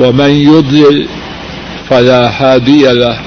ومن 0.00 0.30
يضلل 0.30 1.08
فلا 1.90 2.28
هادي 2.28 2.92
له 2.92 3.18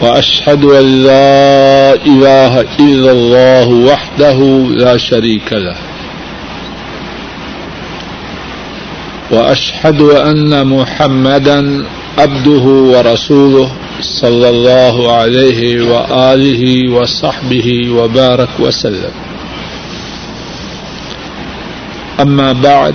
وأشهد 0.00 0.64
أن 0.64 1.02
لا 1.02 1.94
إله 1.94 2.60
إلا 2.60 3.10
الله 3.12 3.68
وحده 3.68 4.38
لا 4.70 4.96
شريك 4.96 5.52
له 5.52 5.76
وأشهد 9.30 10.02
أن 10.02 10.66
محمدا 10.66 11.84
عبده 12.18 12.64
ورسوله 12.92 13.72
صلى 14.00 14.48
الله 14.48 15.12
عليه 15.12 15.82
وآله 15.82 16.92
وصحبه 16.92 17.90
وبارك 17.90 18.48
وسلم. 18.58 19.14
أما 22.20 22.52
بعد 22.52 22.94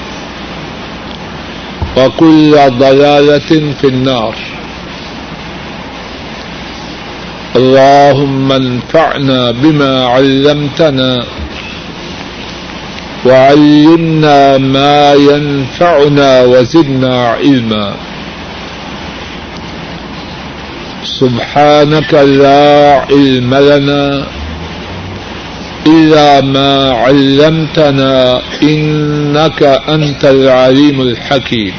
وكل 1.97 2.57
ضلالة 2.67 3.73
في 3.81 3.87
النار. 3.87 4.35
اللهم 7.55 8.51
انفعنا 8.51 9.51
بما 9.51 10.05
علمتنا 10.05 11.25
وعلمنا 13.25 14.57
ما 14.57 15.13
ينفعنا 15.13 16.41
وزدنا 16.43 17.27
علما. 17.27 17.93
سبحانك 21.03 22.13
لا 22.13 23.05
علم 23.09 23.55
لنا 23.55 24.27
إلا 25.87 26.41
ما 26.41 26.91
علمتنا 26.91 28.41
إنك 28.63 29.63
أنت 29.63 30.25
العليم 30.25 31.01
الحكيم 31.01 31.73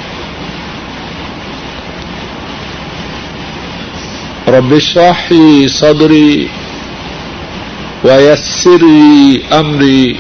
رب 4.49 4.73
اشرح 4.73 5.33
لي 5.33 5.69
صدري 5.69 6.49
ويسر 8.05 8.79
لي 8.87 9.41
أمري 9.53 10.17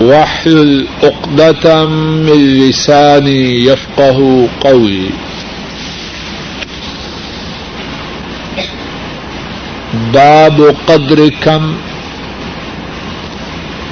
واحلل 0.00 0.86
عقدة 1.02 1.86
من 2.26 2.38
لساني 2.58 3.64
يفقه 3.64 4.48
قولي 4.60 5.10
باب 10.14 10.74
قدر 10.88 11.28
كم 11.28 11.74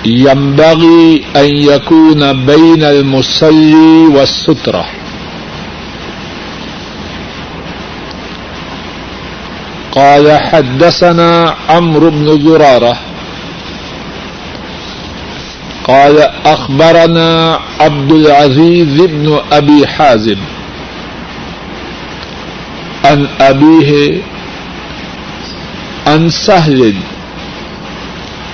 ينبغي 0.06 1.24
أن 1.36 1.44
يكون 1.44 2.46
بين 2.46 2.82
المصلي 2.82 4.06
والسترة. 4.14 4.86
قال 9.92 10.38
حدثنا 10.40 11.54
عمرو 11.68 12.10
بن 12.10 12.40
زرارة. 12.40 12.96
قال 15.84 16.30
أخبرنا 16.46 17.58
عبد 17.80 18.12
العزيز 18.12 19.00
بن 19.00 19.40
أبي 19.52 19.86
حازم 19.86 20.36
عن 23.04 23.28
أبيه 23.40 24.22
عن 26.06 26.28
سهل 26.30 26.94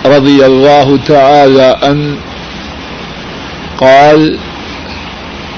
رضي 0.07 0.47
الله 0.47 0.99
تعالى 1.07 1.77
عنه 1.83 2.17
قال 3.79 4.39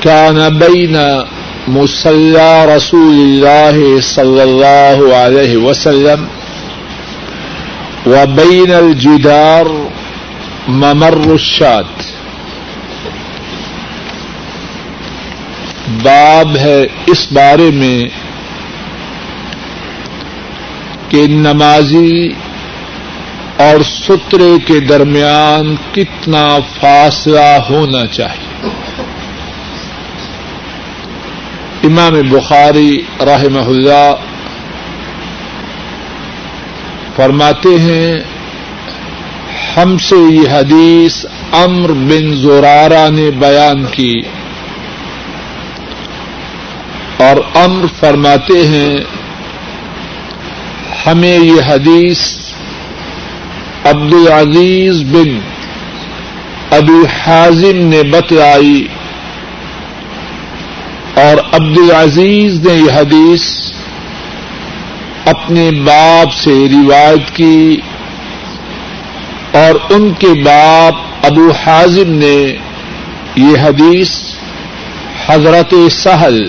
كان 0.02 0.58
بين 0.58 1.22
مصلى 1.68 2.76
رسول 2.76 3.14
الله 3.14 4.00
صلى 4.00 4.42
الله 4.42 5.16
عليه 5.16 5.56
وسلم 5.56 6.26
وبين 8.06 8.72
الجدار 8.72 9.66
ممر 10.68 11.30
الشات. 11.30 12.12
باب 16.02 16.56
ہے 16.56 16.86
اس 17.06 17.32
بارے 17.32 17.70
میں 17.70 18.08
کہ 21.08 21.26
نمازی 21.28 22.28
اور 23.56 23.82
سترے 23.82 24.58
کے 24.66 24.80
درمیان 24.80 25.76
کتنا 25.92 26.58
فاصلہ 26.80 27.58
ہونا 27.70 28.06
چاہیے۔ 28.06 28.70
امام 31.82 32.20
بخاری 32.30 33.02
رحمہ 33.20 33.60
اللہ 33.60 34.14
فرماتے 37.16 37.68
ہیں، 37.68 38.20
ہم 39.76 39.98
سے 39.98 40.16
یہ 40.16 40.50
حدیث 40.50 41.24
امر 41.52 41.92
بن 41.92 42.36
زورارا 42.36 43.08
نے 43.08 43.30
بیان 43.30 43.84
کی۔ 43.84 44.20
اور 47.16 47.36
امر 47.54 47.86
فرماتے 48.00 48.66
ہیں، 48.66 48.96
ہمیں 51.06 51.38
یہ 51.38 51.62
حدیث 51.66 52.41
عبد 53.86 54.14
العزیز 54.14 55.02
بن 55.04 55.38
ابو 56.70 57.04
حازم 57.14 57.76
نے 57.86 58.02
بتلائی 58.02 58.86
اور 61.14 61.38
عبد 61.52 61.78
العزیز 61.78 62.60
نے 62.66 62.74
یہ 62.74 62.92
حدیث 62.92 63.42
اپنے 65.26 65.70
باپ 65.86 66.32
سے 66.32 66.54
روایت 66.72 67.34
کی 67.36 67.76
اور 69.52 69.74
ان 69.90 70.12
کے 70.18 70.32
باپ 70.44 71.26
ابو 71.26 71.50
حازم 71.64 72.12
نے 72.14 72.36
یہ 73.36 73.58
حدیث 73.62 74.16
حضرت 75.26 75.74
سہل 75.90 76.40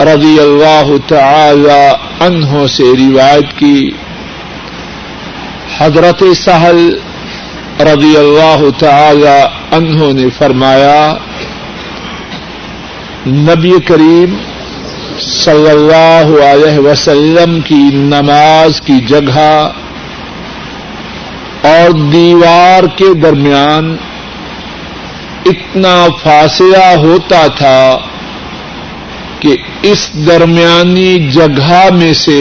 رضی 0.00 0.38
اللہ 0.40 0.90
تعالی 1.08 1.80
عنہ 2.20 2.66
سے 2.66 2.92
روایت 2.98 3.58
کی 3.58 3.90
حضرت 5.78 6.22
سہل 6.44 6.78
رضی 7.80 8.16
اللہ 8.16 8.62
تعالی 8.78 9.36
عنہ 9.70 10.12
نے 10.12 10.28
فرمایا، 10.38 11.12
نبی 13.26 13.72
کریم 13.86 14.36
صلی 15.20 15.70
اللہ 15.70 16.30
علیہ 16.44 16.78
وسلم 16.78 17.60
کی 17.60 17.82
نماز 17.92 18.80
کی 18.80 19.00
جگہ 19.00 19.72
اور 21.62 21.90
دیوار 22.12 22.86
کے 22.96 23.12
درمیان 23.22 23.96
اتنا 25.46 26.06
فاصلہ 26.22 26.86
ہوتا 26.96 27.46
تھا 27.46 27.96
کہ 29.40 29.56
اس 29.82 30.08
درمیانی 30.26 31.30
جگہ 31.30 31.82
میں 31.94 32.12
سے 32.12 32.40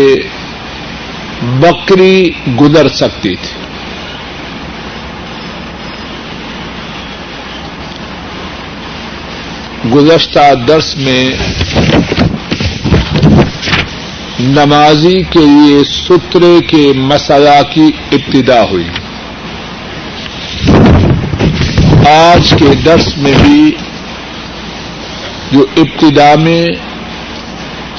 بکری 1.45 2.29
گزر 2.61 2.87
سکتی 2.87 3.35
تھی۔ 3.35 3.65
گزشتہ 9.93 10.53
درس 10.67 10.97
میں 10.97 11.29
نمازی 14.39 15.23
کے 15.29 15.39
لیے 15.39 15.83
سترے 15.83 16.61
کے 16.67 16.93
مسئلہ 16.95 17.61
کی 17.73 17.91
ابتدا 18.11 18.63
ہوئی۔ 18.63 18.89
آج 22.09 22.53
کے 22.59 22.75
درس 22.85 23.17
میں 23.17 23.33
بھی 23.41 23.71
جو 25.51 25.65
ابتدا 25.77 26.35
میں 26.39 26.65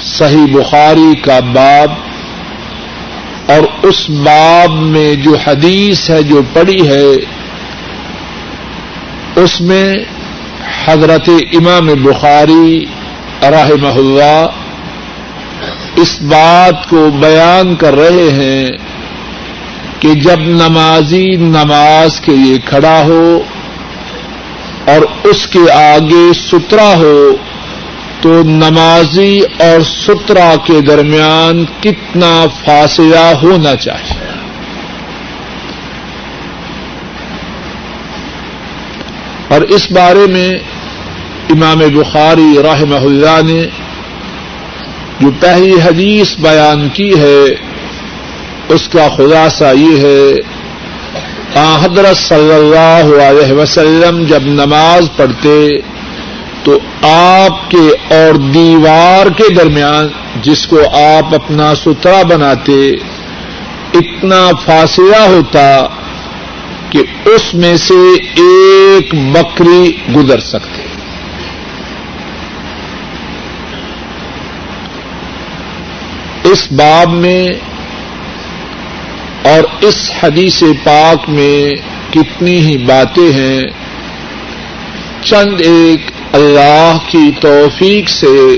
صحیح 0.03 0.47
بخاری 0.53 1.15
کا 1.15 1.41
باب 1.41 2.06
اور 3.47 3.87
اس 3.87 4.11
باب 4.11 4.71
میں 4.71 5.15
جو 5.15 5.37
حدیث 5.47 6.11
ہے، 6.11 6.23
جو 6.23 6.41
پڑی 6.53 6.89
ہے، 6.89 7.13
اس 9.37 9.61
میں 9.61 9.95
حضرت 10.87 11.29
امام 11.29 11.87
بخاری 11.87 12.85
رحمہ 13.43 13.95
اللہ 13.97 14.47
اس 15.97 16.23
بات 16.23 16.89
کو 16.89 17.11
بیان 17.11 17.75
کر 17.75 17.95
رہے 17.95 18.31
ہیں 18.31 18.69
کہ 20.01 20.13
جب 20.15 20.41
نمازی 20.41 21.27
نماز 21.37 22.21
کے 22.21 22.33
لیے 22.37 22.59
کھڑا 22.65 23.01
ہو 23.05 23.39
اور 24.85 25.27
اس 25.27 25.47
کے 25.47 25.71
آگے 25.73 26.33
سترا 26.41 26.93
ہو 26.97 27.37
تو 28.21 28.43
نمازی 28.43 29.41
اور 29.59 29.83
سترا 29.83 30.55
کے 30.65 30.81
درمیان 30.81 31.65
کتنا 31.81 32.47
فاصلہ 32.65 33.25
ہونا 33.43 33.77
چاہیے؟ 33.77 34.25
اور 39.49 39.61
اس 39.61 39.91
بارے 39.93 40.27
میں 40.27 40.49
امام 41.51 41.79
بخاری 41.79 42.57
رحمہ 42.63 43.05
اللہ 43.05 43.41
نے 43.45 43.61
جو 45.21 45.31
پہلی 45.41 45.75
حدیث 45.85 46.35
بیان 46.39 46.89
کی 46.89 47.11
ہے، 47.21 47.43
اس 48.69 48.89
کا 48.89 49.09
خلاصہ 49.17 49.73
یہ 49.75 50.01
ہے 50.01 50.23
حضرت 51.57 52.17
صلی 52.17 52.53
اللہ 52.53 53.23
علیہ 53.23 53.53
وسلم 53.53 54.25
جب 54.25 54.43
نماز 54.47 55.09
پڑھتے 55.17 55.69
تو 56.67 56.79
آپ 57.09 57.71
کے 57.71 58.15
اور 58.15 58.35
دیوار 58.35 59.27
کے 59.27 59.55
درمیان 59.55 60.09
جس 60.43 60.67
کو 60.67 60.81
آپ 60.97 61.35
اپنا 61.35 61.75
سترا 61.75 62.23
بناتے، 62.23 62.89
اتنا 63.95 64.51
فاصلہ 64.67 65.17
ہوتا 65.17 65.87
کہ 66.91 66.99
اس 67.25 67.55
میں 67.55 67.77
سے 67.77 68.15
ایک 68.35 69.15
بکری 69.15 69.97
گزر 70.17 70.39
سکتے۔ 70.39 70.83
اس 76.45 76.73
باب 76.73 77.11
میں 77.11 77.49
اور 79.43 79.65
اس 79.81 80.11
حدیث 80.23 80.63
پاک 80.85 81.29
میں 81.29 81.71
کتنی 82.13 82.59
ہی 82.59 82.77
باتیں 82.77 83.33
ہیں۔ 83.33 83.63
چند 85.25 85.61
ایک 85.61 86.16
اللہ 86.33 86.97
کی 87.09 87.31
توفیق 87.41 88.09
سے 88.09 88.57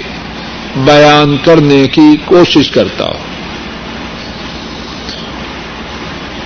بیان 0.76 1.37
کرنے 1.37 1.87
کی 1.87 2.17
کوشش 2.25 2.70
کرتا 2.70 3.05
ہوں۔ 3.05 3.29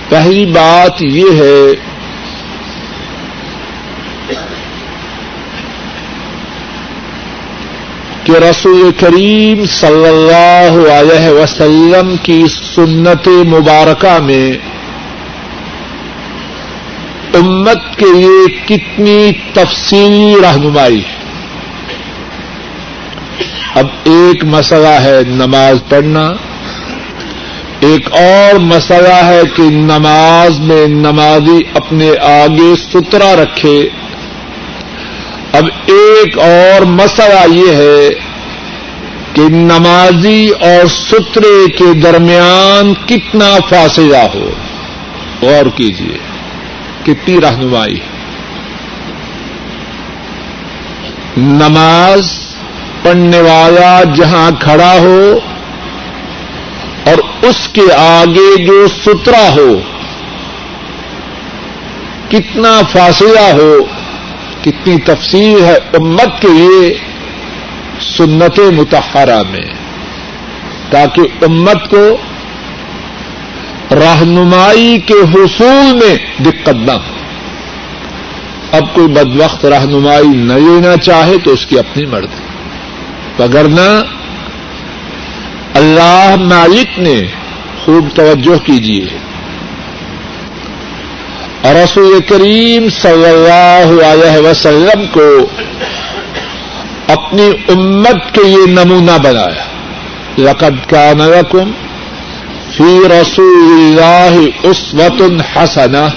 پہلی 0.09 0.45
بات 0.45 1.01
یہ 1.01 1.25
ہے 1.37 1.75
کہ 8.23 8.31
رسول 8.31 8.91
کریم 8.99 9.65
صلی 9.65 10.07
اللہ 10.07 10.91
علیہ 10.91 11.29
وسلم 11.29 12.15
کی 12.23 12.43
سنت 12.75 13.27
مبارکہ 13.27 14.21
میں 14.21 14.72
امت 17.33 17.97
کے 17.97 18.05
لیے 18.05 18.59
کتنی 18.65 19.31
تفصیلی 19.53 20.33
رہنمائی 20.41 20.99
ہے۔ 20.99 21.23
اب 23.75 23.85
ایک 24.03 24.45
مسئلہ 24.45 25.01
ہے 25.01 25.19
نماز 25.27 25.77
پڑھنا۔ 25.89 26.31
ایک 27.79 28.13
اور 28.13 28.55
مسئلہ 28.55 29.25
ہے 29.25 29.41
کہ 29.55 29.63
نماز 29.63 30.59
میں 30.59 30.87
نمازی 30.87 31.61
اپنے 31.73 32.11
آگے 32.21 32.73
سترا 32.75 33.35
رکھے۔ 33.43 33.89
اب 35.51 35.63
ایک 35.85 36.39
اور 36.39 36.81
مسئلہ 36.81 37.53
یہ 37.53 37.75
ہے 37.75 38.09
کہ 39.33 39.41
نمازی 39.49 40.49
اور 40.49 40.87
سترے 40.87 41.71
کے 41.77 41.93
درمیان 41.93 42.93
کتنا 42.93 43.57
فاصلہ 43.69 44.27
ہو۔ 44.33 44.49
غور 45.41 45.65
کیجیے 45.75 46.32
کتنی 47.03 47.41
رہنمائی؟ 47.41 47.99
نماز 51.37 52.31
پڑھنے 53.01 53.39
والا 53.41 54.03
جہاں 54.03 54.51
کھڑا 54.59 54.93
ہو 54.93 55.39
اور 57.05 57.45
اس 57.45 57.67
کے 57.73 57.93
آگے 57.97 58.63
جو 58.63 58.87
سترا 58.87 59.49
ہو، 59.55 59.79
کتنا 62.29 62.81
فاصلہ 62.91 63.53
ہو، 63.53 63.83
کتنی 64.61 64.97
تفصیل 64.97 65.63
ہے 65.63 65.75
امت 65.93 66.41
کے 66.41 66.47
لیے 66.47 66.97
سنت 68.17 68.59
متحرہ 68.59 69.41
میں، 69.49 69.67
تاکہ 70.89 71.21
امت 71.41 71.89
کو 71.89 72.17
رہنمائی 73.95 74.97
کے 75.05 75.13
حصول 75.13 75.93
میں 75.93 76.43
دقت 76.43 76.75
نہ 76.75 76.91
ہو۔ 76.91 77.13
اب 78.71 78.93
کوئی 78.93 79.07
بد 79.07 79.41
وقت 79.41 79.65
رہنمائی 79.65 80.27
نہ 80.27 80.53
لینا 80.53 80.97
چاہے 80.97 81.37
تو 81.43 81.51
اس 81.51 81.65
کی 81.65 81.79
اپنی 81.79 82.05
مرضی۔ 82.05 82.43
وگرنہ 83.43 84.01
اللہ 85.73 86.35
مالک 86.39 86.99
نے 86.99 87.21
خوب 87.85 88.07
توجہ 88.15 88.65
کیجیے۔ 88.65 89.05
رسول 91.65 92.19
کریم 92.29 92.89
صلی 92.89 93.25
اللہ 93.25 94.05
علیہ 94.05 94.47
وسلم 94.47 95.05
کو 95.11 95.47
اپنی 97.07 97.49
امت 97.67 98.35
کے 98.35 98.41
یہ 98.47 98.65
نمونہ 98.67 99.17
بنایا۔ 99.23 99.63
لقد 100.37 100.89
کا 100.89 101.13
نرکم 101.17 101.71
فی 102.77 102.99
رسول 103.07 103.73
اللہ 103.73 104.39
اسوت 104.63 105.21
حسنا 105.55 106.07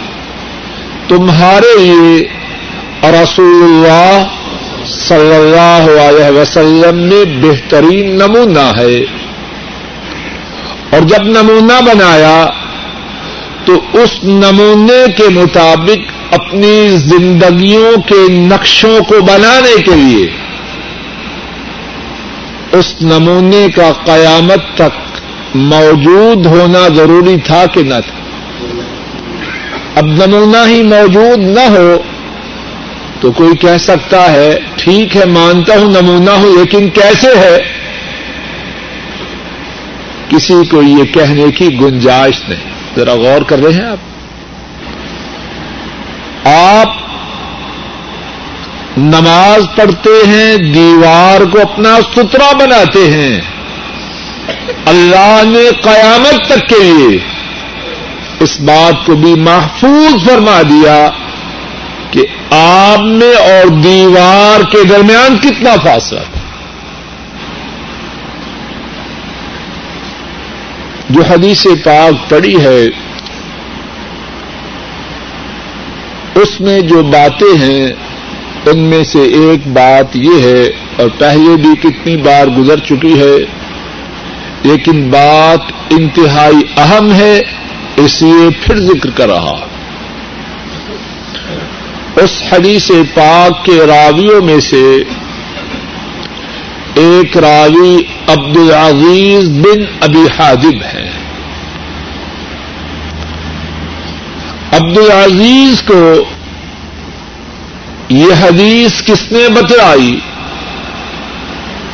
تمہارے 1.08 1.78
لیے 1.78 2.28
رسول 3.02 3.62
اللہ 3.62 4.22
صلی 4.86 5.34
اللہ 5.34 6.00
علیہ 6.00 6.38
وسلم 6.38 6.98
میں 6.98 7.24
بہترین 7.24 8.16
نمونہ 8.16 8.78
ہے۔ 8.78 8.98
اور 10.90 11.00
جب 11.00 11.22
نمونہ 11.22 11.82
بنایا، 11.82 12.44
تو 13.64 13.72
اس 13.92 14.24
نمونے 14.24 15.12
کے 15.16 15.28
مطابق 15.28 16.34
اپنی 16.34 16.88
زندگیوں 16.88 18.02
کے 18.02 18.32
نقشوں 18.32 19.00
کو 19.08 19.20
بنانے 19.20 19.82
کے 19.82 19.94
لیے، 19.94 20.30
اس 22.72 22.94
نمونے 23.00 23.66
کا 23.76 23.92
قیامت 24.04 24.74
تک 24.74 25.05
موجود 25.56 26.46
ہونا 26.46 26.88
ضروری 26.88 27.36
تھا 27.44 27.66
کہ 27.66 27.82
نہ 27.82 27.94
تھا؟ 28.06 28.16
اب 29.94 30.06
نمونہ 30.06 30.68
ہی 30.68 30.82
موجود 30.82 31.38
نہ 31.38 31.60
ہو 31.60 32.02
تو 33.20 33.32
کوئی 33.32 33.56
کہہ 33.56 33.78
سکتا 33.80 34.32
ہے، 34.32 34.58
ٹھیک 34.76 35.16
ہے، 35.16 35.24
مانتا 35.24 35.74
ہوں 35.78 36.02
نمونہ 36.02 36.30
ہوں، 36.30 36.58
لیکن 36.58 36.88
کیسے 36.88 37.28
ہے؟ 37.38 37.58
کسی 40.28 40.54
کو 40.70 40.82
یہ 40.82 41.04
کہنے 41.04 41.50
کی 41.50 41.80
گنجائش 41.80 42.48
نہیں۔ 42.48 42.64
ذرا 42.96 43.14
غور 43.14 43.42
کر 43.42 43.58
رہے 43.58 43.72
ہیں 43.72 43.86
آپ؟ 43.86 43.98
آپ 46.48 46.96
نماز 48.96 49.76
پڑھتے 49.76 50.10
ہیں، 50.26 50.56
دیوار 50.56 51.40
کو 51.40 51.60
اپنا 51.60 51.98
سترا 52.16 52.52
بناتے 52.52 53.10
ہیں۔ 53.10 53.40
اللہ 54.86 55.42
نے 55.44 55.70
قیامت 55.82 56.46
تک 56.46 56.68
کے 56.68 56.82
لیے 56.82 57.18
اس 58.40 58.60
بات 58.60 59.06
کو 59.06 59.14
بھی 59.14 59.34
محفوظ 59.34 60.26
فرما 60.26 60.62
دیا 60.62 61.08
کہ 62.10 62.26
آپ 62.54 63.00
میں 63.00 63.34
اور 63.34 63.68
دیوار 63.68 64.70
کے 64.70 64.84
درمیان 64.84 65.38
کتنا 65.38 65.76
فاصلہ 65.84 66.18
تھا۔ 66.18 66.40
جو 71.10 71.22
حدیث 71.22 71.66
پاک 71.84 72.30
پڑی 72.30 72.56
ہے، 72.64 72.84
اس 76.34 76.60
میں 76.60 76.80
جو 76.80 77.02
باتیں 77.02 77.58
ہیں، 77.58 77.86
ان 78.66 78.78
میں 78.78 79.04
سے 79.04 79.18
ایک 79.18 79.66
بات 79.66 80.16
یہ 80.16 80.42
ہے 80.42 80.64
اور 80.96 81.08
پہلے 81.18 81.56
بھی 81.56 81.76
کتنی 81.82 82.16
بار 82.16 82.46
گزر 82.46 82.78
چکی 82.78 83.20
ہے۔ 83.20 83.55
لیکن 84.66 85.10
بات 85.10 85.72
انتہائی 85.90 86.60
اہم 86.76 87.12
ہے، 87.12 87.40
اس 87.96 88.22
لیے 88.22 88.48
پھر 88.62 88.80
ذکر 88.80 89.10
کر 89.10 89.28
رہا 89.28 89.66
اس 92.16 92.42
حدیث 92.52 92.90
پاک 93.14 93.64
کے 93.64 93.86
راویوں 93.86 94.42
میں 94.42 94.60
سے 94.60 95.04
ایک 96.94 97.36
راوی 97.36 98.02
عبد 98.28 98.56
العزیز 98.56 99.48
بن 99.48 99.84
ابی 100.00 100.24
حادب 100.38 100.82
ہے۔ 100.94 101.10
عبد 104.72 104.98
العزیز 104.98 105.82
کو 105.82 106.24
یہ 108.08 108.32
حدیث 108.40 109.02
کس 109.02 109.32
نے 109.32 109.48
بتلائی؟ 109.48 110.18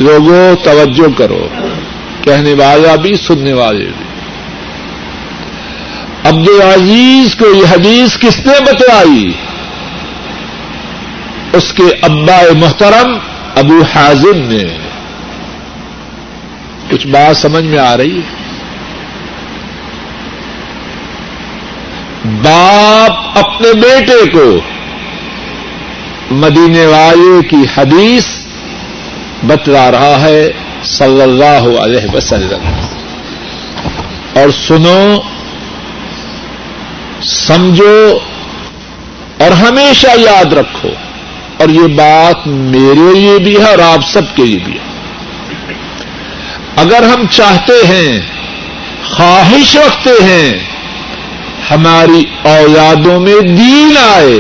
لوگوں، 0.01 0.65
توجہ 0.65 1.19
کرو۔ 1.19 1.49
کہنے 2.25 2.53
والا 2.53 2.97
بھی 2.97 3.15
سننے 3.15 3.53
والے 3.53 3.85
بھی۔ 3.85 4.05
عبد 6.25 6.49
العزیز 6.49 7.35
کو 7.35 7.47
یہ 7.47 7.65
حدیث 7.73 8.19
کس 8.19 8.47
نے 8.47 8.53
بتلائی؟ 8.61 9.33
اس 11.53 11.73
کے 11.73 11.85
ابا 12.03 12.43
محترم 12.59 13.19
ابو 13.57 13.83
حازم 13.95 14.37
نے۔ 14.37 14.65
کچھ 16.91 17.07
بات 17.07 17.37
سمجھ 17.37 17.65
میں 17.65 17.79
آ 17.79 17.97
رہی 17.97 18.17
ہے؟ 18.17 18.21
باپ 22.43 23.39
اپنے 23.39 23.69
بیٹے 23.75 24.31
کو 24.33 24.61
مدینے 26.31 26.87
والے 26.87 27.49
کی 27.49 27.63
حدیث 27.77 28.25
بتلا 29.43 29.91
رہا 29.91 30.21
ہے۔ 30.21 30.51
صلی 30.85 31.23
اللہ 31.23 31.79
علیہ 31.79 32.15
وسلم۔ 32.15 32.71
اور 34.35 34.51
سنو، 34.67 35.21
سمجھو 37.23 38.19
اور 39.39 39.51
ہمیشہ 39.51 40.07
یاد 40.17 40.53
رکھو، 40.53 40.89
اور 41.57 41.69
یہ 41.69 41.87
بات 41.87 42.47
میرے 42.47 43.15
لیے 43.15 43.39
بھی 43.39 43.59
ہے 43.59 43.71
اور 43.71 43.79
آپ 43.79 44.09
سب 44.13 44.23
کے 44.37 44.45
لیے 44.45 44.59
بھی 44.65 44.73
ہے۔ 44.73 44.93
اگر 46.77 47.03
ہم 47.03 47.27
چاہتے 47.31 47.87
ہیں، 47.87 48.21
خواہش 49.11 49.77
رکھتے 49.77 50.25
ہیں، 50.25 50.53
ہماری 51.71 52.25
اولادوں 52.43 53.21
میں 53.21 53.41
دین 53.41 53.95
آئے، 54.15 54.39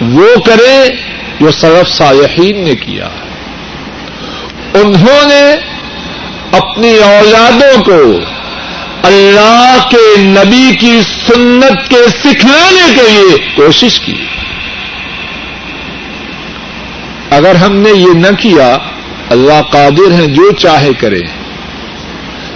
وہ 0.00 0.40
کرے 0.46 0.90
جو 1.40 1.50
سرف 1.50 1.88
صالحین 1.88 2.64
نے 2.64 2.74
کیا۔ 2.74 3.04
ہے 3.04 3.27
انہوں 4.74 5.28
نے 5.28 5.52
اپنی 6.52 6.96
اولادوں 6.96 7.82
کو 7.82 8.18
اللہ 9.02 9.88
کے 9.90 10.20
نبی 10.20 10.76
کی 10.80 11.00
سنت 11.00 11.90
کے 11.90 12.08
سکھلانے 12.08 12.94
کے 12.94 13.10
لیے 13.10 13.48
کوشش 13.56 14.00
کی۔ 14.00 14.14
اگر 17.30 17.54
ہم 17.54 17.76
نے 17.76 17.90
یہ 17.90 18.14
نہ 18.14 18.34
کیا، 18.38 18.78
اللہ 19.30 19.62
قادر 19.62 20.12
ہیں 20.12 20.26
جو 20.26 20.52
چاہے 20.52 20.92
کرے۔ 21.00 21.20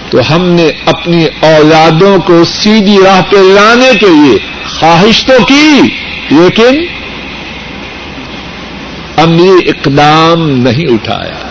تو 0.09 0.35
ہم 0.35 0.49
نے 0.49 0.67
اپنی 0.85 1.25
اولادوں 1.25 2.17
کو 2.17 2.43
سیدھی 2.43 2.97
راہ 3.05 3.21
پہ 3.21 3.37
لانے 3.37 3.97
کے 3.99 4.05
لیے 4.05 4.37
خواہش 4.79 5.25
تو 5.25 5.45
کی، 5.45 5.79
لیکن 6.29 6.85
عملی 9.17 9.69
اقدام 9.69 10.49
نہیں 10.49 10.93
اٹھایا۔ 10.93 11.42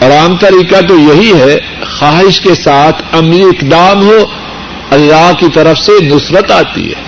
اور 0.00 0.10
عام 0.10 0.36
طریقہ 0.36 0.86
تو 0.86 0.98
یہی 0.98 1.32
ہے، 1.40 1.56
خواہش 1.98 2.40
کے 2.40 2.54
ساتھ 2.54 3.02
عملی 3.12 3.42
اقدام 3.42 4.06
ہو، 4.06 4.26
اللہ 4.90 5.32
کی 5.38 5.46
طرف 5.54 5.78
سے 5.78 5.92
نصرت 6.04 6.50
آتی 6.50 6.88
ہے۔ 6.88 7.02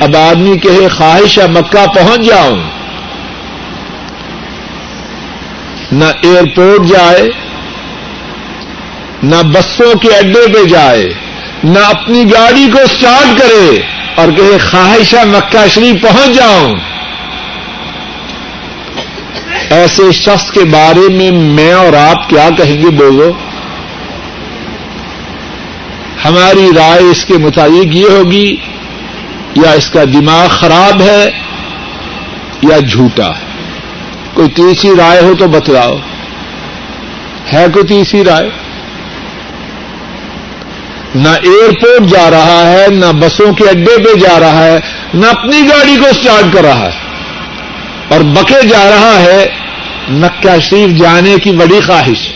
اب 0.00 0.16
آدمی 0.16 0.58
کہے، 0.58 0.88
خواہش 0.88 1.38
ہے 1.38 1.46
مکہ 1.48 1.86
پہنچ 1.94 2.20
جاؤں۔ 2.20 2.56
نہ 5.92 6.04
ایئرپورٹ 6.04 6.86
جائے، 6.86 7.28
نہ 9.22 9.36
بسوں 9.42 9.98
کے 9.98 10.08
اڈے 10.08 10.52
پہ 10.52 10.64
جائے، 10.64 11.12
نہ 11.64 11.78
اپنی 11.78 12.24
گاڑی 12.32 12.68
کو 12.72 12.78
اسٹارٹ 12.78 13.38
کرے 13.38 13.80
اور 14.14 14.28
کہے 14.36 14.58
خواہشہ 14.70 15.24
مکہ 15.26 15.68
شریف 15.68 16.02
پہنچ 16.02 16.36
جاؤں۔ 16.36 16.95
ایسے 19.70 20.12
شخص 20.12 20.50
کے 20.50 20.60
بارے 20.64 21.14
میں 21.14 21.30
میں 21.30 21.72
اور 21.72 21.92
آپ 21.92 22.28
کیا 22.28 22.48
کہیں 22.58 22.82
گے 22.82 22.90
بولو؟ 22.90 23.32
ہماری 26.24 26.68
رائے 26.76 27.00
اس 27.00 27.24
کے 27.24 27.34
مطابق 27.34 27.96
یہ 27.96 28.06
ہوگی، 28.10 28.56
یا 29.56 29.70
اس 29.70 29.90
کا 29.90 30.04
دماغ 30.04 30.48
خراب 30.48 31.02
ہے، 31.02 31.30
یا 32.62 32.78
جھوٹا 32.78 33.26
ہے۔ 33.26 33.46
کوئی 34.34 34.48
تیسری 34.48 34.90
رائے 34.98 35.20
ہو 35.20 35.34
تو 35.38 35.48
بتلاؤ۔ 35.48 35.96
ہے 37.52 37.66
کوئی 37.72 37.84
تیسری 37.84 38.24
رائے؟ 38.24 38.50
نہ 41.14 41.28
ایئرپورٹ 41.28 42.10
جا 42.10 42.30
رہا 42.30 42.72
ہے، 42.72 42.86
نہ 42.90 43.06
بسوں 43.12 43.54
کے 43.54 43.64
اڈے 43.68 44.02
پہ 44.04 44.18
جا 44.18 44.40
رہا 44.40 44.64
ہے، 44.64 44.78
نہ 45.14 45.26
اپنی 45.26 45.60
گاڑی 45.60 45.96
کو 45.96 46.06
اسٹارٹ 46.06 46.54
کر 46.54 46.62
رہا 46.62 46.86
ہے۔ 46.86 47.05
اور 48.08 48.20
بکے 48.20 48.68
جا 48.68 48.90
رہا 48.90 49.22
ہے 49.22 49.46
مکہ 50.08 50.58
شریف 50.60 50.98
جانے 50.98 51.34
کی 51.42 51.50
بڑی 51.50 51.80
خواہش۔ 51.86 52.32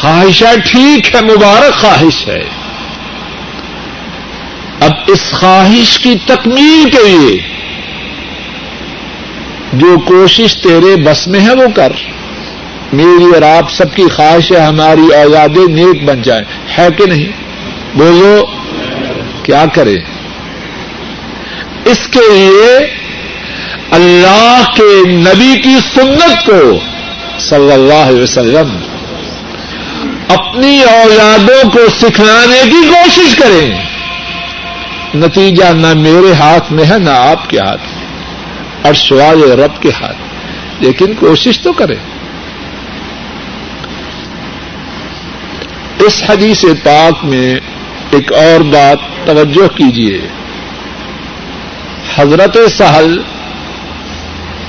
خواہشہ 0.00 0.60
ٹھیک 0.70 1.14
ہے، 1.14 1.20
مبارک 1.20 1.74
خواہش 1.74 2.28
ہے۔ 2.28 2.42
اب 4.80 4.90
اس 5.06 5.30
خواہش 5.30 5.98
کی 5.98 6.14
تکمیل 6.26 6.90
کے 6.90 7.08
لیے 7.08 7.40
جو 9.72 9.98
کوشش 9.98 10.56
تیرے 10.56 10.96
بس 10.96 11.28
میں 11.28 11.40
ہے 11.40 11.52
وہ 11.52 11.68
کر۔ 11.74 11.92
میری 12.92 13.24
اور 13.34 13.42
آپ 13.42 13.72
سب 13.72 13.94
کی 13.94 14.02
خواہش 14.16 14.52
ہے 14.52 14.60
ہماری 14.60 15.14
اولادیں 15.14 15.72
نیک 15.72 16.04
بن 16.04 16.22
جائیں 16.22 16.44
ہے 16.78 16.88
کہ 16.98 17.06
نہیں؟ 17.06 17.32
بولو، 17.94 18.46
کیا 19.42 19.64
کرے؟ 19.74 19.96
اس 21.84 21.98
کے 22.10 22.32
لیے 22.32 22.78
اللہ 23.90 24.62
کے 24.76 25.08
نبی 25.08 25.60
کی 25.60 25.76
سنت 25.94 26.46
کو 26.46 26.78
صلی 27.38 27.72
اللہ 27.72 27.94
علیہ 27.94 28.22
وسلم 28.22 28.76
اپنی 30.28 30.82
اولادوں 30.82 31.70
کو 31.70 31.78
سکھلانے 32.00 32.60
کی 32.64 32.88
کوشش 32.88 33.36
کریں۔ 33.36 33.82
نتیجہ 35.14 35.64
نہ 35.64 35.94
میرے 35.94 36.32
ہاتھ 36.32 36.72
میں 36.72 36.84
ہے، 36.84 36.98
نہ 36.98 37.10
آپ 37.10 37.50
کے 37.50 37.58
ہاتھ 37.58 37.82
میں۔ 37.94 38.04
اور 38.82 38.94
سوال 38.94 39.52
رب 39.52 39.82
کے 39.82 39.90
ہاتھ 40.00 40.16
لیکن 40.80 41.14
کوشش 41.14 41.60
تو 41.60 41.72
کرے 41.72 41.94
اس 45.98 46.22
حدیث 46.28 46.64
پاک 46.84 47.24
میں 47.24 47.54
ایک 48.10 48.32
اور 48.32 48.60
بات 48.60 49.26
توجہ 49.26 49.68
کیجیے 49.68 50.28
حضرت 52.16 52.56
سہل 52.78 53.16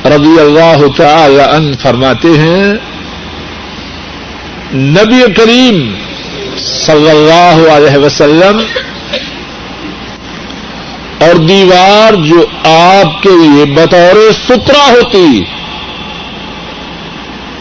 رضی 0.05 0.39
اللہ 0.39 0.81
تعالی 0.97 1.39
عنہ 1.39 1.75
فرماتے 1.81 2.27
ہیں، 2.27 2.73
نبی 4.73 5.33
کریم 5.33 5.95
صلی 6.57 7.09
اللہ 7.09 7.71
علیہ 7.71 7.97
وسلم 7.97 8.57
اور 11.19 11.35
دیوار 11.35 12.13
جو 12.13 12.45
آپ 12.63 13.21
کے 13.23 13.29
لیے 13.29 13.65
بطور 13.65 14.31
سترا 14.47 14.87
ہوتی، 14.89 15.43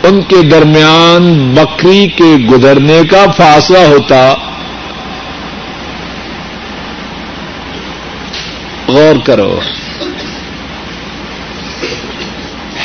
ان 0.03 0.23
کے 0.23 0.43
درمیان 0.43 1.55
بکری 1.55 2.07
کے 2.07 2.35
گزرنے 2.51 3.01
کا 3.11 3.25
فاصلہ 3.37 3.79
ہوتا۔ 3.79 4.35
غور 8.89 9.27
کرو۔ 9.27 9.61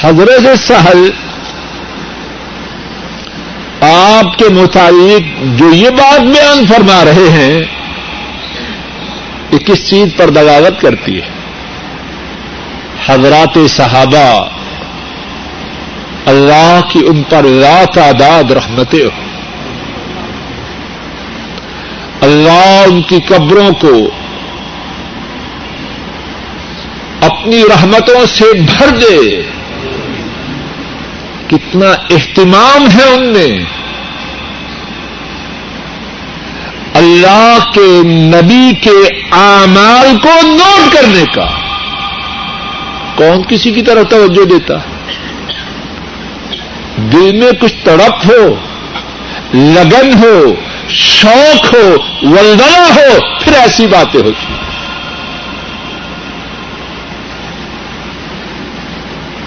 حضرت 0.01 0.59
سہل 0.67 1.09
آپ 3.81 4.37
کے 4.37 4.49
متعلق 4.49 5.43
جو 5.59 5.69
یہ 5.73 5.89
بات 5.89 6.21
بیان 6.21 6.65
فرما 6.65 7.05
رہے 7.05 7.29
ہیں، 7.29 7.59
یہ 9.51 9.57
کس 9.57 9.89
چیز 9.89 10.07
پر 10.17 10.29
دغاوت 10.29 10.81
کرتی 10.81 11.15
ہے؟ 11.21 11.29
حضرات 13.05 13.57
صحابہ، 13.69 14.49
اللہ 16.25 16.79
کی 16.91 16.99
ان 17.07 17.23
پر 17.23 17.43
لا 17.43 17.83
تعداد 17.93 18.51
رحمتیں 18.51 19.03
ہو 19.03 19.09
اللہ 22.21 22.83
ان 22.87 23.01
کی 23.01 23.19
قبروں 23.27 23.71
کو 23.73 23.93
اپنی 27.41 27.63
رحمتوں 27.63 28.25
سے 28.25 28.45
بھر 28.53 28.89
دے۔ 28.89 29.41
کتنا 31.47 31.89
اہتمام 31.89 32.87
ہے 32.97 33.03
ان 33.03 33.33
میں۔ 33.33 33.63
اللہ 36.93 37.57
کے 37.73 38.01
نبی 38.03 38.73
کے 38.81 39.23
اعمال 39.31 40.17
کو 40.17 40.29
نوٹ 40.43 40.93
کرنے 40.93 41.23
کا۔ 41.33 41.47
کون 43.15 43.43
کسی 43.47 43.71
کی 43.71 43.81
طرف 43.81 44.09
توجہ 44.09 44.45
دیتا؟ 44.45 44.75
دل 46.97 47.31
میں 47.31 47.51
کچھ 47.51 47.75
تڑپ 47.83 48.31
ہو، 48.31 48.55
لگن 49.53 50.13
ہو، 50.23 50.55
شوق 50.89 51.75
ہو 51.75 51.95
ولدنا 52.21 52.95
ہو، 52.95 53.39
پھر 53.43 53.53
ایسی 53.53 53.87
باتیں 53.87 54.21
ہوتی۔ 54.21 54.58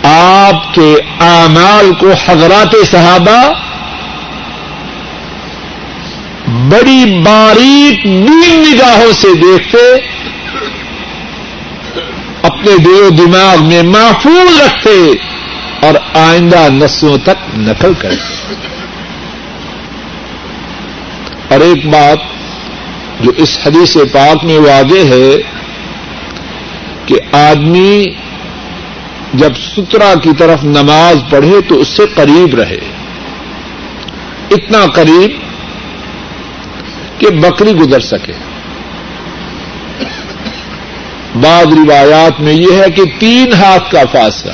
آپ 0.03 0.75
کے 0.75 0.95
اعمال 1.21 1.93
کو 1.95 2.11
حضرات 2.27 2.75
صحابہ 2.91 3.53
بڑی 6.47 7.23
باریک 7.25 8.07
نیم 8.07 8.65
نگاہوں 8.69 9.13
سے 9.13 9.29
دیکھتے، 9.35 9.95
اپنے 12.43 12.79
دل 12.79 13.03
و 13.03 13.11
دماغ 13.11 13.65
میں 13.65 13.83
محفوظ 13.83 14.61
رکھتے 14.61 15.13
اور 15.83 15.95
آئندہ 16.15 16.69
نسلوں 16.71 17.19
تک 17.19 17.59
نقل 17.59 17.95
کرتے۔ 17.95 18.55
اور 21.49 21.61
ایک 21.61 21.87
بات 21.87 22.19
جو 23.21 23.33
اس 23.37 23.59
حدیث 23.67 23.97
پاک 24.13 24.45
میں 24.45 24.59
واضح 24.59 25.05
ہے 25.09 25.37
کہ 27.07 27.37
آدمی 27.37 28.05
جب 29.35 29.53
سترا 29.57 30.15
کی 30.23 30.31
طرف 30.39 30.65
نماز 30.65 31.31
پڑھے 31.31 31.61
تو 31.69 31.81
اس 31.81 31.89
سے 31.89 32.03
قریب 32.15 32.55
رہے۔ 32.55 32.79
اتنا 34.51 34.87
قریب 34.95 35.31
کہ 37.21 37.31
بکری 37.31 37.73
گزر 37.73 38.01
سکے۔ 38.01 38.33
بعض 41.35 41.67
روایات 41.67 42.41
میں 42.41 42.53
یہ 42.53 42.73
ہے 42.73 42.91
کہ 42.91 43.03
تین 43.19 43.53
ہاتھ 43.53 43.93
کا 43.93 44.03
فاصلہ۔ 44.13 44.53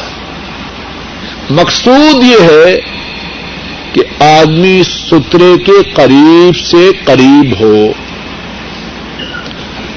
مقصود 1.51 2.25
یہ 2.25 2.43
ہے 2.43 2.81
کہ 3.93 4.23
آدمی 4.23 4.83
سترے 4.83 5.55
کے 5.67 5.83
قریب 5.95 6.57
سے 6.57 6.91
قریب 7.05 7.61
ہو۔ 7.61 7.93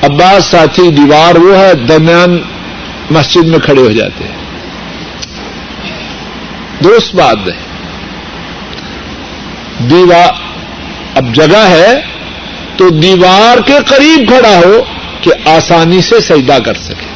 عباس 0.01 0.45
ساتھی 0.45 0.89
دیوار 0.89 1.35
وہ 1.35 1.57
ہے، 1.57 1.73
درمیان 1.73 2.41
مسجد 3.11 3.43
میں 3.43 3.59
کھڑے 3.59 3.81
ہو 3.81 3.91
جاتے 3.91 4.23
ہیں۔ 4.23 4.40
دوست 6.83 7.15
بات 7.15 7.37
ہے۔ 7.47 7.57
دیوار، 9.89 10.33
اب 11.15 11.35
جگہ 11.35 11.69
ہے 11.69 12.01
تو 12.77 12.89
دیوار 12.89 13.61
کے 13.67 13.73
قریب 13.85 14.27
کھڑا 14.27 14.57
ہو 14.57 14.83
کہ 15.21 15.49
آسانی 15.49 16.01
سے 16.01 16.19
سجدہ 16.19 16.57
کر 16.65 16.73
سکے۔ 16.73 17.11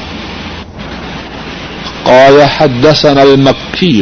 قال 2.04 2.42
حدثنا 2.58 3.22
المکی۔ 3.22 4.02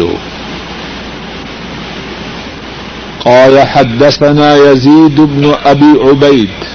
قال 3.20 3.58
حدثنا 3.58 4.56
يزيد 4.56 5.20
بن 5.20 5.52
ابي 5.64 6.10
عبيد 6.10 6.66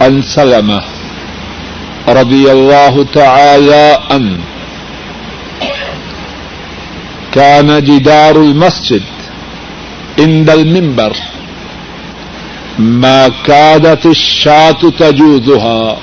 عن 0.00 0.22
سلمة 0.22 0.80
رضي 2.08 2.50
الله 2.50 3.02
تعالى 3.12 3.92
عنه 4.10 4.53
كان 7.34 7.84
جدار 7.84 8.34
المسجد 8.34 9.30
عند 10.18 10.50
المنبر. 10.50 11.12
ما 12.78 13.26
كادت 13.42 14.06
الشاة 14.06 14.88
تجوزها. 14.98 15.94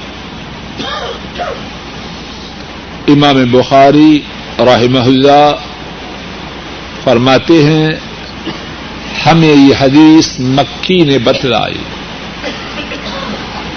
امام 3.07 3.51
بخاری 3.51 4.19
رحمہ 4.59 4.99
اللہ 4.99 5.51
فرماتے 7.03 7.53
ہیں، 7.53 7.89
ہمیں 9.25 9.53
یہ 9.53 9.73
حدیث 9.79 10.39
مکی 10.39 11.03
نے 11.03 11.17
بتلائی۔ 11.17 11.77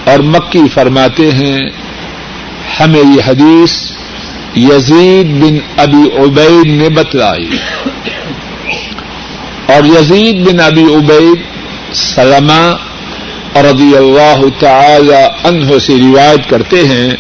اور 0.05 0.19
مکی 0.19 0.69
فرماتے 0.69 1.33
ہیں، 1.33 1.61
ہمیں 2.81 3.01
یہ 3.01 3.23
حدیث 3.27 3.93
یزید 4.57 5.27
بن 5.27 5.59
ابی 5.77 6.17
عبید 6.17 6.73
نے 6.73 6.88
بتلائی۔ 6.88 7.51
اور 9.67 9.85
یزید 9.85 10.49
بن 10.49 10.61
ابی 10.61 10.83
عبید 10.83 11.40
سلمہ 11.95 12.77
رضی 13.59 13.97
اللہ 13.97 14.45
تعالی 14.59 15.49
عنہ 15.49 15.79
سے 15.79 15.93
روایت 15.97 16.51
کرتے 16.51 16.88
ہیں، 16.88 17.11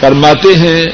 فرماتے 0.00 0.58
ہیں، 0.58 0.84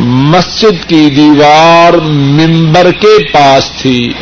مسجد 0.00 0.88
کی 0.88 1.10
دیوار 1.10 1.92
ممبر 1.92 2.92
کے 2.92 3.24
پاس 3.32 3.72
تھی۔ 3.76 4.12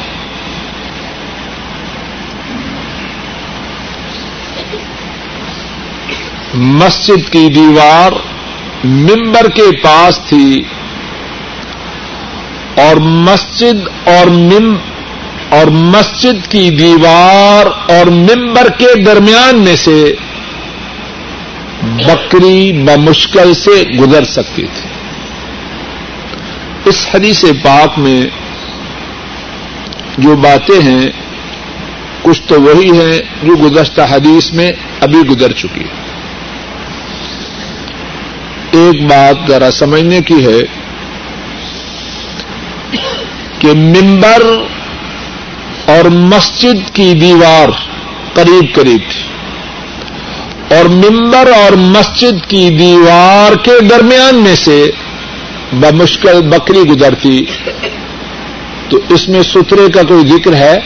مسجد 6.54 7.33
کی 7.33 7.48
دیوار 7.48 8.27
ممبر 8.84 9.48
کے 9.48 9.76
پاس 9.82 10.20
تھی 10.28 10.62
اور 12.74 12.96
مسجد 12.96 14.08
اور 14.08 14.26
مم 14.26 14.76
اور 15.48 15.66
مسجد 15.66 16.50
کی 16.50 16.70
دیوار 16.70 17.66
اور 17.66 18.06
ممبر 18.06 18.68
کے 18.68 19.02
درمیان 19.02 19.58
میں 19.58 19.76
سے 19.76 20.12
بکری 21.82 22.72
بمشکل 22.72 23.54
سے 23.54 23.82
گزر 23.96 24.24
سکتی 24.24 24.62
تھی۔ 24.62 24.88
اس 26.84 27.06
حدیث 27.14 27.44
پاک 27.62 27.98
میں 27.98 28.20
جو 30.18 30.36
باتیں 30.36 30.82
ہیں، 30.82 31.10
کچھ 32.22 32.42
تو 32.46 32.62
وہی 32.62 32.90
ہیں 32.90 33.18
جو 33.42 33.54
گزشتہ 33.54 34.00
حدیث 34.00 34.52
میں 34.52 34.72
ابھی 35.00 35.18
گزر 35.18 35.52
چکی 35.52 35.80
ہے 35.80 36.07
ایک 38.88 39.03
بات 39.03 39.48
ذرا 39.48 39.70
سمجھنے 39.70 40.20
کی 40.20 40.46
ہے 40.46 40.61
کہ 43.59 43.72
ممبر 43.72 44.42
اور 45.87 46.05
مسجد 46.05 46.94
کی 46.94 47.14
دیوار 47.14 47.68
قریب 48.35 48.74
قریب 48.74 49.01
تھی 49.11 49.22
اور 50.77 50.85
ممبر 50.85 51.51
اور 51.57 51.72
مسجد 51.72 52.48
کی 52.48 52.68
دیوار 52.79 53.57
کے 53.64 53.81
درمیان 53.81 54.35
میں 54.35 54.55
سے 54.55 54.90
بمشکل 55.72 56.40
بکری 56.42 56.83
گزرتی 56.83 57.44
تو 58.88 58.98
اس 59.09 59.29
میں 59.29 59.42
سترے 59.42 59.92
کا 59.92 60.03
کوئی 60.03 60.27
ذکر 60.27 60.55
ہے؟ 60.55 60.79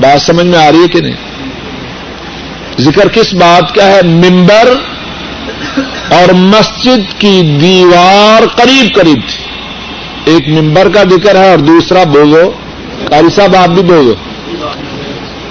بات 0.00 0.22
سمجھ 0.22 0.46
میں 0.46 0.58
آ 0.58 0.70
رہی 0.72 0.82
ہے 0.82 0.88
کہ 0.88 1.00
نہیں؟ 1.00 1.16
ذکر 2.78 3.08
کس 3.08 3.34
بات 3.34 3.74
کا 3.74 3.84
ہے؟ 3.84 4.02
ممبر 4.02 4.74
اور 6.10 6.32
مسجد 6.32 7.20
کی 7.20 7.58
دیوار 7.60 8.46
قریب 8.46 8.94
قریب 8.94 9.18
تھی۔ 9.28 9.44
ایک 10.24 10.48
ممبر 10.48 10.88
کا 10.94 11.02
ذکر 11.10 11.36
ہے 11.36 11.50
اور 11.50 11.58
دوسرا 11.58 12.04
بولو 12.04 12.52
قاری 13.10 13.30
صاحب، 13.36 13.56
آپ 13.56 13.68
بھی 13.68 13.82
بولو 13.82 14.14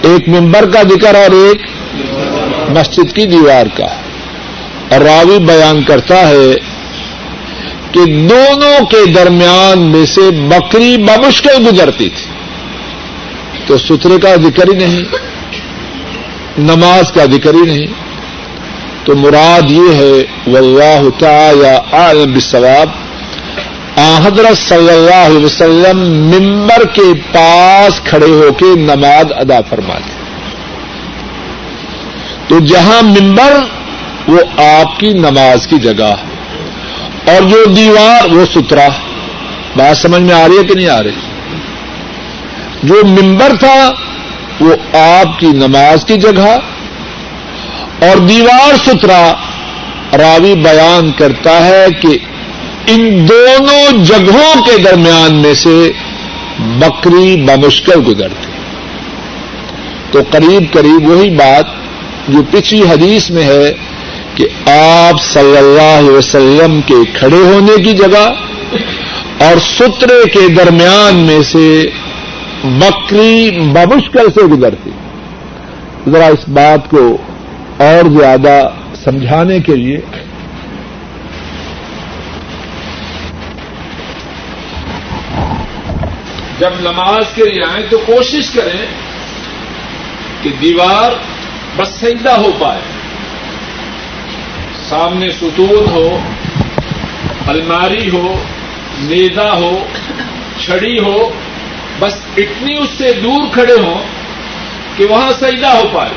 ایک 0.01 0.29
ممبر 0.29 0.69
کا 0.69 0.81
ذکر 0.81 1.15
اور 1.15 1.31
ایک 1.31 1.61
مسجد 2.69 3.15
کی 3.15 3.25
دیوار 3.25 3.65
کا۔ 3.77 3.85
اور 4.89 5.01
راوی 5.01 5.39
بیان 5.39 5.83
کرتا 5.83 6.27
ہے 6.27 6.53
کہ 7.91 8.05
دونوں 8.05 8.85
کے 8.85 9.05
درمیان 9.05 9.79
میں 9.79 10.05
سے 10.05 10.21
بکری 10.31 10.97
بمشکل 10.97 11.67
گزرتی 11.67 12.09
تھی۔ 12.09 12.25
تو 13.65 13.77
سترے 13.77 14.17
کا 14.17 14.35
ذکر 14.35 14.73
ہی 14.73 14.77
نہیں، 14.77 15.03
نماز 16.57 17.11
کا 17.11 17.25
ذکر 17.25 17.53
ہی 17.53 17.65
نہیں۔ 17.65 17.87
تو 19.05 19.15
مراد 19.17 19.71
یہ 19.71 19.93
ہے، 19.95 20.15
واللہ 20.45 21.09
تعالی 21.19 21.75
عالم 21.91 22.31
بالثواب 22.33 22.97
حضرت 24.23 24.57
صلی 24.57 24.89
اللہ 24.89 25.25
علیہ 25.25 25.43
وسلم 25.45 25.99
ممبر 26.27 26.83
کے 26.93 27.07
پاس 27.31 27.99
کھڑے 28.03 28.29
ہو 28.29 28.51
کے 28.59 28.73
نماز 28.81 29.31
ادا 29.35 29.59
فرما 29.69 29.97
دیں 30.05 30.17
تو 32.47 32.59
جہاں 32.65 33.01
ممبر 33.05 33.57
وہ 34.27 34.39
آپ 34.63 34.99
کی 34.99 35.11
نماز 35.15 35.67
کی 35.67 35.77
جگہ 35.79 36.13
اور 37.31 37.49
جو 37.49 37.63
دیوار، 37.75 38.31
وہ 38.31 38.45
سترا 38.53 38.87
بات 39.75 39.97
سمجھ 39.97 40.21
میں 40.21 40.33
آ 40.33 40.47
رہی 40.47 40.57
ہے 40.57 40.63
کہ 40.67 40.75
نہیں 40.75 40.89
آ 40.89 41.01
رہی؟ 41.03 41.19
جو 42.83 43.05
ممبر 43.07 43.55
تھا، 43.59 43.77
وہ 44.59 44.75
آپ 44.97 45.39
کی 45.39 45.47
نماز 45.55 46.05
کی 46.05 46.17
جگہ 46.21 46.55
اور 47.99 48.17
دیوار 48.17 48.75
سترا 48.85 49.23
راوی 50.17 50.53
بیان 50.55 51.11
کرتا 51.11 51.55
ہے 51.65 51.85
کہ 52.01 52.17
ان 52.87 53.27
دونوں 53.29 54.03
جگہوں 54.03 54.53
کے 54.65 54.77
درمیان 54.83 55.35
میں 55.35 55.53
سے 55.53 55.75
بکری 56.79 57.35
بمشکل 57.41 58.01
گزرتی 58.07 58.47
تو 60.11 60.19
قریب 60.29 60.71
قریب 60.73 61.09
وہی 61.09 61.29
بات 61.29 61.77
جو 62.27 62.41
پچھلی 62.51 62.81
حدیث 62.81 63.29
میں 63.31 63.43
ہے 63.43 63.71
کہ 64.35 64.47
آپ 64.71 65.21
صلی 65.23 65.57
اللہ 65.57 65.97
علیہ 65.99 66.11
وسلم 66.11 66.79
کے 66.81 66.95
کھڑے 67.13 67.37
ہونے 67.37 67.75
کی 67.83 67.93
جگہ 67.93 68.27
اور 69.43 69.57
سترے 69.67 70.21
کے 70.33 70.47
درمیان 70.55 71.15
میں 71.15 71.41
سے 71.43 71.69
بکری 72.63 73.49
بمشکل 73.73 74.31
سے 74.31 74.45
گزرتی 74.45 74.91
ذرا 76.11 76.25
اس 76.25 76.47
بات 76.49 76.89
کو 76.89 77.05
اور 77.79 78.09
زیادہ 78.19 78.69
سمجھانے 79.03 79.59
کے 79.59 79.75
لیے 79.75 79.97
جب 86.59 86.69
نماز 86.79 87.25
کے 87.35 87.43
لیے 87.43 87.63
آئیں 87.63 87.85
تو 87.89 87.97
کوشش 88.05 88.49
کریں 88.49 88.85
کہ 90.41 90.49
دیوار 90.61 91.11
بس 91.75 91.87
سجدہ 91.87 92.31
ہو 92.31 92.51
پائے، 92.59 92.81
سامنے 94.89 95.31
ستون 95.31 95.89
ہو، 95.91 96.19
الماری 97.47 98.09
ہو 98.09 98.43
نیزا 98.99 99.53
ہو، 99.53 99.85
چھڑی 100.65 100.99
ہو، 100.99 101.29
بس 101.99 102.13
اتنی 102.37 102.77
اس 102.77 102.89
سے 102.97 103.11
دور 103.23 103.53
کھڑے 103.53 103.81
ہوں 103.81 104.03
کہ 104.97 105.05
وہاں 105.05 105.31
سجدہ 105.31 105.67
ہو 105.67 105.87
پائے۔ 105.93 106.13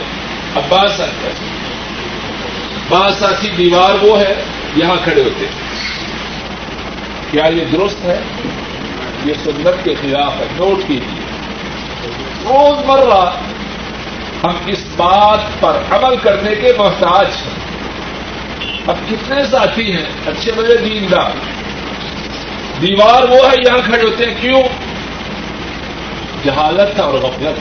اب 0.55 0.63
بات 0.69 0.91
بعض 2.93 3.19
ساتھی 3.19 3.49
دیوار 3.49 4.05
وہ 4.05 4.21
ہے، 4.21 4.35
یہاں 4.77 4.97
کھڑے 5.05 5.23
ہوتے 5.23 5.47
کیا 7.31 7.47
یہ 7.47 7.65
درست 7.65 8.05
ہے؟ 8.05 8.21
یہ 9.25 9.35
سنت 9.45 9.85
کے 9.85 9.95
خلاف 9.95 10.33
ہے، 10.37 10.45
نوٹ 10.53 10.89
کیجیے 10.89 11.21
روز 12.45 12.85
مرہ 12.87 13.31
ہم 14.45 14.55
اس 14.67 14.85
بات 14.97 15.39
پر 15.61 15.79
عمل 15.91 16.17
کرنے 16.17 16.55
کے 16.55 16.73
محتاج 16.79 17.27
ہیں۔ 17.27 17.63
اب 18.87 18.97
کتنے 19.11 19.45
ساتھی 19.45 19.93
ہیں؟ 19.93 20.07
اچھے 20.27 20.53
بڑے 20.53 20.77
دیندار۔ 20.77 21.31
دیوار 22.81 23.23
وہ 23.23 23.37
ہے، 23.37 23.55
یہاں 23.67 23.79
کھڑے 23.85 24.03
ہوتے 24.03 24.27
ہیں۔ 24.27 24.35
کیوں؟ 24.41 24.63
جہالت 26.45 27.01
اور 27.01 27.15
غفلت۔ 27.15 27.61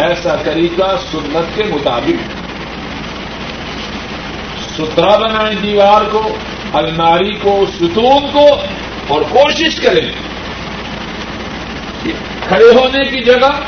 ایسا 0.00 0.34
طریقہ 0.44 0.96
سنت 1.12 1.56
کے 1.56 1.62
مطابق۔ 1.64 2.43
سترا 4.76 5.16
بنائیں 5.16 5.58
دیوار 5.62 6.02
کو، 6.12 6.36
الماری 6.72 7.34
کو، 7.42 7.64
ستون 7.76 8.26
کو 8.32 8.46
اور 9.08 9.22
کوشش 9.22 9.76
کریں۔ 9.76 10.12
کھڑے 12.48 12.74
ہونے 12.74 13.04
کی 13.04 13.24
جگہ 13.24 13.60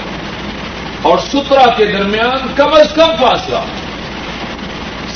اور 1.03 1.19
سترا 1.19 1.71
کے 1.77 1.87
درمیان 1.87 2.47
کم 2.57 2.69
از 2.73 2.95
کم 2.95 3.17
فاصلہ 3.21 3.59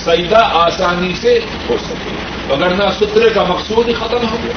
سیدہ 0.04 0.48
آسانی 0.52 1.12
سے 1.20 1.40
ہو 1.70 1.76
سکے۔ 1.84 2.14
اگر 2.52 2.74
نہ 2.74 2.90
سترے 3.00 3.30
کا 3.30 3.44
مقصود 3.48 3.88
ہی 3.88 3.92
ختم 3.92 4.28
ہو 4.32 4.36
گیا۔ 4.44 4.52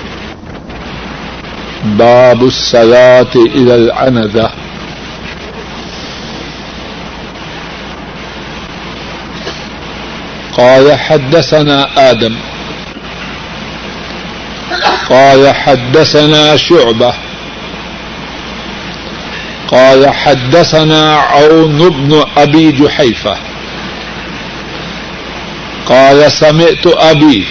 باب 1.97 2.41
الصلاة 2.41 3.41
إلى 3.53 3.71
العنزة 3.71 4.52
قال 10.57 10.99
حدثنا 10.99 11.89
آدم. 11.97 12.35
قال 15.09 15.55
حدثنا 15.55 16.57
شعبة. 16.57 17.13
قال 19.67 20.13
حدثنا 20.13 21.15
عون 21.15 21.89
بن 21.89 22.25
أبي 22.37 22.71
جحيفة. 22.71 23.37
قال 25.85 26.31
سمعت 26.31 26.87
أبي 26.87 27.45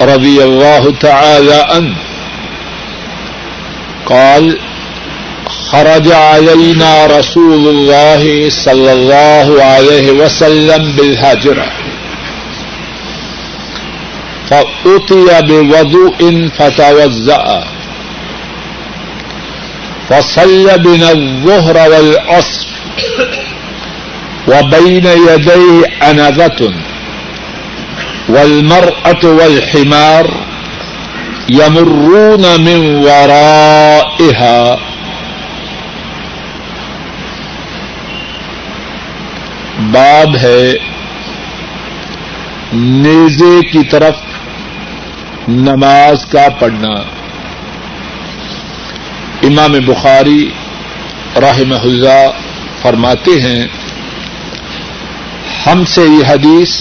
رضي 0.00 0.44
الله 0.44 0.94
تعالى 1.00 1.64
عنه. 1.70 1.96
قال 4.06 4.58
خرج 5.72 6.12
علينا 6.12 7.06
رسول 7.06 7.68
الله 7.68 8.50
صلى 8.50 8.92
الله 8.92 9.64
عليه 9.64 10.12
وسلم 10.12 10.92
بالهجرة. 10.92 11.72
فأتي 14.50 15.42
بوضوء 15.42 16.48
فتوزأ 16.58 17.64
فصل 20.10 20.78
بنا 20.78 21.10
الظهر 21.12 21.76
والعصر. 21.90 22.68
وبين 24.48 25.06
يديه 25.06 25.86
أنذة. 26.10 26.72
والمرأة 28.28 29.24
والحمار 29.24 30.30
يمرون 31.48 32.60
من 32.60 32.96
ورائها. 32.96 34.78
باب 39.92 40.36
ہے 40.36 40.72
نیزے 42.72 43.68
کی 43.72 43.84
طرف 43.90 44.14
نماز 45.48 46.24
کا 46.26 46.48
پڑھنا۔ 46.58 46.94
امام 49.42 49.72
بخاری 49.72 50.50
رحم 51.36 51.72
اللہ 51.72 52.30
فرماتے 52.82 53.30
ہیں، 53.30 53.66
ہم 55.66 55.84
سے 55.84 56.00
یہ 56.00 56.26
حدیث 56.28 56.80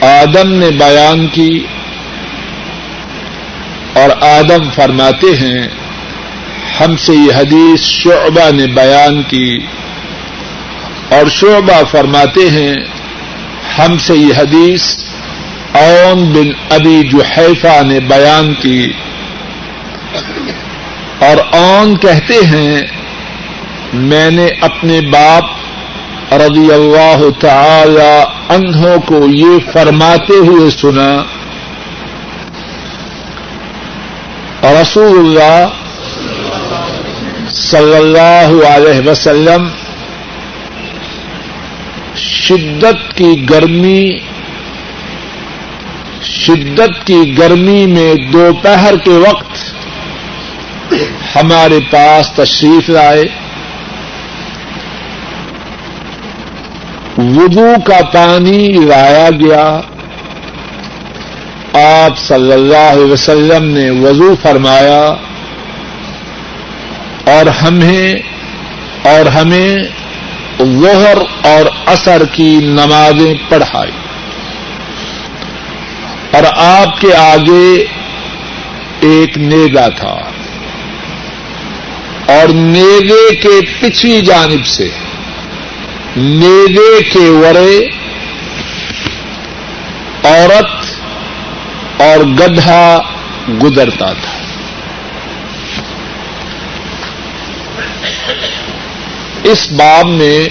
آدم 0.00 0.52
نے 0.52 0.70
بیان 0.70 1.28
کی 1.28 1.66
اور 3.92 4.22
آدم 4.22 4.70
فرماتے 4.74 5.26
ہیں، 5.26 5.68
ہم 6.80 6.96
سے 6.96 7.12
یہ 7.12 7.36
حدیث 7.36 7.80
شعبہ 7.80 8.50
نے 8.50 8.66
بیان 8.66 9.22
کی۔ 9.22 9.58
اور 11.10 11.26
شعبہ 11.28 11.84
فرماتے 11.90 12.50
ہیں، 12.50 12.74
ہم 13.78 13.98
سے 13.98 14.14
یہ 14.14 14.34
حدیث 14.38 14.82
اون 15.72 16.32
بن 16.32 16.74
ابی 16.74 17.08
جو 17.12 17.18
نے 17.86 18.00
بیان 18.00 18.54
کی۔ 18.54 18.92
اور 21.18 21.36
اون 21.52 21.96
کہتے 21.96 22.46
ہیں، 22.46 22.82
میں 23.92 24.30
نے 24.30 24.46
اپنے 24.60 25.00
باپ 25.00 25.44
رضی 26.34 26.72
اللہ 26.72 27.22
تعالی 27.40 28.22
انہوں 28.48 28.96
کو 29.06 29.26
یہ 29.32 29.72
فرماتے 29.72 30.34
ہوئے 30.34 30.70
سنا۔ 30.70 31.16
رسول 34.82 35.18
اللہ 35.18 35.66
صلی 37.50 37.96
اللہ 37.96 38.66
علیہ 38.66 39.08
وسلم 39.08 39.68
شدت 42.50 43.16
کی 43.16 43.50
گرمی، 43.50 44.18
شدت 46.22 47.06
کی 47.06 47.38
گرمی 47.38 47.86
میں 47.86 48.14
دوپہر 48.14 48.94
کے 49.04 49.10
وقت 49.10 49.74
ہمارے 51.36 51.78
پاس 51.90 52.32
تشریف 52.32 52.88
لائے۔ 52.88 53.24
وضو 57.18 57.74
کا 57.86 58.04
پانی 58.04 58.68
لایا 58.68 59.30
گیا۔ 59.30 59.80
آپ 61.72 62.18
صلی 62.18 62.52
اللہ 62.52 62.76
علیہ 62.76 63.12
وسلم 63.12 63.64
نے 63.64 63.90
وضو 63.90 64.34
فرمایا 64.42 65.14
اور 67.24 67.46
ہمیں 67.46 68.14
اور 69.02 69.26
ہمیں 69.26 69.99
ظہر 70.64 71.16
اور 71.42 71.70
اثر 71.86 72.22
کی 72.32 72.56
نمازیں 72.62 73.34
پڑھائی۔ 73.48 73.90
اور 76.32 76.42
آپ 76.56 77.00
کے 77.00 77.14
آگے 77.14 77.84
ایک 79.00 79.38
نیگا 79.38 79.88
تھا۔ 79.88 80.16
اور 82.26 82.48
نیگے 82.48 83.34
کے 83.34 83.60
پچھلی 83.80 84.20
جانب 84.20 84.66
سے 84.66 84.88
نیگے 86.16 87.02
کے 87.02 87.28
ورے 87.28 87.86
عورت 90.24 91.00
اور 92.00 92.24
گدھا 92.24 92.98
گزرتا 93.62 94.12
تھا۔ 94.12 94.39
اس 99.52 99.72
باب 99.72 100.06
میں 100.06 100.48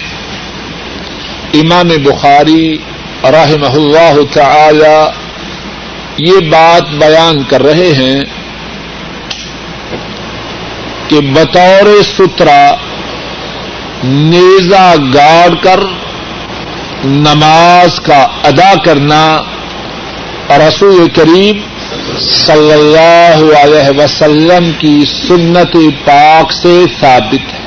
امام 1.54 1.88
بخاری 1.88 2.78
رحمہ 3.24 3.74
اللہ 3.74 4.34
تعالی 4.34 5.06
یہ 6.18 6.50
بات 6.50 6.90
بیان 6.90 7.44
کر 7.44 7.64
رہے 7.64 7.94
ہیں 7.94 8.22
کہ 11.08 11.20
بطور 11.22 12.04
سترا 12.18 12.72
نیزا 14.04 14.96
گاڑ 15.14 15.56
کر 15.64 15.80
نماز 17.06 18.00
کا 18.00 18.28
ادا 18.44 18.74
کرنا 18.86 19.42
رسول 20.50 21.08
کریم 21.16 21.58
صلی 22.22 22.74
اللہ 22.74 23.58
علیہ 23.58 24.04
وسلم 24.04 24.72
کی 24.80 25.04
سنت 25.28 25.78
پاک 26.06 26.52
سے 26.52 26.84
ثابت 27.00 27.54
ہے۔ 27.54 27.59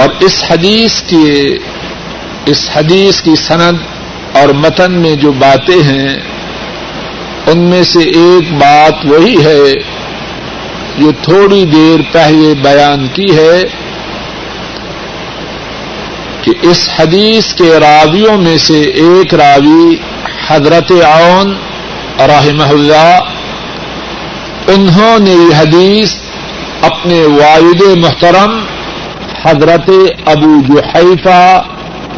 اور 0.00 0.08
اس 0.20 0.42
حدیث 0.50 1.00
کے 1.02 1.28
اس 2.46 2.68
حدیث 2.74 3.20
کی 3.22 3.34
سند 3.36 3.76
اور 4.36 4.48
متن 4.56 4.92
میں 4.92 5.14
جو 5.16 5.32
باتیں 5.32 5.82
ہیں، 5.82 6.14
ان 7.46 7.58
میں 7.70 7.82
سے 7.82 8.02
ایک 8.20 8.52
بات 8.54 9.04
وہی 9.06 9.34
ہے 9.44 9.74
جو 10.98 11.10
تھوڑی 11.22 11.64
دیر 11.64 12.00
پہلے 12.12 12.52
بیان 12.62 13.06
کی 13.14 13.26
ہے 13.36 13.62
کہ 16.42 16.52
اس 16.70 16.88
حدیث 16.98 17.52
کے 17.54 17.68
راویوں 17.80 18.36
میں 18.36 18.56
سے 18.58 18.80
ایک 19.02 19.34
راوی 19.34 19.96
حضرت 20.48 20.92
اون 21.04 21.54
رحمہ 22.28 22.70
اللہ، 22.70 23.18
انہوں 24.74 25.18
نے 25.18 25.30
یہ 25.30 25.54
حدیث 25.56 26.14
اپنے 26.82 27.22
والد 27.32 27.82
محترم 27.98 28.60
حضرت 29.42 29.90
ابو 30.26 30.60
جحیفہ 30.68 31.62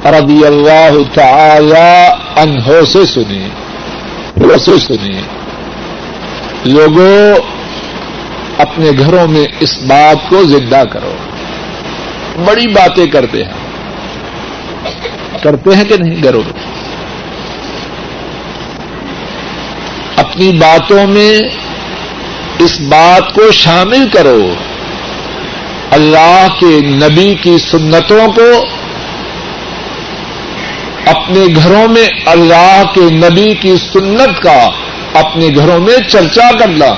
رضی 0.04 0.46
اللہ 0.46 1.14
تعالی 1.14 2.08
عنہ 2.36 2.84
سے 2.92 3.06
سنی۔ 3.06 3.48
سے 4.58 4.78
سنی۔ 4.78 5.22
لوگوں 6.64 7.34
اپنے 8.58 8.90
گھروں 8.98 9.28
میں 9.28 9.44
اس 9.60 9.82
بات 9.82 10.30
کو 10.30 10.44
زندہ 10.44 10.82
کرو۔ 10.90 11.14
بڑی 12.44 12.68
باتیں 12.68 13.06
کرتے 13.06 13.44
ہیں۔ 13.44 13.52
کرتے 15.42 15.76
ہیں 15.76 15.84
کہ 15.84 15.94
نہیں؟ 15.96 16.22
گھروں 16.22 16.42
میں 16.42 16.62
اپنی 20.16 20.52
باتوں 20.52 21.06
میں 21.06 21.40
اس 22.58 22.80
بات 22.80 23.34
کو 23.34 23.50
شامل 23.50 24.08
کرو۔ 24.12 24.54
اللہ 25.92 26.46
کے 26.60 26.80
نبی 26.80 27.34
کی 27.34 27.58
سنتوں 27.58 28.32
کو 28.32 28.64
اپنے 31.06 31.40
گھروں 31.56 31.88
میں 31.88 32.08
اللہ 32.26 32.82
کے 32.94 33.00
نبی 33.00 33.54
کی 33.54 33.76
سنت 33.76 34.42
کا 34.42 34.70
اپنے 35.14 35.46
گھروں 35.56 35.78
میں 35.78 35.96
چرچا 36.08 36.50
کرنا۔ 36.58 36.94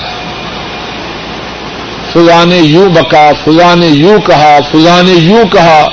فلاں 2.12 2.46
نے 2.46 2.56
یوں 2.56 2.88
بکا 2.88 3.30
فلاں 3.44 3.76
نے 3.76 3.86
یوں 3.86 4.18
کہا 4.20 4.58
فلاں 4.70 5.02
نے 5.02 5.12
یوں 5.12 5.44
کہا۔ 5.52 5.88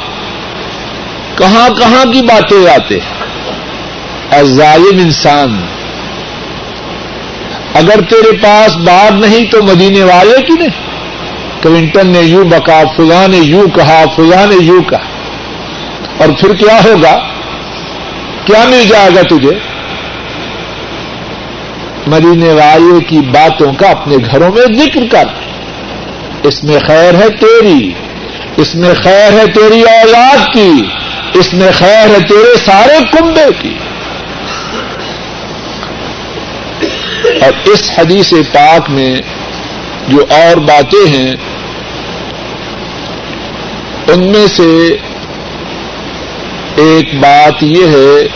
کہاں 1.38 1.70
کہاں 1.70 2.12
کی 2.12 2.22
باتیں 2.22 2.74
آتے؟ 2.74 2.96
ہیں 2.96 4.44
ظالم 4.44 5.00
انسان، 5.00 5.66
اگر 7.74 8.02
تیرے 8.02 8.38
پاس 8.38 8.78
بات 8.78 9.12
نہیں 9.12 9.52
تو 9.52 9.64
مدینے 9.64 10.04
والے 10.04 10.42
کی 10.42 10.54
نہیں؟ 10.54 10.91
کلنٹن 11.62 12.08
نے 12.08 12.20
یوں 12.20 12.44
بکا، 12.44 12.84
فلاں 12.98 13.28
نے 13.28 13.38
یوں 13.38 13.68
کہا، 13.68 14.04
فلاں 14.16 14.48
نے 14.48 14.56
یوں 14.56 14.84
کہا۔ 14.84 15.12
اور 16.18 16.30
پھر 16.40 16.56
کیا 16.56 16.84
ہوگا؟ 16.84 17.18
کیا 18.46 18.66
مل 18.66 18.84
جائے 18.90 19.10
گا 19.16 19.22
تجھے؟ 19.22 19.52
مدینے 22.08 22.54
والے 22.54 23.04
کی 23.04 23.20
باتوں 23.20 23.74
کا 23.74 23.90
اپنے 23.90 24.18
گھروں 24.18 24.52
میں 24.52 24.86
ذکر 24.86 25.02
کر۔ 25.12 25.24
اس 26.44 26.64
میں 26.64 26.80
خیر 26.88 27.14
ہے 27.14 27.30
تیری، 27.30 27.92
اس 28.58 28.76
میں 28.76 28.94
خیر 28.94 29.32
ہے 29.32 29.48
تیری 29.48 29.82
اولاد 29.82 30.54
کی، 30.54 30.84
اس 31.34 31.54
میں 31.54 31.72
خیر 31.72 32.08
ہے 32.08 32.28
تیرے 32.28 32.56
سارے 32.66 32.98
کنبے 33.12 33.46
کی۔ 33.62 33.78
اور 37.42 37.70
اس 37.70 37.92
حدیث 37.98 38.34
پاک 38.54 38.90
میں 38.90 39.16
جو 40.08 40.26
اور 40.30 40.58
باتیں 40.58 41.10
ہیں 41.10 41.36
ان 44.08 44.32
میں 44.32 44.48
سے 44.48 44.98
ایک 46.76 47.16
بات 47.16 47.64
یہ 47.64 47.86
ہے 47.88 48.28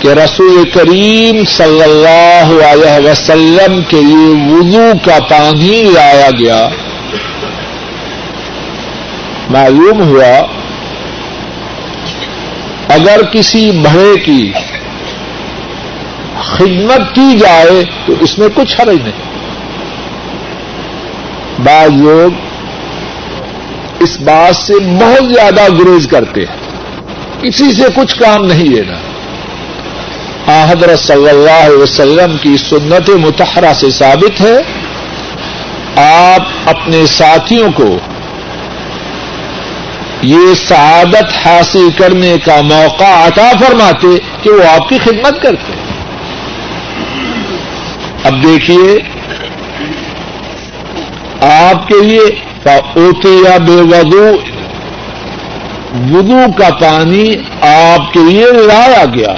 کہ 0.00 0.08
رسول 0.08 0.70
کریم 0.70 1.44
صلی 1.44 1.82
اللہ 1.82 2.64
علیہ 2.66 3.10
وسلم 3.10 3.82
کے 3.88 3.96
لیے 3.96 4.52
وضو 4.52 4.92
کا 5.04 5.18
پانی 5.30 5.82
لایا 5.82 6.30
گیا۔ 6.30 6.68
معلوم 9.50 10.02
ہوا 10.02 10.46
اگر 12.88 13.22
کسی 13.32 13.70
بڑے 13.70 14.20
کی 14.20 14.52
خدمت 16.42 17.14
کی 17.14 17.38
جائے 17.38 17.84
تو 18.06 18.12
اس 18.20 18.38
میں 18.38 18.48
کچھ 18.54 18.80
حرج 18.80 18.96
نہیں۔ 18.96 19.34
بعض 21.58 21.90
لوگ 21.96 22.43
اس 24.04 24.20
بات 24.20 24.56
سے 24.56 24.72
بہت 24.78 25.34
زیادہ 25.34 25.72
گریز 25.72 26.08
کرتے 26.08 26.40
ہیں۔ 26.40 26.56
کسی 27.42 27.72
سے 27.72 27.82
کچھ 27.96 28.16
کام 28.16 28.46
نہیں 28.46 28.64
لینا۔ 28.64 28.96
حضرت 30.68 30.98
صلی 30.98 31.28
اللہ 31.28 31.64
علیہ 31.64 31.76
وسلم 31.76 32.36
کی 32.42 32.56
سنت 32.56 33.10
متحرہ 33.10 33.72
سے 33.72 33.90
ثابت 33.90 34.40
ہے، 34.40 34.56
آپ 36.02 36.68
اپنے 36.68 37.06
ساتھیوں 37.06 37.72
کو 37.72 37.98
یہ 40.22 40.54
سعادت 40.68 41.46
حاصل 41.46 41.88
کرنے 41.98 42.36
کا 42.44 42.60
موقع 42.60 43.04
عطا 43.04 43.52
فرماتے 43.60 44.18
کہ 44.42 44.50
وہ 44.50 44.64
آپ 44.64 44.88
کی 44.88 44.98
خدمت 44.98 45.42
کرتے۔ 45.42 45.72
اب 48.24 48.42
دیکھیے، 48.44 48.98
آپ 51.40 51.88
کے 51.88 52.02
لیے 52.02 52.53
اوتے 52.72 53.28
یا 53.28 53.58
بے 53.58 53.72
وضو 53.72 54.36
وضو 56.10 56.52
کا 56.58 56.74
پانی 56.74 57.34
آپ 57.60 58.12
کے 58.12 58.20
لیے 58.28 58.46
لایا 58.52 59.04
گیا۔ 59.14 59.34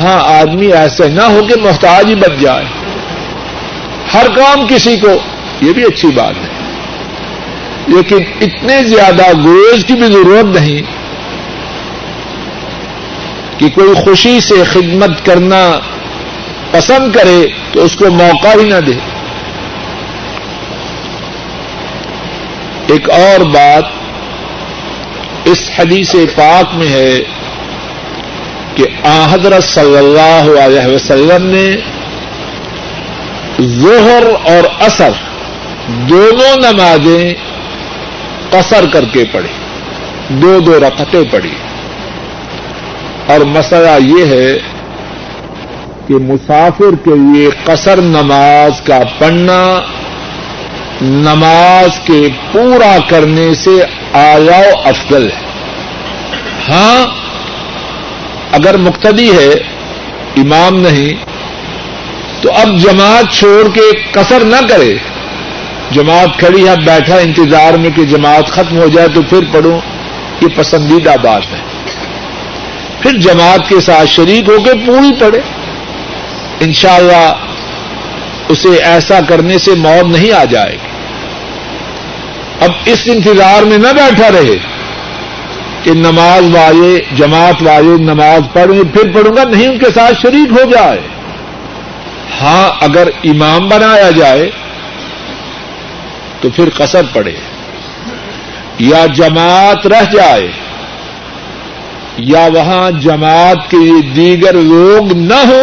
ہاں 0.00 0.40
آدمی 0.40 0.66
ایسے 0.66 1.08
نہ 1.08 1.22
ہو 1.22 1.40
کہ 1.46 1.60
محتاج 1.60 2.06
ہی 2.06 2.14
بچ 2.14 2.40
جائے۔ 2.40 2.64
ہر 4.14 4.26
کام 4.36 4.66
کسی 4.66 4.96
کو، 4.96 5.08
یہ 5.60 5.72
بھی 5.72 5.82
اچھی 5.82 6.08
بات 6.08 6.34
ہے۔ 6.36 6.58
لیکن 7.86 8.18
اتنے 8.40 8.82
زیادہ 8.82 9.22
گوز 9.44 9.84
کی 9.84 9.92
بھی 9.92 10.06
ضرورت 10.06 10.44
نہیں 10.44 10.82
کہ 13.58 13.68
کوئی 13.68 13.94
خوشی 13.94 14.40
سے 14.40 14.64
خدمت 14.64 15.26
کرنا 15.26 15.78
پسند 16.70 17.12
کرے 17.12 17.46
تو 17.72 17.84
اس 17.84 17.96
کو 17.96 18.10
موقع 18.10 18.60
ہی 18.60 18.68
نہ 18.68 18.80
دے۔ 18.80 18.92
ایک 22.88 23.10
اور 23.10 23.40
بات 23.40 23.84
اس 25.44 25.70
حدیث 25.78 26.14
پاک 26.36 26.74
میں 26.74 26.88
ہے 26.88 27.20
کہ 28.74 28.86
حضرت 29.30 29.64
صلی 29.64 29.98
اللہ 29.98 30.60
علیہ 30.60 30.94
وسلم 30.94 31.46
نے 31.46 31.76
ظہر 33.62 34.22
اور 34.44 34.68
اثر 34.80 35.10
دونوں 35.88 36.72
نمازیں 36.72 37.34
قصر 38.50 38.84
کر 38.92 39.04
کے 39.12 39.24
پڑھی، 39.32 39.48
دو 40.28 40.60
دو 40.60 40.80
رقطیں 40.80 41.22
پڑھی۔ 41.30 41.54
اور 43.26 43.40
مسئلہ 43.40 43.90
یہ 44.00 44.26
ہے 44.26 44.58
کہ 46.08 46.14
مسافر 46.14 46.94
کے 47.04 47.10
لیے 47.16 47.50
قصر 47.64 48.00
نماز 48.00 48.80
کا 48.80 48.98
پڑھنا 49.18 49.80
نماز 51.02 52.00
کے 52.04 52.28
پورا 52.52 52.96
کرنے 53.08 53.54
سے 53.54 53.82
آیاؤ 54.12 54.80
افضل 54.84 55.30
ہے۔ 55.30 55.44
ہاں 56.68 57.06
اگر 58.52 58.76
مقتدی 58.76 59.30
ہے، 59.30 59.48
امام 60.36 60.80
نہیں، 60.80 61.24
تو 62.42 62.52
اب 62.52 62.78
جماعت 62.78 63.34
چھوڑ 63.34 63.68
کے 63.74 64.02
کسر 64.12 64.44
نہ 64.44 64.66
کرے۔ 64.68 64.94
جماعت 65.90 66.38
کھڑی 66.38 66.68
ہے 66.68 66.74
بیٹھا 66.86 67.16
انتظار 67.16 67.72
میں 67.72 67.90
کہ 67.90 68.04
جماعت 68.04 68.46
ختم 68.48 68.78
ہو 68.78 68.88
جائے 68.88 69.08
تو 69.08 69.22
پھر 69.22 69.40
پڑھوں۔ 69.52 69.80
یہ 70.40 70.46
پسندیدہ 70.56 71.14
بات 71.22 71.42
ہے۔ 71.52 71.58
پھر 73.00 73.12
جماعت 73.12 73.68
کے 73.68 73.80
ساتھ 73.80 74.08
شریک 74.08 74.48
ہو 74.48 74.62
کے 74.62 74.70
پوری 74.86 75.12
پڑھے۔ 75.20 75.40
انشاءاللہ 76.60 77.47
اسے 78.48 78.76
ایسا 78.84 79.18
کرنے 79.28 79.58
سے 79.58 79.74
موت 79.78 80.06
نہیں 80.08 80.32
آ 80.32 80.44
جائے 80.44 80.72
گی۔ 80.72 80.96
اب 82.60 82.70
اس 82.86 83.00
انتظار 83.06 83.62
میں 83.62 83.78
نہ 83.78 83.92
بیٹھا 83.96 84.30
رہے 84.32 84.56
کہ 85.82 85.92
نماز 85.96 86.54
والے 86.54 86.98
جماعت 87.16 87.62
والے 87.62 87.96
نماز 88.04 88.52
پڑھیں 88.52 88.82
پھر 88.94 89.12
پڑھوں 89.12 89.36
گا، 89.36 89.44
نہیں 89.44 89.66
ان 89.66 89.78
کے 89.78 89.90
ساتھ 89.94 90.14
شریک 90.22 90.52
ہو 90.52 90.64
جائے۔ 90.70 91.00
ہاں 92.40 92.68
اگر 92.80 93.08
امام 93.24 93.68
بنایا 93.68 94.10
جائے 94.10 94.50
تو 96.40 96.50
پھر 96.50 96.68
قصر 96.76 97.02
پڑے 97.12 97.34
یا 98.78 99.04
جماعت 99.14 99.86
رہ 99.86 100.04
جائے، 100.12 100.50
یا 102.26 102.46
وہاں 102.54 102.90
جماعت 103.00 103.70
کے 103.70 104.00
دیگر 104.16 104.54
لوگ 104.54 105.12
نہ 105.16 105.40
ہو 105.48 105.62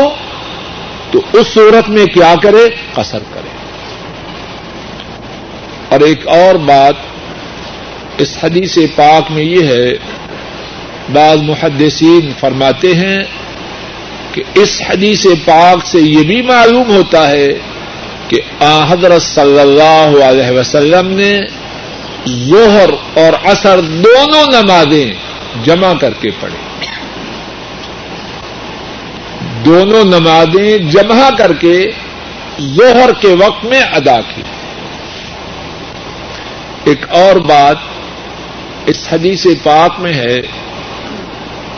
تو 1.12 1.22
اس 1.34 1.48
صورت 1.54 1.90
میں 1.90 2.06
کیا 2.06 2.34
کرے؟ 2.44 2.70
قصر 2.94 3.20
کرے۔ 3.34 3.50
اور 5.90 6.00
ایک 6.00 6.28
اور 6.28 6.56
بات 6.56 6.94
اس 8.18 8.38
حدیث 8.44 8.78
پاک 8.96 9.32
میں 9.32 9.44
یہ 9.44 9.68
ہے، 9.68 9.88
بعض 11.14 11.38
محدثین 11.42 12.32
فرماتے 12.40 12.96
ہیں 12.96 13.18
کہ 14.32 14.44
اس 14.54 14.82
حدیث 14.90 15.26
پاک 15.46 15.88
سے 15.88 16.00
یہ 16.00 16.24
بھی 16.24 16.42
معلوم 16.42 16.96
ہوتا 16.96 17.30
ہے 17.30 17.48
کہ 18.28 18.42
حضرت 18.90 19.22
صلی 19.22 19.60
اللہ 19.60 20.24
علیہ 20.24 20.52
وسلم 20.52 21.08
نے 21.08 21.40
ظہر 22.30 22.90
اور 23.14 23.34
اثر 23.44 23.80
دونوں 23.80 24.62
نمازیں 24.62 25.14
جمع 25.64 25.94
کر 25.94 26.14
کے 26.14 26.30
پڑھی۔ 26.40 26.65
دونوں 29.66 30.04
نمازیں 30.04 30.78
جمع 30.78 31.30
کر 31.38 31.54
کے 31.54 31.92
ظہر 32.62 33.10
کے 33.22 33.28
وقت 33.28 33.66
میں 33.66 33.82
ادا 33.82 34.22
کی۔ 34.22 34.42
ایک 36.84 37.06
اور 37.10 37.36
بات 37.36 37.76
اس 38.86 39.08
حدیث 39.12 39.46
پاک 39.64 40.00
میں 40.00 40.14
ہے۔ 40.14 40.42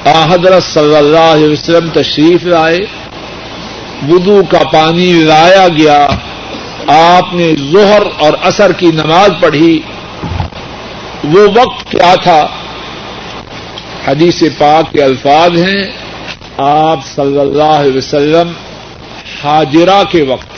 حضرت 0.06 0.64
صلی 0.64 0.96
اللہ 0.96 1.18
علیہ 1.18 1.50
وسلم 1.50 1.90
تشریف 1.90 2.44
لائے، 2.44 2.80
وضو 4.10 4.42
کا 4.50 4.60
پانی 4.74 5.14
لایا 5.14 5.68
گیا۔ 5.68 6.08
آپ 6.88 7.34
نے 7.34 7.54
ظہر 7.72 8.02
اور 8.20 8.34
اثر 8.42 8.72
کی 8.72 8.86
نماز 8.86 9.30
پڑھی۔ 9.42 9.82
وہ 11.24 11.42
وقت 11.42 11.92
کیا 11.92 12.16
تھا؟ 12.24 12.48
حدیث 14.08 14.44
پاک 14.58 14.94
کے 14.94 15.04
الفاظ 15.04 15.62
ہیں۔ 15.62 16.07
آپ 16.58 17.00
صلی 17.16 17.40
اللہ 17.40 17.64
علیہ 17.64 17.98
وسلم 17.98 18.52
حاجرہ 19.44 20.04
کے 20.12 20.24
وقت 20.24 20.58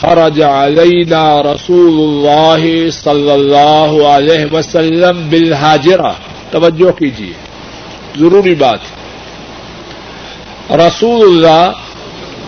خرج 0.00 0.42
علینا 0.42 1.42
رسول 1.42 2.26
اللہ 2.26 2.90
صلی 2.90 3.30
اللہ 3.30 4.06
علیہ 4.06 4.54
وسلم 4.54 5.28
بالحاجرہ۔ 5.30 6.12
توجہ 6.50 6.90
کیجیے 6.90 7.32
ضروری 8.16 8.54
بات۔ 8.54 8.78
رسول 10.72 11.28
اللہ 11.28 11.70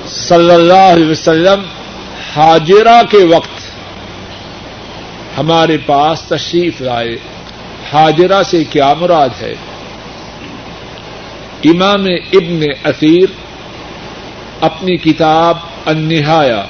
صلی 0.06 0.50
اللہ 0.50 0.72
علیہ 0.72 1.10
وسلم 1.10 1.62
حاجرہ 2.36 3.02
کے 3.10 3.24
وقت 3.24 3.62
ہمارے 5.38 5.76
پاس 5.86 6.22
تشریف 6.22 6.80
لائے۔ 6.80 7.16
حاجرہ 7.92 8.42
سے 8.42 8.64
کیا 8.64 8.94
مراد 9.00 9.28
ہے؟ 9.40 9.54
امام 11.64 12.04
ابن 12.32 12.60
اثیر 12.84 13.26
اپنی 14.60 14.96
کتاب 14.96 15.56
انہایا 15.86 16.64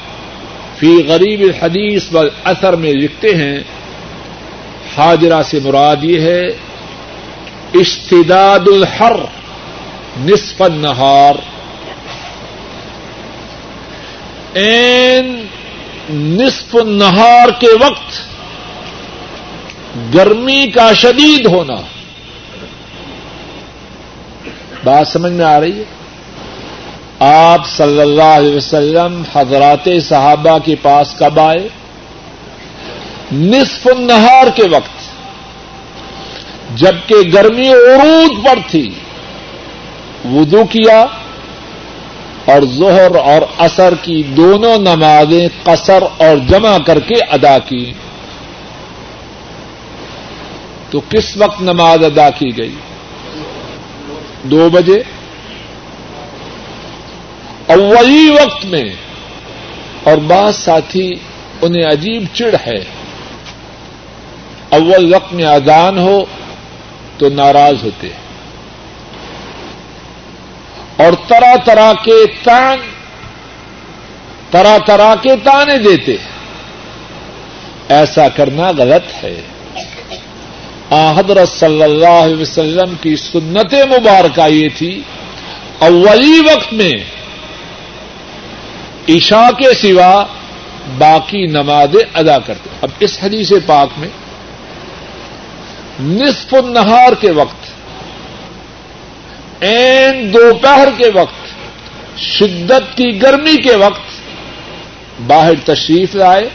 فی 0.77 1.03
غریب 1.09 1.41
الحدیث 1.41 2.13
و 2.13 2.19
اثر 2.45 2.73
میں 2.73 2.93
لکھتے 2.93 3.35
ہیں، 3.35 3.59
حاجرہ 4.97 5.43
سے 5.43 5.59
مراد 5.65 5.97
یہ 6.03 6.21
ہے 6.21 6.49
اشتداد 7.75 8.59
الحر، 8.67 9.17
نصف 10.21 10.63
النہار۔ 10.63 11.35
این 14.55 15.47
نصف 16.11 16.77
النہار 16.77 17.49
کے 17.61 17.67
وقت 17.67 18.21
گرمی 20.15 20.67
کا 20.75 20.93
شدید 20.93 21.47
ہونا۔ 21.47 21.92
بات 24.85 25.09
سمجھ 25.09 25.33
میں 25.33 25.45
آ 25.45 25.61
رہی 25.61 25.79
ہے؟ 25.79 25.85
آپ 27.19 27.69
صلی 27.69 28.01
اللہ 28.01 28.23
علیہ 28.23 28.57
وسلم 28.57 29.23
حضرات 29.35 29.89
صحابہ 30.09 30.59
کے 30.59 30.75
پاس 30.83 31.15
کب 31.19 31.41
آئے؟ 31.41 31.69
نصف 33.33 33.87
النہار 33.87 34.47
کے 34.55 34.63
وقت، 34.69 34.99
جبکہ 36.77 37.15
گرمی 37.33 37.69
عروج 37.69 38.45
پر 38.45 38.59
تھی، 38.71 38.91
وضو 40.25 40.65
کیا 40.65 41.01
اور 42.45 42.63
ظہر 42.63 43.15
اور 43.15 43.43
اثر 43.59 43.95
کی 44.03 44.23
دونوں 44.23 44.79
نمازیں 44.79 45.49
قصر 45.63 46.03
اور 46.03 46.37
جمع 46.49 46.79
کر 46.79 47.01
کے 47.01 47.15
ادا 47.15 47.59
کی۔ 47.59 47.93
تو 50.91 51.01
کس 51.01 51.37
وقت 51.37 51.63
نماز 51.63 52.05
ادا 52.05 52.31
کی 52.31 52.59
گئی؟ 52.59 52.75
دو 54.43 54.71
بجے۔ 54.71 55.03
اولی 57.67 58.31
وقت 58.31 58.65
میں 58.65 58.85
اور 60.05 60.17
بعض 60.17 60.57
ساتھی 60.57 61.15
انہیں 61.61 61.85
عجیب 61.85 62.25
چڑ 62.33 62.55
ہے۔ 62.67 62.85
اول 64.69 65.15
وقت 65.15 65.33
میں 65.33 65.45
اذان 65.45 65.99
ہو 65.99 66.25
تو 67.19 67.29
ناراض 67.29 67.85
ہوتے۔ 67.85 68.07
ہیں 68.07 68.23
اور 70.97 71.13
طرح 71.29 71.57
طرح 71.65 71.93
کے 71.93 72.27
تان، 72.43 72.79
طرح 74.51 74.79
طرح 74.87 75.15
کے 75.15 75.37
تانے 75.37 75.79
دیتے۔ 75.79 76.17
ایسا 77.89 78.29
کرنا 78.29 78.71
غلط 78.71 79.25
ہے۔ 79.25 79.43
حضرت 80.93 81.49
صلی 81.49 81.83
اللہ 81.83 82.07
علیہ 82.07 82.37
وسلم 82.37 82.95
کی 83.01 83.17
سنت 83.17 83.75
مبارکہ 83.75 84.49
یہ 84.49 84.69
تھی۔ 84.77 85.03
اولی 85.79 86.41
وقت 86.41 86.73
میں 86.73 86.93
عشاء 89.09 89.51
کے 89.51 89.75
سوا 89.75 90.25
باقی 90.99 91.47
نمازیں 91.47 92.05
ادا 92.15 92.39
کرتے۔ 92.39 92.71
اب 92.83 92.89
اس 93.01 93.19
حدیث 93.23 93.53
پاک 93.67 93.89
میں 93.97 94.09
نصف 96.01 96.55
النہار 96.55 97.13
کے 97.21 97.31
وقت 97.31 97.73
این 99.63 100.35
دوپہر 100.35 100.89
کے 100.97 101.11
وقت، 101.15 101.55
شدت 102.21 102.97
کی 102.97 103.23
گرمی 103.23 103.63
کے 103.63 103.77
وقت 103.77 104.01
باہر 105.27 105.53
تشریف 105.65 106.15
لائے۔ 106.15 106.49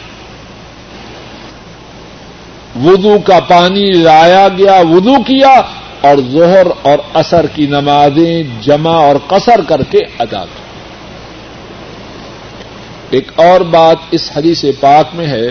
وضو 2.84 3.18
کا 3.18 3.40
پانی 3.40 3.90
لایا 3.90 4.48
گیا، 4.58 4.80
وضو 4.90 5.22
کیا 5.22 5.62
اور 6.00 6.16
ظہر 6.32 6.66
اور 6.82 6.98
اثر 7.14 7.46
کی 7.46 7.66
نمازیں 7.66 8.42
جمع 8.60 8.94
اور 8.94 9.16
قصر 9.28 9.60
کر 9.68 9.82
کے 9.82 9.98
ادا 10.18 10.44
کی۔ 10.44 10.62
ایک 13.10 13.32
اور 13.36 13.60
بات 13.60 13.96
اس 14.10 14.30
حدیث 14.36 14.64
پاک 14.80 15.06
میں 15.14 15.26
ہے 15.26 15.46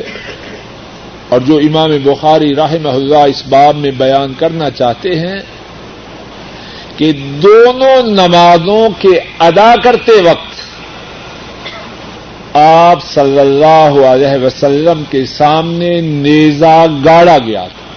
اور 1.30 1.40
جو 1.40 1.58
امام 1.58 1.92
بخاری 2.04 2.56
راہ 2.56 2.74
اللہ 2.74 3.18
اس 3.18 3.44
باب 3.50 3.76
میں 3.76 3.92
بیان 3.92 4.34
کرنا 4.34 4.70
چاہتے 4.70 5.20
ہیں 5.20 5.40
کہ 6.98 7.12
دونوں 7.44 8.02
نمازوں 8.04 8.90
کے 9.00 9.20
ادا 9.40 9.74
کرتے 9.84 10.12
وقت 10.22 10.57
آپ 12.54 13.04
صلی 13.04 13.40
اللہ 13.40 14.06
علیہ 14.06 14.46
وسلم 14.46 15.04
کے 15.10 15.26
سامنے 15.26 16.02
نیزا 16.02 16.86
گاڑا 17.06 17.38
گیا 17.38 17.62
تھا۔ 17.62 17.88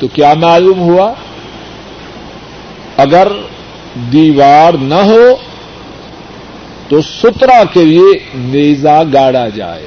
تو 0.00 0.08
کیا 0.08 0.34
معلوم 0.34 0.80
ہوا؟ 0.80 1.12
اگر 2.96 3.28
دیوار 4.12 4.72
نہ 4.72 4.94
ہو 4.94 5.36
تو 6.88 7.02
سترا 7.02 7.62
کے 7.72 7.84
لیے 7.84 8.18
نیزا 8.34 9.02
گاڑا 9.12 9.48
جائے۔ 9.48 9.86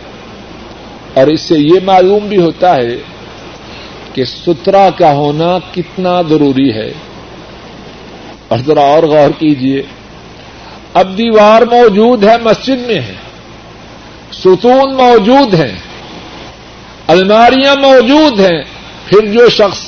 اور 1.14 1.28
اس 1.28 1.42
سے 1.42 1.56
یہ 1.58 1.80
معلوم 1.84 2.28
بھی 2.28 2.38
ہوتا 2.38 2.76
ہے 2.76 2.98
کہ 4.14 4.26
سترا 4.26 4.90
کا 4.98 5.14
ہونا 5.14 5.58
کتنا 5.74 6.22
ضروری 6.22 6.74
ہے۔ 6.74 6.94
اور 8.48 8.60
ذرا 8.60 8.82
اور 8.82 9.04
غور 9.04 9.30
کیجیے 9.40 9.84
اب 10.94 11.18
دیوار 11.18 11.62
موجود 11.62 12.24
ہے، 12.24 12.38
مسجد 12.44 12.88
میں 12.88 13.00
ہے۔ 13.00 13.25
ستون 14.32 14.94
موجود 14.94 15.54
ہیں، 15.54 15.76
الماریاں 17.08 17.76
موجود 17.76 18.40
ہیں، 18.40 18.64
پھر 19.06 19.26
جو 19.34 19.50
شخص 19.50 19.80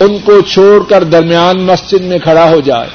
ان 0.00 0.18
کو 0.18 0.40
چھوڑ 0.40 0.84
کر 0.88 1.04
درمیان 1.04 1.62
مسجد 1.62 2.00
میں 2.00 2.18
کھڑا 2.18 2.50
ہو 2.50 2.60
جائے، 2.60 2.88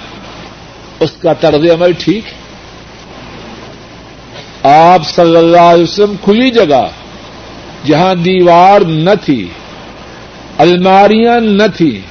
اس 1.00 1.12
کا 1.12 1.34
طرز 1.34 1.72
عمل 1.72 1.92
ٹھیک 1.94 2.24
آپ 4.64 5.08
صلی 5.08 5.38
اللہ 5.38 5.58
علیہ 5.58 5.84
وسلم 5.84 6.16
کھلی 6.24 6.50
جگہ، 6.50 6.88
جہاں 7.86 8.16
دیوار 8.16 8.82
نہ 8.82 9.10
تھی، 9.26 9.48
الماریاں 10.58 11.40
نہ 11.40 11.68
تھی، 11.78 12.02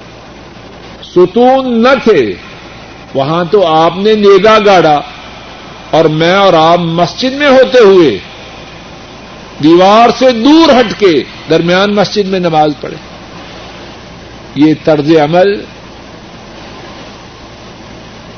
ستون 1.03 1.83
نہ 1.83 1.95
تھے، 2.05 2.35
وہاں 3.15 3.45
تو 3.45 3.67
آپ 3.67 3.97
نے 3.97 4.15
نیگا 4.15 4.59
گاڑا۔ 4.67 5.01
اور 5.91 6.05
میں 6.05 6.35
اور 6.35 6.53
آپ 6.53 6.79
مسجد 6.79 7.33
میں 7.33 7.49
ہوتے 7.49 7.79
ہوئے 7.79 8.19
دیوار 9.63 10.09
سے 10.19 10.31
دور 10.31 10.81
ہٹ 10.81 10.99
کے 10.99 11.25
درمیان 11.51 11.95
مسجد 11.95 12.27
میں 12.27 12.41
نماز 12.41 12.73
پڑھے۔ 12.81 12.97
یہ 14.55 14.75
طرز 14.85 15.17
عمل 15.17 15.65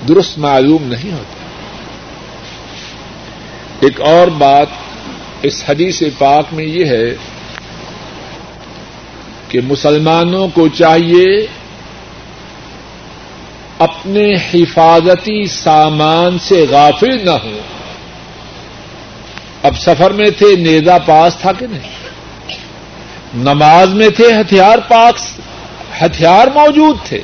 درست 0.09 0.39
معلوم 0.39 0.83
نہیں 0.83 1.13
ہوتا۔ 1.13 1.47
ایک 3.81 4.01
اور 4.01 4.29
بات 4.29 4.67
اس 5.43 5.65
حدیث 5.69 6.03
پاک 6.19 6.45
میں 6.53 6.65
یہ 6.65 6.85
ہے 6.85 7.17
کہ 9.49 9.61
مسلمانوں 9.61 10.49
کو 10.49 10.69
چاہیے 10.69 11.47
اپنے 13.79 14.35
حفاظتی 14.35 15.47
سامان 15.47 16.39
سے 16.39 16.64
غافل 16.70 17.24
نہ 17.24 17.31
ہو۔ 17.31 17.59
اب 19.62 19.79
سفر 19.79 20.11
میں 20.11 20.31
تھے 20.31 20.57
نیزا 20.57 20.99
پاس 20.99 21.37
تھا 21.37 21.53
کہ 21.53 21.66
نہیں؟ 21.66 21.91
نماز 23.35 23.95
میں 23.95 24.09
تھے 24.09 24.41
ہتھیار 24.41 24.79
پاک 24.89 25.14
ہتھیار 26.05 26.47
موجود 26.47 26.97
تھے۔ 27.05 27.20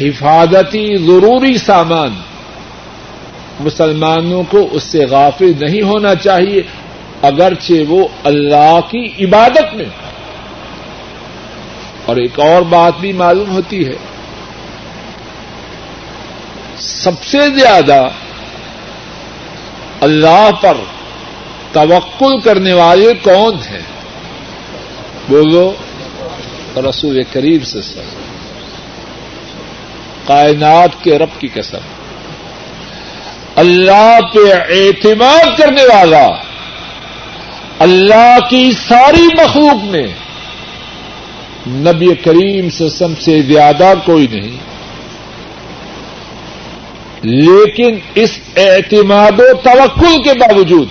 حفاظتی 0.00 0.96
ضروری 0.96 1.58
سامان۔ 1.58 2.14
مسلمانوں 3.60 4.42
کو 4.48 4.68
اس 4.72 4.82
سے 4.82 5.06
غافل 5.10 5.52
نہیں 5.60 5.82
ہونا 5.82 6.14
چاہیے، 6.14 6.62
اگرچہ 7.22 7.72
وہ 7.88 8.08
اللہ 8.24 8.78
کی 8.90 9.24
عبادت 9.24 9.74
میں 9.74 9.84
اور 12.10 12.18
ایک 12.18 12.40
اور 12.40 12.62
بات 12.62 12.92
بھی 13.00 13.12
معلوم 13.12 13.50
ہوتی 13.50 13.86
ہے۔ 13.86 13.96
سب 16.78 17.24
سے 17.24 17.38
زیادہ 17.58 18.08
اللہ 20.00 20.50
پر 20.60 20.76
توقل 21.72 22.40
کرنے 22.40 22.72
والے 22.72 23.12
کون 23.22 23.54
ہیں؟ 23.54 23.82
بولو۔ 25.28 25.72
رسول 26.76 27.22
قریب 27.32 27.64
سے 27.64 27.82
سر 27.82 28.02
کائنات 30.26 30.90
کے 31.02 31.18
رب 31.18 31.40
کی 31.40 31.48
قسم۔ 31.54 31.78
اللہ 33.56 34.20
پہ 34.34 34.52
اعتماد 34.52 35.58
کرنے 35.58 35.82
والا۔ 35.82 36.26
اللہ 37.78 38.38
کی 38.50 38.72
ساری 38.88 39.26
مخلوق 39.26 39.84
میں 39.84 40.06
نبی 41.66 42.14
کریم 42.14 42.70
سے 42.70 42.88
سب 42.88 43.20
سے 43.20 43.42
زیادہ 43.42 43.92
کوئی 44.04 44.26
نہیں۔ 44.32 44.70
لیکن 47.22 47.98
اس 48.14 48.30
اعتماد 48.56 49.32
و 49.38 49.54
توکل 49.62 50.22
کے 50.22 50.30
باوجود 50.40 50.88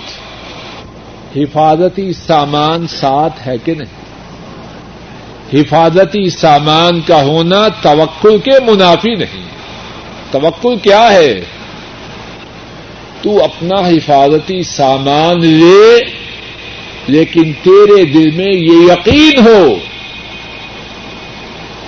حفاظتی 1.36 2.12
سامان 2.12 2.86
ساتھ 2.86 3.48
ہے 3.48 3.58
کہ 3.64 3.74
نہیں؟ 3.74 4.00
حفاظتی 5.52 6.30
سامان 6.30 7.00
کا 7.00 7.22
ہونا 7.22 7.68
توکل 7.68 8.38
کے 8.38 8.52
منافی 8.66 9.14
نہیں۔ 9.14 9.48
توکل 10.30 10.76
کیا 10.78 11.12
ہے؟ 11.12 11.40
تو 13.22 13.44
اپنا 13.44 13.88
حفاظتی 13.88 14.62
سامان 14.62 15.46
لے، 15.46 15.98
لیکن 17.06 17.52
تیرے 17.52 18.04
دل 18.04 18.30
میں 18.30 18.52
یہ 18.52 18.92
یقین 18.92 19.46
ہو 19.46 19.76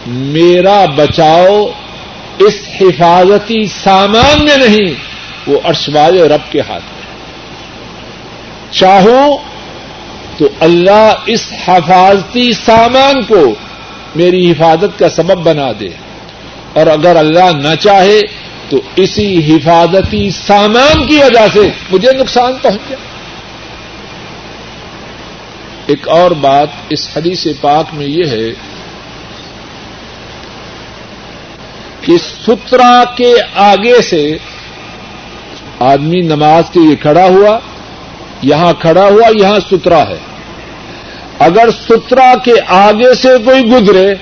میرا 0.07 0.85
بچاؤ 0.85 1.67
اس 2.39 2.55
حفاظتی 2.81 3.67
سامان 3.67 4.45
میں 4.45 4.57
نہیں، 4.57 4.95
وہ 5.47 5.61
ارشوال 5.65 6.21
رب 6.21 6.53
کے 6.53 6.61
ہاتھ 6.61 6.85
میں۔ 6.85 7.03
چاہو 8.73 9.37
تو 10.39 10.49
اللہ 10.61 11.13
اس 11.27 11.47
حفاظتی 11.69 12.53
سامان 12.53 13.23
کو 13.23 13.55
میری 14.15 14.51
حفاظت 14.51 14.99
کا 14.99 15.09
سبب 15.09 15.39
بنا 15.39 15.73
دے۔ 15.81 15.89
اور 16.73 16.87
اگر 16.87 17.17
اللہ 17.17 17.69
نہ 17.69 17.75
چاہے 17.81 18.21
تو 18.69 18.81
اسی 18.97 19.57
حفاظتی 19.57 20.31
سامان 20.31 21.07
کی 21.07 21.17
وجہ 21.17 21.47
سے 21.53 21.61
مجھے 21.91 22.13
نقصان 22.13 22.53
پہنچ 22.63 22.81
جائے 22.89 23.03
ایک 25.87 26.09
اور 26.09 26.31
بات 26.31 26.69
اس 26.91 27.09
حدیث 27.17 27.47
پاک 27.61 27.87
میں 27.93 28.07
یہ 28.07 28.25
ہے 28.25 28.72
کہ 32.03 32.13
سترا 32.19 33.05
کے 33.17 33.35
آگے 33.55 34.03
سے 34.03 34.37
آدمی 35.79 36.21
نماز 36.21 36.65
کے 36.73 36.81
لیے 36.81 36.97
کھڑا 36.97 37.25
ہوا، 37.25 37.59
یہاں 38.43 38.73
کھڑا 38.73 39.05
ہوا، 39.05 39.29
یہاں 39.43 39.59
سترا 39.71 40.09
ہے۔ 40.09 40.19
اگر 41.39 41.69
سترا 41.89 42.35
کے 42.45 42.53
آگے 42.67 43.15
سے 43.15 43.29
کوئی 43.45 43.63
گزرے، 43.65 44.15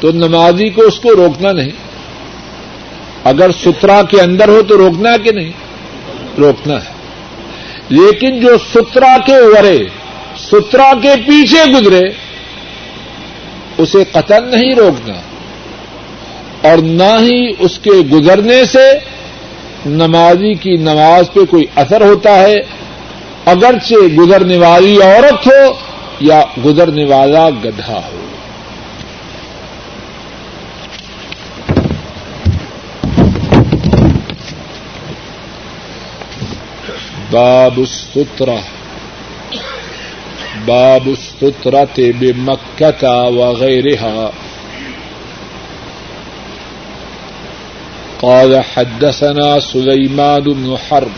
تو 0.00 0.12
نمازی 0.12 0.70
کو 0.70 0.82
اس 0.82 1.00
کو 1.00 1.10
روکنا 1.16 1.52
نہیں۔ 1.52 1.72
اگر 3.24 3.50
سترا 3.52 4.02
کے 4.02 4.20
اندر 4.20 4.48
ہو 4.48 4.62
تو 4.62 4.76
روکنا 4.76 5.12
ہے 5.12 5.18
کہ 5.18 5.32
نہیں؟ 5.32 5.52
روکنا 6.38 6.74
ہے۔ 6.74 6.98
لیکن 7.88 8.40
جو 8.40 8.58
سترا 8.74 9.16
کے 9.26 9.36
ورے 9.36 9.78
سترا 10.38 10.92
کے 11.02 11.08
پیچھے 11.26 11.72
گزرے 11.72 12.27
اسے 13.78 14.04
قتل 14.12 14.44
نہیں 14.44 14.74
روکنا 14.74 15.14
اور 16.68 16.78
نہ 16.78 17.16
ہی 17.20 17.52
اس 17.58 17.78
کے 17.78 17.90
گزرنے 17.90 18.64
سے 18.64 18.92
نمازی 19.86 20.54
کی 20.54 20.76
نماز 20.76 21.32
پہ 21.32 21.44
کوئی 21.44 21.66
اثر 21.76 22.00
ہوتا 22.00 22.40
ہے، 22.40 22.56
اگرچہ 23.46 23.94
گزرنے 23.94 24.56
والی 24.56 25.02
عورت 25.02 25.46
ہو 25.46 25.72
یا 26.20 26.42
گزرنے 26.64 27.04
والا 27.04 27.48
گدھا 27.48 28.00
ہو۔ 28.12 28.18
باب 37.30 37.78
السترہ۔ 37.78 38.77
باب 40.66 41.08
السترة 41.08 41.94
بمكة 41.98 43.28
وغيرها. 43.28 44.32
قال 48.22 48.64
حدثنا 48.64 49.60
سليمان 49.60 50.42
بن 50.42 50.76
حرب. 50.76 51.12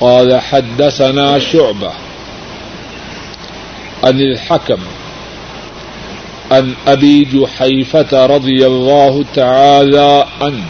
قال 0.00 0.40
حدثنا 0.40 1.38
شعبة 1.38 1.92
عن 4.04 4.20
الحكم 4.20 4.78
عن 6.50 6.74
أبي 6.86 7.24
جحيفة 7.24 8.26
رضي 8.26 8.66
الله 8.66 9.24
تعالى 9.34 10.26
عنه. 10.40 10.64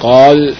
قال 0.00 0.54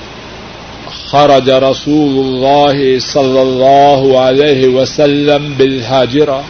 خرج 1.06 1.50
رسول 1.50 2.26
الله 2.26 2.98
صلى 2.98 3.42
الله 3.42 4.20
عليه 4.20 4.68
وسلم 4.68 5.54
بالهاجرة 5.54 6.44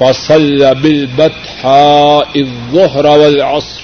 فصلى 0.00 0.74
بالبتحاء 0.74 2.28
الظهر 2.36 3.06
والعصر. 3.06 3.80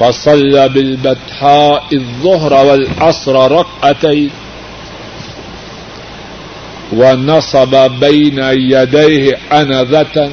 فصلى 0.00 0.68
بالبتحاء 0.68 1.84
الظهر 1.92 2.66
والعصر 2.66 3.52
ركعتين. 3.52 4.30
ونصب 6.92 7.90
بين 8.00 8.38
يديه 8.38 9.38
أنذة. 9.52 10.30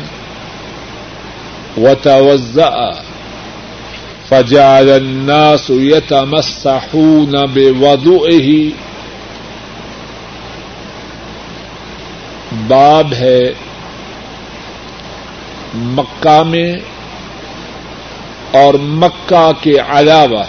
وتوزأ 1.78 3.09
فجعل 4.30 4.92
الناس 4.92 5.70
يتمسحون 5.70 7.32
بوضوئه. 7.32 8.70
باب 12.68 13.14
ہے 13.14 13.54
مکہ 15.76 16.44
میں 16.44 16.76
اور 18.52 18.74
مکہ 18.74 19.52
کے 19.62 19.76
علاوہ 19.90 20.44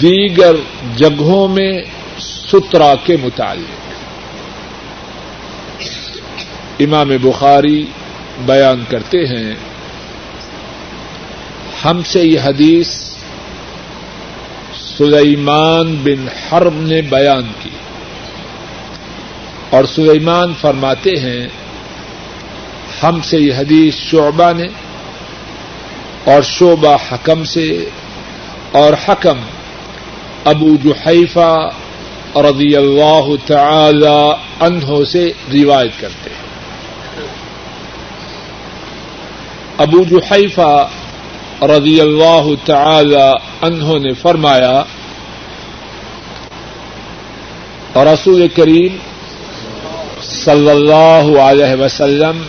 دیگر 0.00 0.56
جگہوں 0.96 1.48
میں 1.48 1.72
سترا 2.18 2.94
کے 3.04 3.16
متعلق۔ 3.22 3.80
امام 6.80 7.10
بخاری 7.22 7.84
بیان 8.46 8.84
کرتے 8.88 9.18
ہیں 9.18 9.54
ہم 11.84 12.02
سے 12.02 12.22
یہ 12.22 12.40
حدیث 12.40 12.88
سلیمان 14.96 15.96
بن 16.02 16.26
حرب 16.28 16.74
نے 16.74 17.02
بیان 17.02 17.52
کی۔ 17.62 17.70
اور 19.70 19.84
سلیمان 19.84 20.54
فرماتے 20.60 21.10
ہیں، 21.10 21.48
ہم 23.02 23.20
سے 23.20 23.38
یہ 23.38 23.54
حدیث 23.54 23.94
شعبہ 23.94 24.52
نے 24.52 24.66
اور 26.24 26.42
شعبہ 26.42 26.96
حکم 27.12 27.44
سے، 27.44 27.84
اور 28.72 28.92
حکم 29.08 29.38
ابو 30.44 30.76
جحیفہ 30.84 31.68
رضی 32.34 32.76
اللہ 32.76 33.26
تعالی 33.46 34.32
عنہ 34.60 35.04
سے 35.04 35.32
روایت 35.52 36.00
کرتے 36.00 36.30
ہیں۔ 36.30 36.40
ابو 39.78 40.04
جحیفہ 40.04 40.88
رضی 41.62 42.00
اللہ 42.00 42.46
تعالی 42.64 43.32
عنہ 43.62 43.98
نے 43.98 44.12
فرمایا، 44.12 44.82
رسول 47.96 48.48
کریم 48.48 48.96
صلی 50.22 50.70
اللہ 50.70 51.40
علیہ 51.40 51.74
وسلم، 51.80 52.42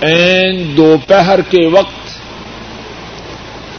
این 0.00 0.76
دوپہر 0.76 1.40
کے 1.40 1.66
وقت 1.66 2.10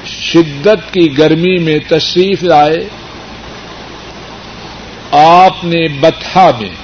شدت 0.07 0.93
کی 0.93 1.17
گرمی 1.17 1.57
میں 1.57 1.79
تشریف 1.87 2.43
لائے۔ 2.43 2.89
آپ 5.11 5.63
نے 5.63 5.87
بتھا 5.87 6.51
میں، 6.59 6.75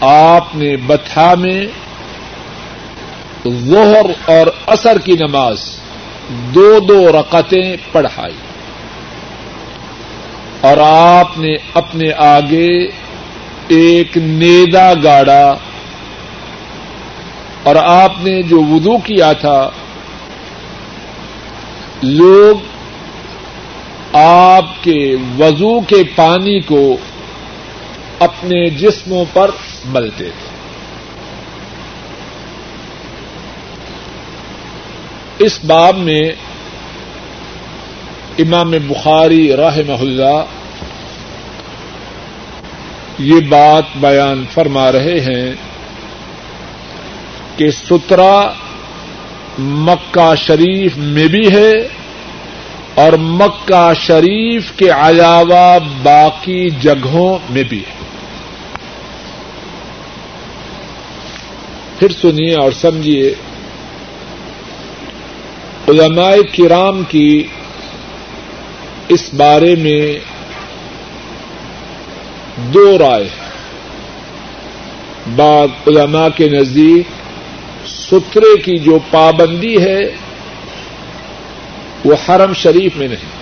آپ 0.00 0.54
نے 0.54 0.76
بتھا 0.76 1.34
میں 1.34 1.66
ظہر 3.46 4.30
اور 4.30 4.46
اثر 4.66 4.98
کی 4.98 5.12
نماز 5.12 5.78
دو 6.28 6.78
دو 6.80 7.12
رقطیں 7.12 7.76
پڑھائی۔ 7.92 8.34
اور 10.60 10.76
آپ 10.86 11.38
نے 11.38 11.56
اپنے 11.74 12.12
آگے 12.12 12.86
ایک 13.68 14.16
نیدا 14.16 14.92
گاڑا۔ 15.04 15.56
اور 17.62 17.76
آپ 17.76 18.12
نے 18.22 18.42
جو 18.42 18.60
وضو 18.60 18.98
کیا 18.98 19.32
تھا، 19.32 19.70
لوگ 22.02 22.56
آپ 24.16 24.84
کے 24.84 25.16
وضو 25.38 25.80
کے 25.80 26.02
پانی 26.16 26.60
کو 26.60 26.96
اپنے 28.18 28.70
جسموں 28.70 29.24
پر 29.32 29.50
ملتے 29.84 30.24
تھے۔ 30.24 30.47
اس 35.38 35.64
باب 35.64 35.96
میں 35.96 36.32
امام 38.38 38.70
بخاری 38.70 39.56
راہ 39.56 39.78
اللہ 39.88 40.44
یہ 43.18 43.40
بات 43.48 43.82
بیان 43.96 44.44
فرما 44.54 44.92
رہے 44.92 45.20
ہیں 45.20 45.54
کہ 47.56 47.70
سترا 47.70 48.52
مکہ 49.58 50.34
شریف 50.34 50.96
میں 50.96 51.26
بھی 51.26 51.52
ہے 51.52 51.72
اور 52.94 53.12
مکہ 53.12 53.92
شریف 53.94 54.72
کے 54.76 54.90
علاوہ 54.90 55.78
باقی 56.02 56.70
جگہوں 56.70 57.38
میں 57.50 57.62
بھی 57.62 57.78
ہے۔ 57.78 57.98
پھر 61.98 62.08
سنیے 62.08 62.54
اور 62.54 62.72
سمجھیے 62.72 63.34
علماء 65.88 66.34
کرام 66.58 67.02
کی 67.02 67.46
اس 69.08 69.34
بارے 69.34 69.74
میں 69.74 70.18
دو 72.56 72.98
رائے 72.98 73.28
بعض 75.36 75.68
علماء 75.86 76.28
کے 76.36 76.48
نزدیک 76.48 77.06
سترے 77.88 78.60
کی 78.62 78.78
جو 78.78 78.98
پابندی 79.10 79.82
ہے، 79.82 80.00
وہ 82.04 82.14
حرم 82.28 82.52
شریف 82.52 82.96
میں 82.96 83.08
نہیں۔ 83.08 83.38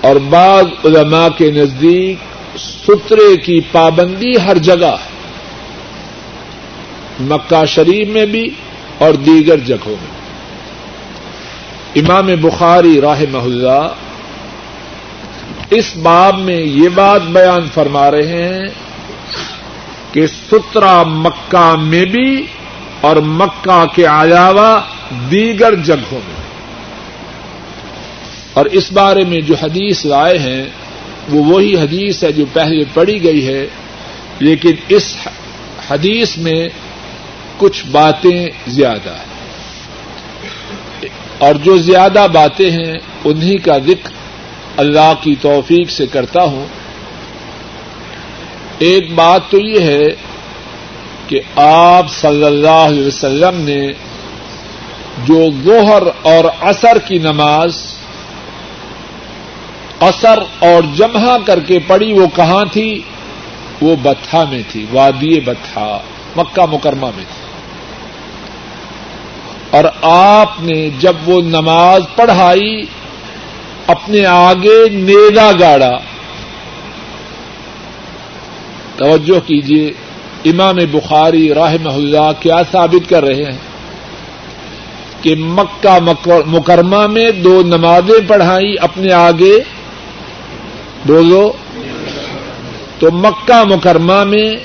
اور 0.00 0.16
بعض 0.16 0.64
علماء 0.84 1.28
کے 1.28 1.50
نزدیک 1.50 2.16
سترے 2.58 3.36
کی 3.36 3.60
پابندی 3.72 4.32
ہر 4.46 4.58
جگہ 4.58 4.86
ہے۔ 4.86 5.10
مکہ 7.20 7.64
شریف 7.66 8.08
میں 8.08 8.26
بھی 8.26 8.50
اور 9.00 9.14
دیگر 9.14 9.58
جگہوں 9.58 9.96
میں۔ 10.02 10.20
امام 11.96 12.26
بخاری 12.40 13.00
راہ 13.00 13.20
محلہ 13.30 13.94
اس 15.70 15.96
باب 15.96 16.38
میں 16.38 16.60
یہ 16.60 16.88
بات 16.88 17.22
بیان 17.22 17.68
فرما 17.74 18.10
رہے 18.10 18.26
ہیں 18.26 18.68
کہ 20.12 20.26
سترا 20.26 21.02
مکہ 21.02 21.74
میں 21.82 22.04
بھی 22.04 22.46
اور 23.00 23.16
مکہ 23.16 23.84
کے 23.94 24.04
علاوہ 24.04 24.80
دیگر 25.30 25.74
جگہوں 25.74 26.20
میں۔ 26.28 26.40
اور 28.52 28.64
اس 28.64 28.92
بارے 28.92 29.24
میں 29.24 29.40
جو 29.40 29.54
حدیث 29.62 30.04
لائے 30.04 30.38
ہیں، 30.38 30.64
وہ 31.30 31.44
وہی 31.44 31.76
حدیث 31.76 32.24
ہے 32.24 32.32
جو 32.32 32.44
پہلے 32.52 32.84
پڑھی 32.94 33.24
گئی 33.24 33.46
ہے، 33.46 33.66
لیکن 34.38 34.72
اس 34.88 35.16
حدیث 35.90 36.36
میں 36.36 36.68
کچھ 37.60 37.86
باتیں 37.86 38.46
زیادہ 38.66 39.10
ہیں۔ 39.10 39.30
اور 41.38 41.54
جو 41.54 41.78
زیادہ 41.78 42.26
باتیں 42.32 42.70
ہیں، 42.70 42.94
انہی 43.24 43.58
کا 43.58 43.78
ذکر 43.78 44.10
اللہ 44.76 45.12
کی 45.20 45.34
توفیق 45.40 45.90
سے 45.90 46.06
کرتا 46.06 46.42
ہوں۔ 46.42 46.66
ایک 48.78 49.14
بات 49.14 49.40
تو 49.50 49.58
یہ 49.58 49.80
ہے 49.80 50.06
کہ 51.26 51.40
آپ 51.56 52.06
صلی 52.10 52.44
اللہ 52.44 52.68
علیہ 52.68 53.06
وسلم 53.06 53.60
نے 53.60 53.92
جو 55.24 55.50
ظہر 55.64 56.02
اور 56.22 56.44
اثر 56.60 56.98
کی 56.98 57.18
نماز 57.18 57.94
اثر 60.00 60.38
اور 60.58 60.82
جمع 60.94 61.36
کر 61.46 61.60
کے 61.60 61.78
پڑی 61.86 62.12
وہ 62.12 62.26
کہاں 62.36 62.64
تھی؟ 62.72 63.02
وہ 63.80 63.96
بتھا 64.02 64.44
میں 64.44 64.62
تھی، 64.68 64.86
وادی 64.92 65.40
بتھا 65.40 65.98
مکہ 66.36 66.66
مکرمہ 66.66 67.06
میں 67.16 67.24
تھی۔ 67.28 67.39
اور 69.70 69.84
آپ 70.02 70.62
نے 70.62 70.90
جب 70.98 71.16
وہ 71.26 71.42
نماز 71.42 72.02
پڑھائی، 72.16 72.82
اپنے 73.86 74.26
آگے 74.26 74.88
نیدا 74.88 75.50
گاڑا۔ 75.60 75.90
توجہ 78.96 79.40
کیجیے 79.46 79.92
امام 80.44 80.76
بخاری 80.90 81.54
راہ 81.54 81.74
اللہ 81.84 82.30
کیا 82.40 82.56
ثابت 82.72 83.10
کر 83.10 83.24
رہے 83.24 83.34
ہیں 83.34 83.58
کہ 85.22 85.34
مکہ 85.34 85.98
مکرمہ 86.46 87.06
میں 87.06 87.30
دو 87.30 87.62
نمازیں 87.62 88.28
پڑھائی 88.28 88.74
اپنے 88.80 89.12
آگے۔ 89.12 89.58
بولو۔ 91.06 91.52
تو 92.98 93.10
مکہ 93.12 93.64
مکرمہ 93.64 94.24
میں 94.24 94.56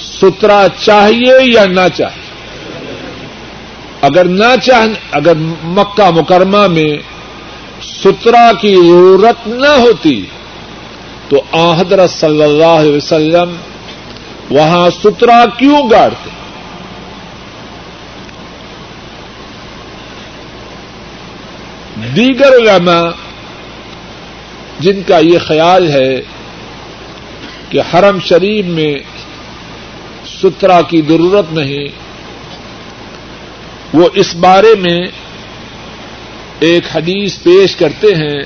سترا 0.00 0.66
چاہیے 0.84 1.34
یا 1.42 1.66
نہ 1.66 1.88
چاہیے؟ 1.94 2.27
اگر 4.02 4.24
نہ 4.24 4.54
چاہ 4.62 4.86
اگر 5.10 5.34
مکہ 5.76 6.10
مکرمہ 6.10 6.66
میں 6.66 6.90
سترا 7.82 8.50
کی 8.60 8.74
ضرورت 8.74 9.46
نہ 9.46 9.74
ہوتی 9.78 10.20
تو 11.28 11.42
حضرت 11.78 12.10
صلی 12.10 12.42
اللہ 12.42 12.64
علیہ 12.64 12.92
وسلم 12.92 13.56
وہاں 14.50 14.88
سترا 14.90 15.44
کیوں 15.58 15.90
گاڑتے؟ 15.90 16.30
دیگر 22.16 22.52
علماء 22.52 23.02
جن 24.80 25.02
کا 25.02 25.18
یہ 25.18 25.38
خیال 25.38 25.90
ہے 25.90 26.20
کہ 27.68 27.80
حرم 27.94 28.18
شریف 28.18 28.66
میں 28.66 28.92
سترا 30.24 30.80
کی 30.80 31.00
ضرورت 31.08 31.52
نہیں 31.52 31.88
وہ 33.94 34.08
اس 34.14 34.34
بارے 34.34 34.74
میں 34.80 35.00
ایک 36.60 36.82
حدیث 36.94 37.42
پیش 37.42 37.76
کرتے 37.76 38.06
ہیں 38.06 38.42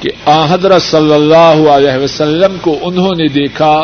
کہ 0.00 0.10
حضرت 0.26 0.82
صلی 0.82 1.14
اللہ 1.14 1.70
علیہ 1.70 2.02
وسلم 2.02 2.56
کو 2.60 2.78
انہوں 2.82 3.12
نے 3.16 3.28
دیکھا 3.28 3.82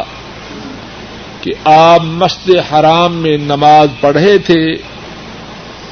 کہ 1.40 1.52
آپ 1.64 2.00
مسجد 2.04 2.72
حرام 2.72 3.16
میں 3.16 3.36
نماز 3.36 3.88
پڑھے 4.00 4.38
تھے 4.38 4.72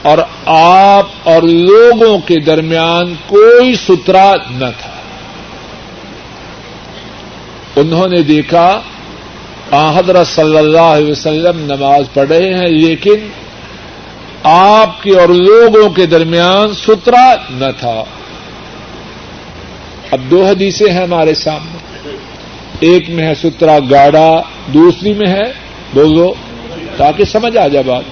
اور 0.02 0.18
آپ 0.46 1.06
اور 1.24 1.42
لوگوں 1.42 2.18
کے 2.18 2.40
درمیان 2.40 3.14
کوئی 3.26 3.74
سترا 3.74 4.32
نہ 4.50 4.66
تھا۔ 4.80 4.90
انہوں 7.76 8.08
نے 8.08 8.22
دیکھا 8.22 8.80
حضرت 9.72 10.26
صلی 10.26 10.58
اللہ 10.58 10.80
علیہ 10.80 11.10
وسلم 11.10 11.60
نماز 11.60 12.04
پڑھ 12.14 12.28
رہے 12.28 12.54
ہیں 12.54 12.68
لیکن 12.68 13.28
آپ 14.42 15.02
کے 15.02 15.20
اور 15.20 15.28
لوگوں 15.28 15.90
کے 15.90 16.06
درمیان 16.06 16.74
سترا 16.74 17.34
نہ 17.50 17.64
تھا۔ 17.80 18.04
اب 20.10 20.20
دو 20.30 20.46
حدیثیں 20.46 20.92
ہیں 20.92 21.02
ہمارے 21.02 21.34
سامنے۔ 21.34 21.78
ایک 22.80 23.10
میں 23.10 23.28
ہے 23.28 23.34
سترا 23.34 23.78
گاڑا، 23.90 24.42
دوسری 24.74 25.14
میں 25.14 25.26
ہے، 25.26 25.52
بولو، 25.94 26.34
تاکہ 26.96 27.24
سمجھ 27.24 27.56
آ 27.56 27.68
جائے 27.68 27.84
بات۔ 27.84 28.02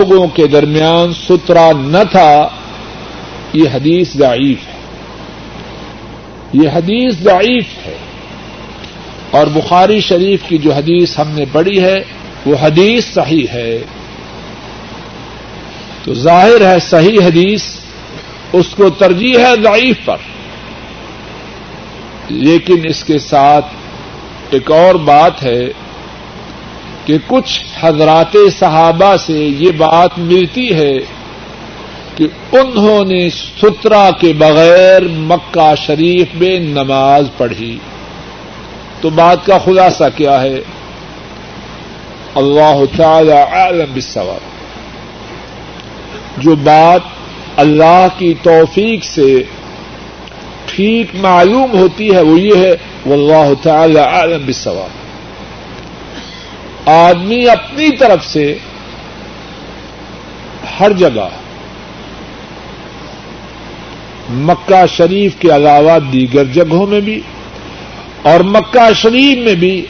لوگوں 0.00 0.26
کے 0.26 0.46
درمیان 0.46 1.12
سترا 1.28 1.70
نہ 1.72 2.04
تھا، 2.10 2.48
یہ 3.52 3.68
حدیث 3.74 4.12
ضعیف 4.16 4.58
ہے۔ 4.68 4.78
یہ 6.52 6.68
حدیث 6.68 7.14
ضعیف 7.14 7.64
ہے۔ 7.86 7.96
اور 9.30 9.46
بخاری 9.46 10.00
شریف 10.00 10.40
کی 10.48 10.58
جو 10.58 10.72
حدیث 10.72 11.18
ہم 11.18 11.28
نے 11.28 11.44
پڑھی 11.52 11.82
ہے، 11.82 12.04
وہ 12.46 12.56
حدیث 12.60 13.04
صحیح 13.04 13.46
ہے۔ 13.52 13.78
تو 16.08 16.14
ظاہر 16.14 16.72
ہے 16.72 16.78
صحیح 16.78 17.18
حدیث، 17.24 17.62
اس 18.52 18.66
کو 18.76 18.90
ترجیح 18.90 19.38
ہے 19.38 19.54
ضعیف 19.62 19.96
پر۔ 20.04 20.16
لیکن 22.28 22.80
اس 22.84 23.04
کے 23.04 23.18
ساتھ 23.18 23.66
ایک 24.50 24.70
اور 24.70 24.94
بات 24.94 25.42
ہے 25.42 25.66
کہ 27.04 27.18
کچھ 27.26 27.62
حضرات 27.80 28.36
صحابہ 28.58 29.16
سے 29.16 29.32
یہ 29.32 29.70
بات 29.70 30.18
ملتی 30.18 30.74
ہے 30.74 30.96
کہ 32.16 32.26
انہوں 32.52 33.04
نے 33.04 33.30
سترا 33.30 34.10
کے 34.20 34.32
بغیر 34.32 35.02
مکہ 35.08 35.74
شریف 35.86 36.26
میں 36.34 36.58
نماز 36.58 37.24
پڑھی۔ 37.36 37.78
تو 39.00 39.10
بات 39.10 39.46
کا 39.46 39.58
خلاصہ 39.64 40.04
کیا 40.16 40.42
ہے؟ 40.42 40.60
اللہ 42.34 42.80
تعالی 42.96 43.32
عالم 43.32 43.92
بالصواب۔ 43.92 44.47
جو 46.40 46.54
بات 46.54 47.00
اللہ 47.56 48.06
کی 48.18 48.34
توفیق 48.42 49.04
سے 49.04 49.42
ٹھیک 50.66 51.06
معلوم 51.14 51.78
ہوتی 51.78 52.14
ہے 52.14 52.20
وہ 52.20 52.40
یہ 52.40 52.56
ہے 52.56 52.72
وہ 53.06 53.54
تعالی 53.62 53.98
عالم 53.98 54.44
بالصواب۔ 54.44 54.88
آدمی 56.88 57.48
اپنی 57.48 57.96
طرف 57.96 58.26
سے 58.26 58.58
ہر 60.80 60.92
جگہ 60.92 61.28
مکہ 64.30 64.86
شریف 64.86 65.32
کے 65.38 65.48
علاوہ 65.56 65.98
دیگر 66.12 66.44
جگہوں 66.44 66.86
میں 66.86 67.00
بھی 67.00 67.20
اور 68.22 68.40
مکہ 68.40 68.92
شریف 68.94 69.38
میں 69.38 69.54
بھی 69.54 69.86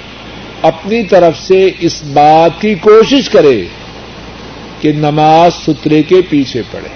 اپنی 0.63 1.03
طرف 1.03 1.39
سے 1.39 1.71
اس 1.79 2.03
بات 2.03 2.61
کی 2.61 2.75
کوشش 2.75 3.31
کرے۔ 3.31 3.65
کہ 4.81 4.93
نماز 4.93 5.67
سترے 5.67 6.03
کے 6.03 6.17
پیچھے 6.29 6.63
پڑے۔ 6.71 6.89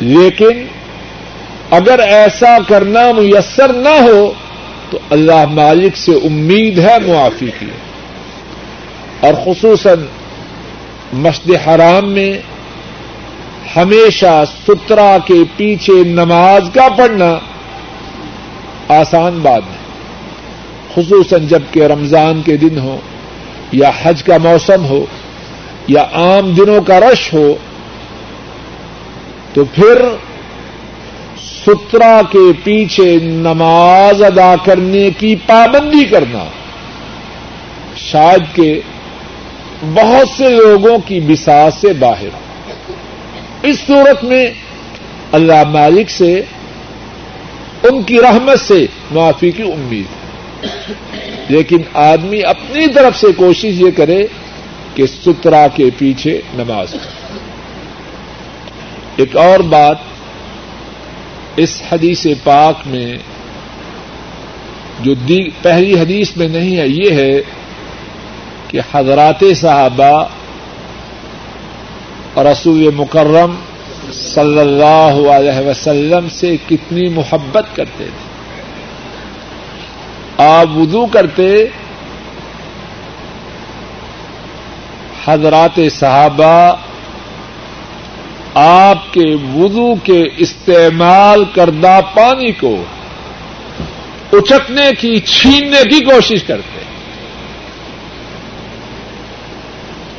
لیکن 0.00 0.66
اگر 1.70 1.98
ایسا 1.98 2.58
کرنا 2.68 3.12
میسر 3.12 3.72
نہ 3.72 3.88
ہو 3.88 4.32
تو 4.90 4.98
اللہ 5.10 5.44
مالک 5.50 5.96
سے 5.96 6.12
امید 6.12 6.78
ہے 6.78 6.98
معافی 7.06 7.50
کی۔ 7.58 7.66
اور 9.20 9.34
خصوصاً 9.44 10.04
مسجد 11.12 11.68
حرام 11.68 12.12
میں 12.12 12.38
ہمیشہ 13.76 14.44
سترا 14.68 15.16
کے 15.24 15.34
پیچھے 15.56 16.04
نماز 16.04 16.62
کا 16.74 16.88
پڑھنا 16.88 17.38
آسان 18.88 19.38
بات 19.38 19.62
ہے۔ 19.72 19.78
خصوصاً 20.94 21.46
جبکہ 21.46 21.82
رمضان 21.82 22.42
کے 22.42 22.56
دن 22.56 22.78
ہو 22.78 22.98
یا 23.72 23.90
حج 24.02 24.22
کا 24.22 24.38
موسم 24.38 24.86
ہو 24.86 25.06
یا 25.88 26.02
عام 26.12 26.50
دنوں 26.50 26.80
کا 26.80 27.00
رش 27.00 27.34
ہو، 27.34 27.54
تو 29.54 29.64
پھر 29.64 30.02
سترا 31.66 32.20
کے 32.32 32.52
پیچھے 32.64 33.18
نماز 33.22 34.22
ادا 34.22 34.54
کرنے 34.64 35.10
کی 35.10 35.36
پابندی 35.46 36.04
کرنا۔ 36.04 36.44
شاید 37.96 38.56
کہ 38.56 38.80
بہت 39.94 40.28
سے 40.36 40.48
لوگوں 40.48 40.98
کی 41.06 41.20
بساط 41.20 41.80
سے 41.80 41.92
باہر۔ 41.92 42.28
اس 43.62 43.76
صورت 43.86 44.24
میں 44.24 44.46
اللہ 45.32 45.64
مالک 45.68 46.10
سے، 46.10 46.42
ان 47.82 48.02
کی 48.02 48.22
رحمت 48.22 48.60
سے 48.60 48.86
معافی 49.10 49.50
کی 49.50 49.62
امید۔ 49.62 50.18
لیکن 51.48 51.78
آدمی 51.94 52.42
اپنی 52.42 52.86
طرف 52.86 53.20
سے 53.20 53.26
کوشش 53.36 53.64
یہ 53.64 53.90
کرے 53.96 54.26
کہ 54.98 55.06
سترا 55.06 55.66
کے 55.68 55.90
پیچھے 55.98 56.40
نماز 56.54 56.94
ایک 59.16 59.36
اور 59.36 59.60
بات، 59.60 59.96
اس 61.56 61.82
حدیث 61.92 62.26
پاک 62.44 62.74
میں 62.86 63.16
جو 65.00 65.14
پہلی 65.62 66.00
حدیث 66.00 66.36
میں 66.36 66.48
نہیں 66.48 66.76
ہے، 66.76 66.88
یہ 66.88 67.10
ہے 67.10 67.42
کہ 68.68 68.80
حضرات 68.92 69.44
صحابہ 69.56 70.26
رسول 72.36 72.90
مکرم 72.94 73.54
صلی 74.12 74.58
اللہ 74.58 75.30
علیہ 75.30 75.66
وسلم 75.66 76.28
سے 76.28 76.56
کتنی 76.68 77.08
محبت 77.08 77.76
کرتے 77.76 78.04
تھے۔ 78.04 78.26
آپ 80.38 80.76
وضو 80.76 81.06
کرتے 81.06 81.66
حضرات 85.28 85.80
صحابہ، 85.90 86.74
آپ 88.54 89.14
کے 89.14 89.34
وضو 89.34 89.94
کے 89.94 90.24
استعمال 90.36 91.44
کردہ 91.44 92.00
پانی 92.14 92.52
کو 92.52 92.82
اچکنے 94.32 94.90
کی، 95.00 95.18
چھیننے 95.18 95.82
کی 95.84 96.04
کوشش 96.04 96.42
کرتے۔ 96.42 96.80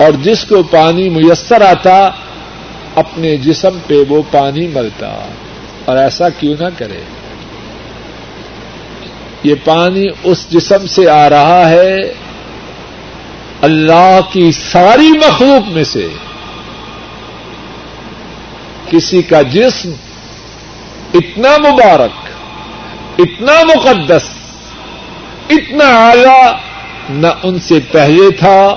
اور 0.03 0.11
جس 0.23 0.45
کو 0.45 0.63
پانی 0.63 1.09
میسر 1.09 1.61
آتا، 1.61 2.09
اپنے 2.95 3.37
جسم 3.37 3.77
پہ 3.87 3.93
وہ 4.09 4.21
پانی 4.31 4.67
ملتا۔ 4.67 5.27
اور 5.85 5.97
ایسا 5.97 6.29
کیوں 6.29 6.55
نہ 6.59 6.65
کرے۔ 6.77 7.01
یہ 9.43 9.55
پانی 9.65 10.05
اس 10.23 10.49
جسم 10.49 10.85
سے 10.85 11.09
آ 11.09 11.29
رہا 11.29 11.69
ہے 11.69 11.97
اللہ 13.61 14.19
کی 14.31 14.51
ساری 14.51 15.07
مخلوق 15.07 15.69
میں 15.69 15.83
سے 15.83 16.07
کسی 18.89 19.21
کا 19.21 19.41
جسم 19.41 19.91
اتنا 21.13 21.57
مبارک، 21.57 22.29
اتنا 23.19 23.63
مقدس، 23.63 24.21
اتنا 25.49 26.09
اعلی 26.09 26.51
نہ 27.09 27.27
ان 27.43 27.59
سے 27.59 27.79
پہلے 27.91 28.31
تھا، 28.31 28.75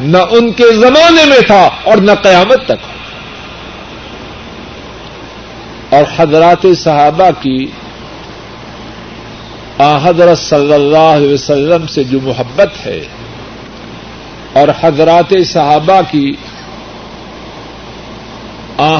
نہ 0.00 0.18
ان 0.30 0.52
کے 0.52 0.72
زمانے 0.72 1.24
میں 1.24 1.40
تھا 1.46 1.70
اور 1.84 1.96
نہ 1.96 2.12
قیامت 2.22 2.64
تک۔ 2.64 2.90
اور 5.94 6.02
حضرات 6.16 6.66
صحابہ 6.76 7.30
کی 7.40 7.66
حضرت 10.02 10.38
صلی 10.38 10.72
اللہ 10.72 10.98
علیہ 10.98 11.34
وسلم 11.34 11.86
سے 11.86 12.04
جو 12.04 12.18
محبت 12.22 12.86
ہے 12.86 13.00
اور 14.52 14.68
حضرات 14.80 15.34
صحابہ 15.46 16.00
کی 16.10 16.32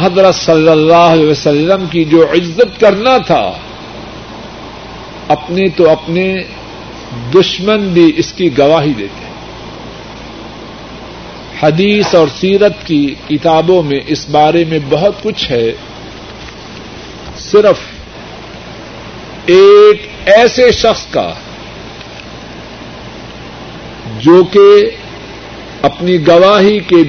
حضرت 0.02 0.34
صلی 0.34 0.68
اللہ 0.68 0.94
علیہ 0.94 1.28
وسلم 1.28 1.86
کی 1.86 2.04
جو 2.04 2.22
عزت 2.32 2.80
کرنا 2.80 3.16
تھا، 3.18 3.52
اپنے 5.28 5.68
تو 5.68 5.90
اپنے 5.90 6.36
دشمن 7.34 7.88
بھی 7.88 8.12
اس 8.16 8.32
کی 8.32 8.58
گواہی 8.58 8.92
دیتے 8.92 9.30
حدیث 11.60 12.14
اور 12.14 12.28
سیرت 12.40 12.72
کی 12.84 13.14
کتابوں 13.28 13.82
میں 13.82 14.00
اس 14.06 14.28
بارے 14.28 14.64
میں 14.64 14.78
بہت 14.88 15.22
کچھ 15.22 15.50
ہے۔ 15.50 15.72
صرف 17.38 17.78
ایک 19.46 20.08
ایسے 20.26 20.72
شخص 20.72 21.06
کا، 21.10 21.32
جو 24.20 24.44
کہ 24.44 24.90
اپنی 25.82 26.16
گواہی 26.26 26.78
کے 26.88 27.02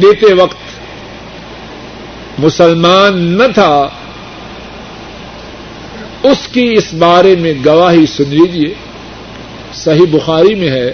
دیتے 0.00 0.32
وقت 0.34 0.62
مسلمان 2.38 3.12
نہ 3.38 3.46
تھا، 3.54 3.74
اس 6.30 6.46
کی 6.52 6.66
اس 6.72 6.92
بارے 6.94 7.34
میں 7.36 7.52
گواہی 7.66 8.06
سن 8.06 8.28
لیجیے 8.28 8.72
صحیح 9.74 10.08
بخاری 10.10 10.54
میں 10.54 10.70
ہے 10.70 10.90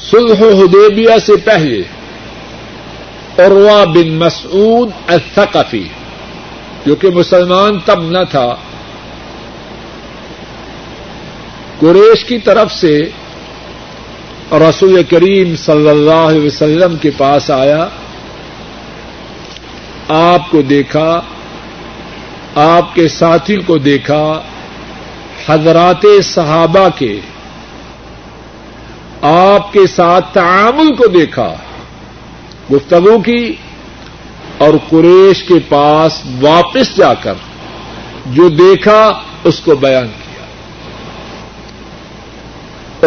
سلح 0.00 0.40
حدیبیہ 0.60 1.16
سے 1.26 1.36
پہلے 1.44 1.80
عروا 3.38 3.84
بن 3.84 4.08
مسعود 4.18 4.90
الثقفی، 5.06 5.86
جو 6.86 6.94
کہ 6.94 7.08
مسلمان 7.14 7.78
تب 7.84 8.00
نہ 8.10 8.22
تھا، 8.30 8.48
قریش 11.80 12.24
کی 12.24 12.38
طرف 12.38 12.72
سے 12.72 12.94
رسول 14.52 15.02
کریم 15.02 15.56
صلی 15.56 15.88
اللہ 15.88 16.24
علیہ 16.28 16.46
وسلم 16.46 16.96
کے 16.96 17.10
پاس 17.10 17.50
آیا، 17.50 17.88
آپ 20.08 20.50
کو 20.50 20.62
دیکھا، 20.62 21.20
آپ 22.54 22.94
کے 22.94 23.08
ساتھی 23.08 23.56
کو 23.56 23.78
دیکھا، 23.78 24.40
حضرات 25.46 26.06
صحابہ 26.24 26.88
کے، 26.98 27.20
آپ 29.22 29.72
کے 29.72 29.86
ساتھ 29.86 30.34
تعامل 30.34 30.94
کو 30.94 31.06
دیکھا، 31.06 31.54
گفتگو 32.72 33.18
کی 33.18 33.56
اور 34.58 34.74
قریش 34.90 35.42
کے 35.42 35.58
پاس 35.68 36.20
واپس 36.40 36.96
جا 36.96 37.14
کر 37.14 37.34
جو 38.26 38.48
دیکھا، 38.48 39.20
اس 39.44 39.60
کو 39.60 39.74
بیان 39.74 40.06
کیا۔ 40.06 40.44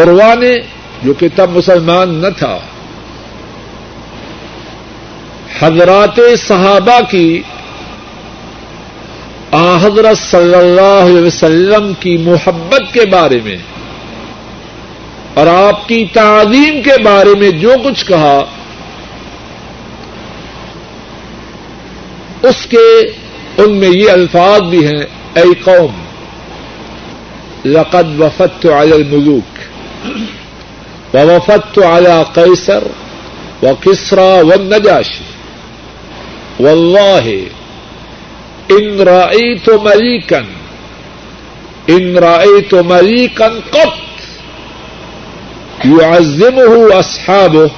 عروا 0.04 0.34
نے 0.34 0.56
جو 1.06 1.14
کہ 1.14 1.28
تب 1.36 1.50
مسلمان 1.50 2.16
نہ 2.16 2.28
تھا۔ 2.38 2.58
حضرات 5.60 6.20
صحابہ 6.48 7.00
کی 7.12 7.42
حضرت 9.82 10.18
صلی 10.32 10.56
اللہ 10.56 11.04
علیہ 11.04 11.22
وسلم 11.22 11.92
کی 12.00 12.18
محبت 12.18 12.94
کے 12.94 13.06
بارے 13.12 13.40
میں 13.44 13.58
اور 15.34 15.48
آپ 15.48 15.88
کی 15.88 16.06
تعظیم 16.14 16.82
کے 16.82 17.02
بارے 17.04 17.36
میں 17.40 17.50
جو 17.50 17.74
کچھ 17.84 18.06
کہا، 18.06 18.42
اس 22.44 22.66
کے 22.66 22.86
ان 23.58 23.78
میں 23.80 23.90
یہ 23.90 24.12
الفاظ 24.12 24.62
بھی 24.62 24.86
ہیں، 24.88 25.06
اے 25.34 25.54
قوم، 25.64 25.94
لقد 27.66 28.20
وفت 28.20 28.66
علی 28.66 28.94
الملوک 28.94 29.60
وفت 31.24 31.80
على 31.80 32.24
قیصر 32.34 32.84
و 33.64 33.74
کسرا 33.76 34.40
و 34.44 34.62
نجاشی 34.62 35.24
واللہ 36.60 37.28
ان 38.70 39.02
رأيت 39.02 39.70
مليكا 39.70 40.46
ان 41.90 42.18
رأيت 42.18 42.74
مليكا 42.74 43.48
قط 43.48 43.94
يعزمه 45.86 47.00
أصحابه 47.00 47.72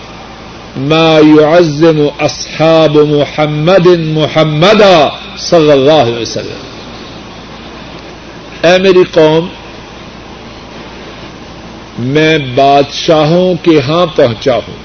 ما 0.77 1.19
يعزم 1.19 2.07
أصحاب 2.19 2.97
محمد 2.97 3.87
محمدا 3.87 5.09
صلی 5.37 5.71
اللہ 5.71 5.91
علیہ 5.91 6.21
وسلم. 6.21 6.65
اے 8.61 8.77
میری 8.77 9.03
قوم 9.11 9.47
میں 11.97 12.37
بادشاہوں 12.55 13.53
کے 13.63 13.79
ہاں 13.87 14.05
پہنچا 14.05 14.55
ہوں۔ 14.55 14.75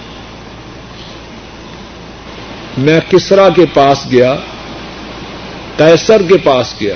میں 2.79 3.01
کسرا 3.09 3.49
کے 3.49 3.65
پاس 3.75 4.07
گیا 4.11 4.35
کیسر 5.77 6.23
کے 6.23 6.37
پاس 6.39 6.75
گیا، 6.81 6.95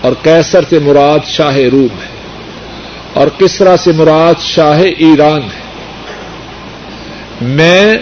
اور 0.00 0.12
کیسر 0.22 0.64
سے 0.70 0.78
مراد 0.78 1.26
شاہ 1.26 1.56
روم 1.72 2.00
ہے، 2.02 2.08
اور 3.14 3.28
کسرا 3.38 3.76
سے 3.76 3.92
مراد 3.92 4.42
شاہ 4.42 4.80
ایران 4.98 5.42
ہے۔ 5.42 5.60
میں 7.40 7.94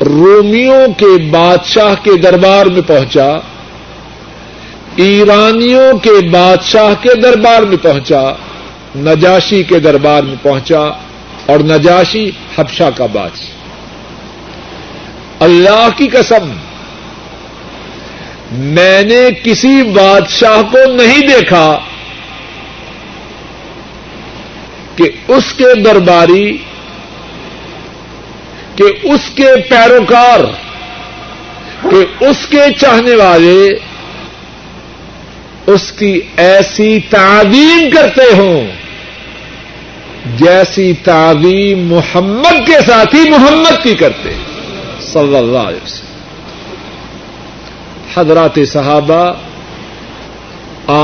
رومیوں 0.00 0.86
کے 0.98 1.30
بادشاہ 1.30 1.94
کے 2.02 2.16
دربار 2.16 2.66
میں 2.66 2.82
پہنچا، 2.86 3.28
ایرانیوں 4.96 5.98
کے 5.98 6.28
بادشاہ 6.28 6.94
کے 7.02 7.14
دربار 7.14 7.62
میں 7.62 7.76
پہنچا 7.82 8.22
نجاشی 8.96 9.62
کے 9.62 9.78
دربار 9.78 10.22
میں 10.22 10.36
پہنچا 10.42 10.80
اور 11.46 11.60
نجاشی 11.60 12.30
حبشہ 12.56 12.90
کا 12.96 13.06
بادشاہ 13.06 13.60
اللہ 15.40 15.88
کی 15.96 16.08
قسم، 16.08 16.50
میں 18.52 19.02
نے 19.02 19.28
کسی 19.44 19.82
بادشاہ 19.82 20.62
کو 20.62 20.78
نہیں 20.92 21.20
دیکھا 21.20 21.78
کہ 24.96 25.04
اس 25.28 25.44
کے 25.56 25.74
درباری، 25.84 26.56
کہ 28.76 28.84
اس 29.02 29.20
کے 29.34 29.48
پیروکار، 29.68 30.40
کہ 31.90 32.24
اس 32.24 32.46
کے 32.48 32.62
چاہنے 32.80 33.14
والے 33.14 33.78
اس 35.66 35.92
کی 35.92 36.20
ایسی 36.36 37.00
تعظیم 37.00 37.90
کرتے 37.90 38.36
ہوں۔ 38.36 38.81
جیسی 40.26 40.92
تعظیم 41.04 41.86
محمد 41.86 42.66
کے 42.66 42.80
ساتھی 42.86 43.30
محمد 43.30 43.82
کی 43.82 43.94
کرتے 43.94 44.30
صلی 45.00 45.36
اللہ 45.36 45.58
علیہ 45.58 45.84
وسلم۔ 45.84 46.12
حضرات 48.14 48.58
صحابہ 48.66 49.32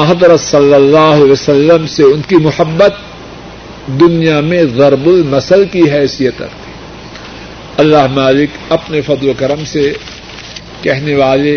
حضرت 0.09 0.41
صلی 0.41 0.75
اللہ 0.75 1.15
علیہ 1.15 1.33
وسلم 1.33 1.87
سے 1.87 2.03
ان 2.03 2.21
کی 2.29 2.37
محبت 2.37 2.95
دنیا 3.87 4.41
میں 4.41 4.65
ضرب 4.65 5.07
المسل 5.07 5.65
کی 5.65 5.83
حیثیت 5.93 6.43
رکھتی۔ 6.43 6.73
اللہ 7.77 8.07
مالک 8.07 8.51
اپنے 8.69 9.01
فضل 9.01 9.29
و 9.29 9.33
کرم 9.37 9.65
سے 9.65 9.93
کہنے 10.83 11.15
والے 11.15 11.57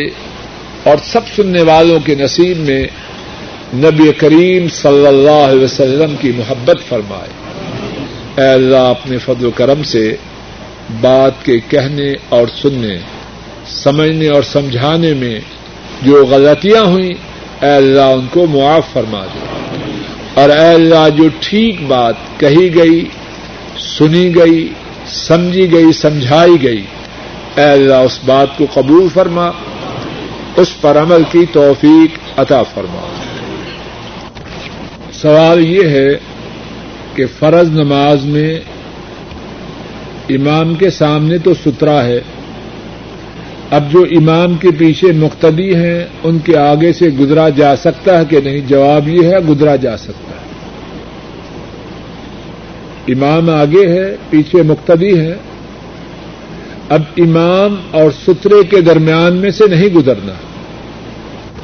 اور 0.83 0.97
سب 1.03 1.21
سننے 1.35 1.61
والوں 1.61 1.99
کے 1.99 2.15
نصیب 2.15 2.57
میں 2.57 2.87
نبی 3.73 4.11
کریم 4.17 4.67
صلی 4.67 5.07
اللہ 5.07 5.43
علیہ 5.49 5.63
وسلم 5.63 6.15
کی 6.15 6.31
محبت 6.37 6.89
فرمائے۔ 6.89 7.40
اے 8.37 8.47
اللہ، 8.47 8.77
اپنے 8.77 9.17
فضل 9.17 9.45
و 9.45 9.51
کرم 9.51 9.83
سے 9.83 10.15
بات 11.01 11.45
کے 11.45 11.59
کہنے 11.59 12.13
اور 12.29 12.47
سننے، 12.61 12.97
سمجھنے 13.65 14.29
اور 14.29 14.43
سمجھانے 14.43 15.13
میں 15.13 15.39
جو 16.01 16.25
غلطیاں 16.25 16.81
ہوئیں، 16.81 17.13
اے 17.61 17.69
اللہ 17.69 18.01
ان 18.01 18.27
کو 18.31 18.45
معاف 18.45 18.93
فرما 18.93 19.25
دے۔ 19.25 19.39
اور 20.33 20.49
اے 20.49 20.73
اللہ، 20.73 21.09
جو 21.17 21.23
ٹھیک 21.39 21.81
بات 21.87 22.13
کہی 22.37 22.75
گئی، 22.75 23.05
سنی 23.97 24.35
گئی، 24.35 24.73
سمجھی 25.07 25.71
گئی، 25.71 25.93
سمجھائی 25.93 26.63
گئی، 26.63 26.83
اے 27.55 27.63
اللہ 27.63 27.93
اس 27.93 28.19
بات 28.25 28.47
کو 28.57 28.65
قبول 28.73 29.07
فرما، 29.13 29.51
اس 30.55 30.81
پر 30.81 31.01
عمل 31.01 31.23
کی 31.31 31.45
توفیق 31.53 32.39
عطا 32.39 32.63
فرما۔ 32.63 33.07
سوال 35.13 35.67
یہ 35.67 35.89
ہے 35.89 36.09
کہ 37.15 37.25
فرض 37.39 37.69
نماز 37.69 38.25
میں 38.25 38.59
امام 40.29 40.75
کے 40.75 40.89
سامنے 40.89 41.37
تو 41.37 41.53
سترا 41.53 42.03
ہے، 42.03 42.19
اب 43.71 43.91
جو 43.91 43.99
امام 43.99 44.55
کے 44.55 44.67
پیچھے 44.77 45.11
مقتدی 45.11 45.75
ہیں، 45.75 46.05
ان 46.23 46.39
کے 46.39 46.57
آگے 46.57 46.93
سے 46.93 47.09
گزرا 47.09 47.49
جا 47.49 47.75
سکتا 47.75 48.19
ہے 48.19 48.25
کہ 48.29 48.39
نہیں؟ 48.41 48.59
جواب 48.67 49.07
یہ 49.07 49.27
ہے، 49.27 49.39
گزرا 49.39 49.75
جا 49.75 49.97
سکتا 49.97 50.31
ہے۔ 50.31 50.41
امام 53.13 53.49
آگے 53.49 53.87
ہے، 53.87 54.15
پیچھے 54.29 54.63
مقتدی 54.63 55.19
ہے 55.19 55.35
اب 56.89 57.01
امام 57.17 57.75
اور 57.91 58.11
سترے 58.27 58.63
کے 58.63 58.81
درمیان 58.81 59.35
میں 59.35 59.51
سے 59.51 59.67
نہیں 59.67 59.87
گزرنا۔ 59.87 60.33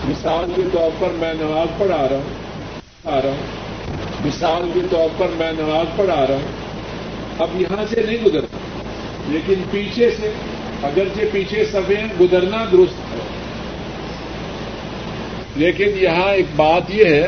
مثال 0.07 0.51
کے 0.55 0.61
طور 0.73 0.89
پر 0.99 1.07
میں 1.19 1.33
نماز 1.33 1.67
پڑھا 1.77 2.07
رہا 2.09 2.15
ہوں 2.15 2.47
آ 3.05 3.21
رہا 3.21 3.29
ہوں۔ 3.29 3.66
مثال 4.25 4.69
کے 4.73 4.79
طور 4.89 5.09
پر 5.17 5.27
میں 5.37 5.51
نماز 5.51 5.97
پڑھا 5.97 6.27
رہا 6.27 6.35
ہوں، 6.35 6.67
اب 7.39 7.61
یہاں 7.61 7.85
سے 7.89 8.01
نہیں 8.05 8.17
گزرنا 8.25 8.57
لیکن 9.27 9.53
پیچھے 9.71 10.09
سے، 10.19 10.31
اگرچہ 10.83 11.21
پیچھے 11.31 11.65
سفید 11.65 12.21
گزرنا 12.21 12.65
درست 12.71 13.13
ہے۔ 13.13 13.19
لیکن 15.55 15.85
یہاں 15.95 16.33
ایک 16.33 16.45
بات 16.55 16.81
یہ 16.89 17.05
ہے، 17.05 17.27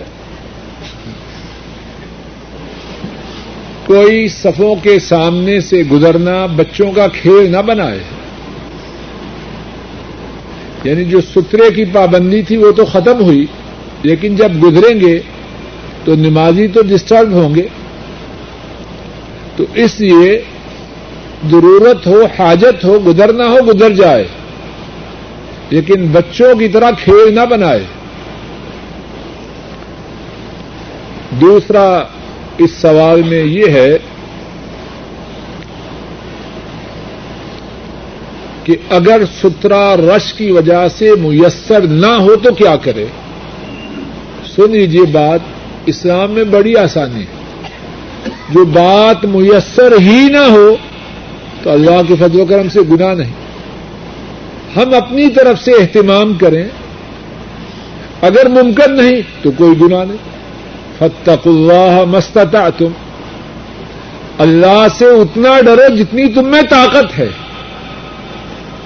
کوئی 3.85 4.27
صفوں 4.27 4.75
کے 4.83 4.99
سامنے 4.99 5.59
سے 5.59 5.83
گزرنا 5.91 6.45
بچوں 6.45 6.91
کا 6.91 7.07
کھیل 7.07 7.51
نہ 7.51 7.57
بنائے۔ 7.57 7.99
یعنی 10.83 11.05
جو 11.05 11.21
سترے 11.21 11.71
کی 11.75 11.85
پابندی 11.85 12.41
تھی، 12.41 12.57
وہ 12.57 12.71
تو 12.71 12.85
ختم 12.85 13.21
ہوئی، 13.21 13.45
لیکن 14.03 14.35
جب 14.35 14.51
گزریں 14.63 14.99
گے 14.99 15.19
تو 16.05 16.15
نمازی 16.15 16.67
تو 16.67 16.81
ڈسٹرب 16.81 17.31
ہوں 17.31 17.55
گے۔ 17.55 17.67
تو 19.55 19.63
اس 19.73 19.99
لیے 19.99 20.41
ضرورت 21.51 22.07
ہو، 22.07 22.23
حاجت 22.39 22.85
ہو 22.85 22.99
گزرنا 23.07 23.45
ہو، 23.45 23.57
گزر 23.67 23.89
جائے۔ 23.89 24.27
لیکن 25.69 26.07
بچوں 26.11 26.55
کی 26.55 26.67
طرح 26.67 26.91
کھیل 27.03 27.35
نہ 27.35 27.45
بنائے۔ 27.49 27.83
دوسرا 31.41 32.03
اس 32.57 32.71
سوال 32.71 33.21
میں 33.21 33.43
یہ 33.43 33.65
ہے 33.71 33.97
کہ 38.63 38.75
اگر 38.89 39.21
سترا 39.41 39.95
رش 39.97 40.33
کی 40.33 40.51
وجہ 40.51 40.87
سے 40.87 41.11
میسر 41.19 41.81
نہ 41.81 42.11
ہو 42.19 42.35
تو 42.35 42.53
کیا 42.53 42.75
کرے؟ 42.75 43.05
سن 44.55 44.71
لیجیے 44.71 45.03
بات۔ 45.11 45.58
اسلام 45.89 46.31
میں 46.31 46.43
بڑی 46.43 46.75
آسانی 46.75 47.19
ہے۔ 47.19 47.39
جو 48.49 48.65
بات 48.65 49.25
میسر 49.25 49.93
ہی 49.99 50.27
نہ 50.31 50.37
ہو، 50.37 50.75
تو 51.63 51.71
اللہ 51.71 52.01
کے 52.07 52.15
فضل 52.15 52.39
و 52.39 52.45
کرم 52.45 52.69
سے 52.69 52.79
گناہ 52.91 53.13
نہیں۔ 53.13 53.31
ہم 54.75 54.93
اپنی 54.93 55.29
طرف 55.29 55.65
سے 55.65 55.71
اہتمام 55.71 56.33
کریں، 56.33 56.63
اگر 58.21 58.49
ممکن 58.49 58.95
نہیں 58.95 59.21
تو 59.41 59.51
کوئی 59.51 59.79
گناہ 59.81 60.05
نہیں۔ 60.05 60.17
فتق 60.97 61.47
اللہ 61.47 62.05
مستتا 62.05 62.69
تم 62.69 62.87
اللہ 64.37 64.87
سے 64.97 65.05
اتنا 65.05 65.61
ڈرو 65.61 65.95
جتنی 65.95 66.27
تم 66.27 66.47
میں 66.47 66.61
طاقت 66.69 67.19
ہے۔ 67.19 67.29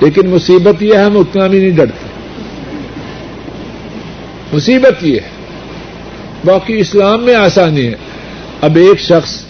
لیکن 0.01 0.29
مصیبت 0.29 0.83
یہ 0.83 0.93
ہے، 0.93 1.03
ہم 1.03 1.17
اتنا 1.17 1.47
بھی 1.47 1.59
نہیں 1.59 1.71
ڈرتے۔ 1.71 2.07
مصیبت 4.53 5.03
یہ 5.03 5.19
ہے۔ 5.19 5.32
باقی 6.45 6.77
اسلام 6.77 7.23
میں 7.23 7.35
آسانی 7.35 7.87
ہے۔ 7.87 7.95
اب 8.61 8.75
ایک 8.75 8.99
شخص 8.99 9.41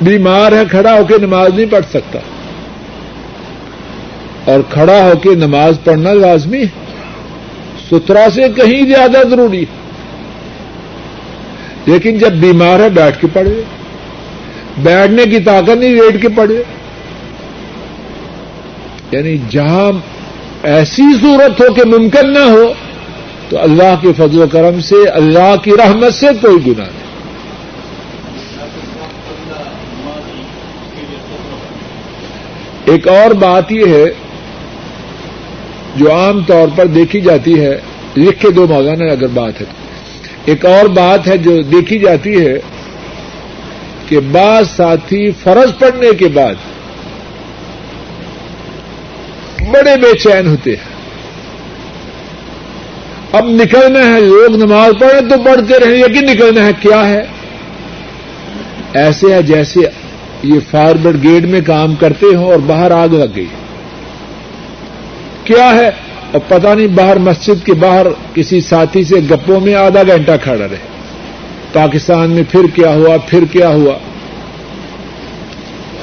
بیمار 0.00 0.52
ہے، 0.52 0.62
کھڑا 0.70 0.92
ہو 0.92 1.04
کے 1.04 1.14
نماز 1.18 1.54
نہیں 1.54 1.66
پڑھ 1.70 1.86
سکتا۔ 1.90 2.18
اور 4.44 4.60
کھڑا 4.70 5.02
ہو 5.02 5.18
کے 5.18 5.34
نماز 5.34 5.74
پڑھنا 5.84 6.12
لازمی 6.12 6.62
ہے۔ 6.62 6.66
سترا 7.90 8.26
سے 8.34 8.40
کہیں 8.56 8.86
زیادہ 8.86 9.28
ضروری 9.28 9.60
ہے۔ 9.60 9.86
لیکن 11.86 12.18
جب 12.18 12.32
بیمار 12.32 12.80
ہے، 12.80 12.88
بیٹھ 12.88 13.20
کے 13.20 13.26
پڑھے 13.32 13.62
بیٹھنے 14.78 15.24
کی 15.24 15.40
طاقت 15.40 15.70
نہیں، 15.70 15.94
لیٹ 15.94 16.22
کے 16.22 16.28
پڑھے 16.28 16.62
یعنی 19.10 19.36
جہاں 19.50 19.92
ایسی 20.62 21.02
صورت 21.20 21.60
ہو 21.60 21.74
کہ 21.74 21.82
ممکن 21.84 22.32
نہ 22.32 22.38
ہو 22.38 22.72
تو 23.48 23.58
اللہ 23.58 23.94
کے 24.02 24.08
فضل 24.12 24.42
و 24.42 24.46
کرم 24.52 24.80
سے، 24.80 25.08
اللہ 25.08 25.54
کی 25.62 25.70
رحمت 25.70 26.14
سے 26.14 26.26
کوئی 26.40 26.66
گنا 26.66 26.84
نہیں۔ 26.84 27.06
ایک 32.84 33.08
اور 33.08 33.30
بات 33.30 33.72
یہ 33.72 33.84
ہے، 33.86 34.04
جو 35.96 36.12
عام 36.12 36.44
طور 36.44 36.68
پر 36.76 36.86
دیکھی 36.86 37.20
جاتی 37.20 37.60
ہے، 37.60 37.80
لکھ 38.16 38.40
کے 38.40 38.50
دو 38.50 38.66
مولانا 38.66 39.04
اگر 39.12 39.26
بات 39.26 39.60
ہے۔ 39.60 39.66
ایک 40.44 40.66
اور 40.66 40.86
بات 40.86 41.28
ہے 41.28 41.36
جو 41.36 41.62
دیکھی 41.62 41.98
جاتی 41.98 42.46
ہے 42.46 42.58
کہ 44.08 44.20
بعض 44.20 44.70
ساتھی 44.76 45.30
فرض 45.30 45.78
پڑنے 45.78 46.14
کے 46.14 46.28
بعد 46.28 46.54
بڑے 49.72 49.96
بے 49.96 50.18
چین 50.18 50.46
ہوتے 50.46 50.70
ہیں۔ 50.70 50.95
اب 53.32 53.44
نکلنا 53.48 54.14
ہے، 54.14 54.20
لوگ 54.20 54.56
نماز 54.56 54.92
پڑھیں 55.00 55.30
تو 55.30 55.42
پڑھتے 55.44 55.74
رہیں، 55.84 56.02
لیکن 56.08 56.26
نکلنا 56.26 56.66
ہے، 56.66 56.70
کیا 56.80 57.08
ہے؟ 57.08 57.26
ایسے 58.94 59.34
ہے 59.34 59.42
جیسے 59.42 59.80
یہ 60.42 60.60
فائر 60.70 60.94
گیٹ 61.22 61.44
میں 61.44 61.60
کام 61.66 61.94
کرتے 61.94 62.36
ہوں 62.36 62.44
اور 62.44 62.58
باہر 62.58 62.90
آگ 62.90 63.08
لگ 63.08 63.24
گئی۔ 63.36 63.46
کیا 65.44 65.74
ہے؟ 65.74 65.90
اور 66.32 66.40
پتہ 66.48 66.68
نہیں 66.68 66.86
باہر 66.86 67.16
مسجد 67.16 67.66
کے 67.66 67.74
باہر 67.74 68.06
کسی 68.34 68.60
ساتھی 68.60 69.04
سے 69.04 69.14
گپوں 69.14 69.60
میں 69.60 69.74
آدھا 69.74 70.02
گھنٹہ 70.02 70.32
کھڑا 70.42 70.68
رہے۔ 70.70 70.78
پاکستان 71.72 72.30
میں 72.30 72.42
پھر 72.50 72.60
کیا 72.74 72.90
ہوا، 72.90 73.16
پھر 73.16 73.44
کیا 73.52 73.68
ہوا؟ 73.68 73.94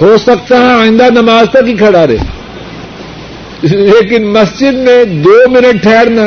ہو 0.01 0.17
سکتا 0.17 0.57
ہے 0.57 0.73
آئندہ 0.73 1.03
نماز 1.11 1.45
تک 1.49 1.67
ہی 1.67 1.77
کھڑا 1.77 2.07
رہے۔ 2.07 2.17
لیکن 3.63 4.27
مسجد 4.27 4.73
میں 4.73 5.05
دو 5.05 5.49
منٹ 5.49 5.83
ٹھہرنا 5.83 6.21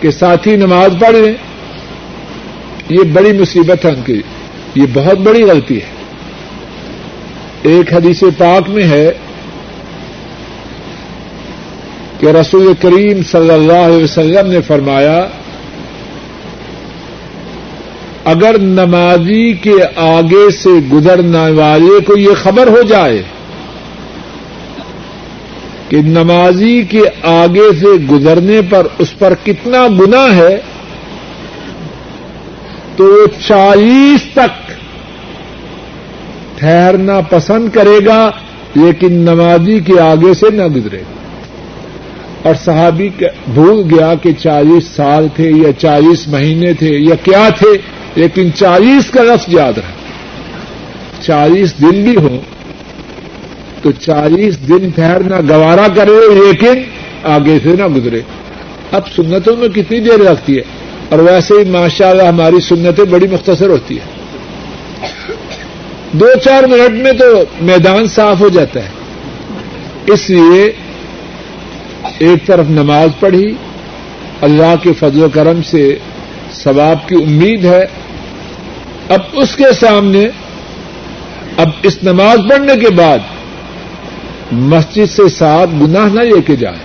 کہ 0.00 0.10
ساتھی 0.10 0.56
نماز 0.56 0.90
پڑھ 1.00 1.16
لیں، 1.16 1.34
یہ 2.88 3.02
بڑی 3.12 3.32
مصیبت 3.32 3.84
ہے 3.84 3.90
ان 3.90 4.02
کی۔ 4.06 4.20
یہ 4.74 4.86
بہت 4.92 5.18
بڑی 5.18 5.42
غلطی 5.42 5.76
ہے۔ 5.76 5.86
ایک 7.62 7.92
حدیث 7.92 8.22
پاک 8.38 8.70
میں 8.70 8.84
ہے 8.84 9.12
کہ 12.20 12.26
رسول 12.26 12.72
کریم 12.80 13.22
صلی 13.30 13.50
اللہ 13.50 13.72
علیہ 13.72 14.04
وسلم 14.04 14.50
نے 14.50 14.60
فرمایا، 14.60 15.26
اگر 18.24 18.58
نمازی 18.58 19.52
کے 19.52 19.76
آگے 19.96 20.50
سے 20.50 20.70
گزرنے 20.92 21.50
والے 21.50 22.00
کو 22.04 22.18
یہ 22.18 22.34
خبر 22.42 22.66
ہو 22.66 22.82
جائے 22.82 23.22
کہ 25.88 25.96
نمازی 25.96 26.82
کے 26.82 27.00
آگے 27.22 27.68
سے 27.80 27.96
گزرنے 28.10 28.60
پر 28.70 28.86
اس 28.98 29.18
پر 29.18 29.34
کتنا 29.44 29.86
گنا 30.00 30.36
ہے، 30.36 30.60
تو 32.96 33.04
وہ 33.04 33.26
چالیس 33.46 34.20
تک 34.32 34.70
ٹھہرنا 36.58 37.20
پسند 37.20 37.68
کرے 37.72 38.06
گا، 38.06 38.30
لیکن 38.74 39.12
نمازی 39.12 39.80
کے 39.80 40.00
آگے 40.00 40.34
سے 40.34 40.50
نہ 40.50 40.66
گزرے 40.66 40.98
گا۔ 40.98 41.12
اور 42.42 42.54
صحابی 42.54 43.08
بھول 43.54 43.94
گیا 43.94 44.14
کہ 44.14 44.32
چالیس 44.32 44.86
سال 44.86 45.28
تھے 45.36 45.50
یا 45.50 45.72
چالیس 45.72 46.28
مہینے 46.28 46.72
تھے 46.72 46.98
یا 46.98 47.14
کیا 47.14 47.48
تھے، 47.58 47.78
لیکن 48.14 48.52
چالیس 48.54 49.10
کا 49.10 49.22
لفظ 49.22 49.54
یاد 49.54 49.78
رہا 49.78 49.92
چالیس 51.22 51.80
دن 51.80 52.04
بھی 52.04 52.16
ہوں 52.16 52.57
تو 53.82 53.92
چالیس 53.92 54.68
دن 54.68 54.90
ٹھہرنا 54.90 55.40
گوارا 55.40 55.86
کرے 55.94 56.34
لیکن 56.34 56.82
آگے 57.22 57.58
سے 57.62 57.68
نہ 57.68 57.86
گزرے۔ 57.86 58.20
اب 58.92 59.02
سنتوں 59.16 59.56
میں 59.56 59.68
کتنی 59.68 60.00
دیر 60.00 60.18
لگتی 60.18 60.56
ہے؟ 60.56 60.62
اور 61.08 61.18
ویسے 61.18 61.54
ہی 61.54 61.70
ماشاء 61.70 62.10
اللہ 62.10 62.22
ہماری 62.22 62.60
سنتیں 62.60 63.04
بڑی 63.04 63.26
مختصر 63.26 63.68
ہوتی 63.68 63.96
ہے 63.96 64.18
دو 66.12 66.26
چار 66.44 66.62
منٹ 66.62 67.02
میں 67.02 67.12
تو 67.12 67.26
میدان 67.60 68.06
صاف 68.06 68.40
ہو 68.40 68.48
جاتا 68.48 68.80
ہے۔ 68.80 68.88
اس 70.06 70.30
لیے 70.30 70.72
ایک 72.18 72.46
طرف 72.46 72.66
نماز 72.70 73.08
پڑھی، 73.20 73.54
اللہ 74.40 74.74
کے 74.82 74.92
فضل 74.98 75.22
و 75.22 75.28
کرم 75.28 75.62
سے 75.62 75.98
ثواب 76.52 77.08
کی 77.08 77.14
امید 77.14 77.64
ہے۔ 77.64 77.82
اب 79.08 79.20
اس 79.32 79.56
کے 79.56 79.72
سامنے، 79.80 80.28
اب 81.56 81.68
اس 81.82 81.98
نماز 82.02 82.38
پڑھنے 82.50 82.76
کے 82.76 82.90
بعد 82.90 83.18
مسجد 84.52 85.10
سے 85.10 85.28
ساتھ 85.28 85.70
گناہ 85.82 86.04
نہ 86.04 86.20
لے 86.20 86.40
کے 86.42 86.56
جائیں۔ 86.56 86.78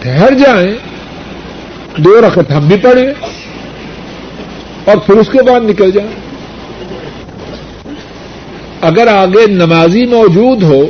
ٹھہر 0.00 0.34
جائیں۔ 0.34 0.74
دو 1.96 2.20
رقط 2.20 2.52
ہم 2.52 2.68
بھی 2.68 2.76
پڑھیں 2.76 3.28
اور 4.84 4.96
پھر 4.96 5.14
اس 5.14 5.28
کے 5.32 5.42
بعد 5.42 5.60
نکل 5.60 5.90
جائیں۔ 5.90 6.10
اگر 8.80 9.06
آگے 9.06 9.46
نمازی 9.46 10.06
موجود 10.06 10.62
ہو 10.62 10.86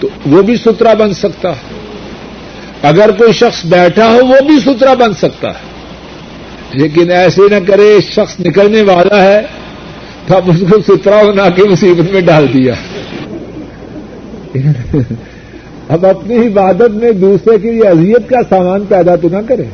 تو 0.00 0.08
وہ 0.26 0.42
بھی 0.42 0.56
سترا 0.56 0.94
بن 0.94 1.14
سکتا 1.14 1.50
ہے۔ 1.50 1.76
اگر 2.82 3.10
کوئی 3.10 3.32
شخص 3.32 3.64
بیٹھا 3.64 4.08
ہو 4.08 4.26
وہ 4.26 4.40
بھی 4.46 4.60
سترا 4.64 4.94
بن 4.94 5.14
سکتا 5.14 5.48
ہے۔ 5.48 5.76
لیکن 6.72 7.10
ایسے 7.10 7.42
نہ 7.50 7.66
کرے، 7.66 7.98
شخص 8.10 8.40
نکلنے 8.40 8.82
والا 8.82 9.22
ہے، 9.22 9.42
تو 10.26 10.34
اس 10.46 10.56
کو 10.70 10.96
سترا 10.96 11.22
بنا 11.22 11.48
کے 11.48 11.62
مصیبت 11.64 12.12
میں 12.12 12.20
ڈال 12.20 12.46
دیا۔ 12.54 12.74
اب 15.88 16.06
اپنی 16.06 16.46
عبادت 16.46 16.90
میں 16.90 17.12
دوسرے 17.12 17.58
کے 17.58 17.70
لیے 17.70 17.88
اذیت 17.88 18.28
کا 18.28 18.40
سامان 18.48 18.84
پیدا 18.88 19.16
تو 19.16 19.28
نہ 19.28 19.36
کرے 19.48 19.64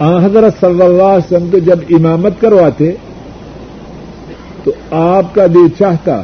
حضرت 0.00 0.54
صلی 0.60 0.82
اللہ 0.82 1.02
علیہ 1.02 1.34
وسلم 1.34 1.48
کو 1.50 1.58
جب 1.58 1.78
امامت 1.90 2.32
کرواتے، 2.40 2.92
تو 4.64 4.72
آپ 4.90 5.34
کا 5.34 5.46
دل 5.46 5.68
چاہتا 5.78 6.22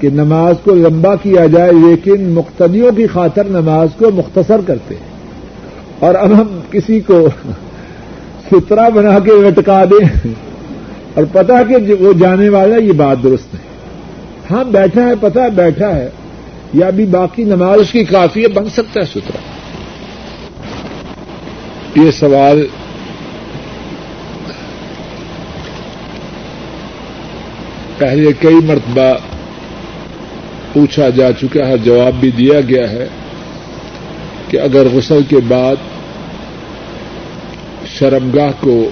کہ 0.00 0.08
نماز 0.10 0.54
کو 0.64 0.74
لمبا 0.74 1.14
کیا 1.16 1.46
جائے، 1.46 1.72
لیکن 1.72 2.28
مقتدیوں 2.28 2.92
کی 2.92 3.06
خاطر 3.06 3.44
نماز 3.44 3.88
کو 3.98 4.10
مختصر 4.10 4.60
کرتے۔ 4.66 4.94
اور 5.98 6.14
اب 6.14 6.40
ہم 6.40 6.60
کسی 6.70 7.00
کو 7.00 7.28
سترا 8.50 8.88
بنا 8.88 9.18
کے 9.18 9.30
لٹکا 9.30 9.84
دیں۔ 9.84 10.28
اور 11.14 11.24
پتا 11.32 11.62
کہ 11.62 11.94
وہ 11.94 12.12
جانے 12.12 12.48
والا 12.48 12.76
یہ 12.76 12.92
بات 12.92 13.22
درست 13.22 13.54
نہیں۔ 13.54 13.73
ہاں 14.50 14.64
بیٹھا 14.64 15.02
ہے، 15.02 15.14
پتا 15.20 15.42
ہے، 15.42 15.50
بیٹھا 15.50 15.96
ہے۔ 15.96 16.08
یا 16.72 16.86
ابھی 16.86 17.06
باقی 17.06 17.44
نماز 17.44 17.80
اس 17.80 17.90
کی 17.92 18.04
کافی 18.04 18.42
ہے 18.42 18.48
بن 18.48 18.68
سکتا 18.68 19.00
ہے 19.00 19.04
سترا 19.04 19.38
یہ 22.04 22.10
سوال 22.10 22.66
پہلے 27.98 28.32
کئی 28.40 28.54
مرتبہ 28.54 29.12
پوچھا 30.72 31.08
جا 31.08 31.32
چکا 31.32 31.68
ہے، 31.68 31.78
جواب 31.78 32.14
بھی 32.20 32.30
دیا 32.30 32.60
گیا 32.60 32.90
ہے 32.90 33.06
کہ 34.48 34.60
اگر 34.60 34.86
غسل 34.92 35.22
کے 35.28 35.36
بعد 35.48 35.76
شرمگاہ 37.86 38.50
کو 38.60 38.88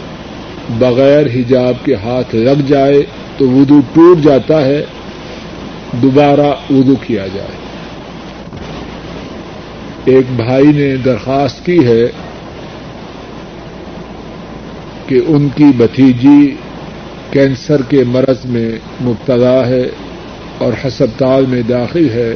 بغیر 0.79 1.27
حجاب 1.27 1.85
کے 1.85 1.95
ہاتھ 1.95 2.35
لگ 2.35 2.61
جائے 2.67 3.03
تو 3.37 3.49
وضو 3.49 3.81
ٹوٹ 3.93 4.19
جاتا 4.19 4.65
ہے 4.65 4.85
دوبارہ 5.93 6.73
وضو 6.73 6.95
کیا 7.07 7.27
جائے۔ 7.27 7.57
ایک 10.05 10.25
بھائی 10.37 10.67
نے 10.67 10.97
درخواست 10.97 11.67
کی 11.67 11.87
ہے 11.87 12.07
کہ 15.07 15.21
ان 15.27 15.49
کی 15.57 15.65
بھتیجی 15.77 16.55
کینسر 17.31 17.83
کے 17.83 18.05
مرض 18.05 18.45
میں 18.45 18.71
مبتلا 19.01 19.67
ہے 19.67 19.85
اور 20.59 20.73
ہسپتال 20.87 21.47
میں 21.47 21.63
داخل 21.63 22.11
ہے۔ 22.11 22.35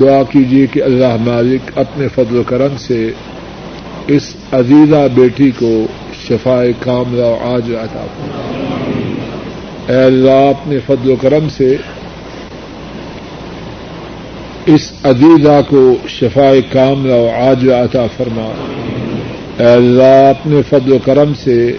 دعا 0.00 0.22
کیجیے 0.22 0.66
کہ 0.66 0.82
اللہ 0.82 1.16
مالک 1.20 1.78
اپنے 1.78 2.08
فضل 2.08 2.36
و 2.36 2.42
کرم 2.42 2.76
سے 2.78 3.12
اس 4.06 4.34
عزیزہ 4.52 5.08
بیٹی 5.14 5.50
کو 5.50 5.86
شفا 6.28 6.62
کاملہ 6.80 7.42
آج 7.42 7.74
عطا 7.74 8.06
اے 9.90 9.96
اللہ، 9.96 10.30
اپنے 10.30 10.78
فضل 10.86 11.10
و 11.10 11.16
کرم 11.16 11.48
سے 11.48 11.76
اس 14.66 14.92
عزیزہ 15.02 15.60
کو 15.68 15.94
شفا 16.08 16.52
کاملہ 16.72 17.30
آج 17.36 17.68
عطا 17.68 18.06
فرما۔ 18.16 18.52
اے 19.58 19.72
اللہ، 19.72 20.30
اپنے 20.30 20.60
فضل 20.68 20.92
و 20.92 20.98
کرم 21.04 21.34
سے 21.34 21.76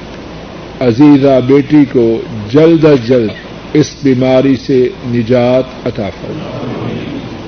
عزیزہ 0.80 1.39
بیٹی 1.47 1.86
کو 1.91 2.22
جلد 2.49 2.86
از 2.86 3.07
جلد 3.07 3.30
اس 3.74 3.95
بیماری 4.03 4.55
سے 4.55 4.89
نجات 5.05 5.64
عطا 5.88 6.09
فرما۔ 6.09 6.68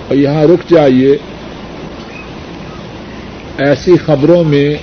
اور 0.08 0.16
یہاں 0.16 0.44
رک 0.44 0.70
جائیے۔ 0.70 1.18
ایسی 3.58 3.98
خبروں 4.06 4.44
میں 4.44 4.76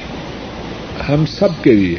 ہم 1.09 1.26
سب 1.26 1.64
کے 1.64 1.72
لیے 1.72 1.97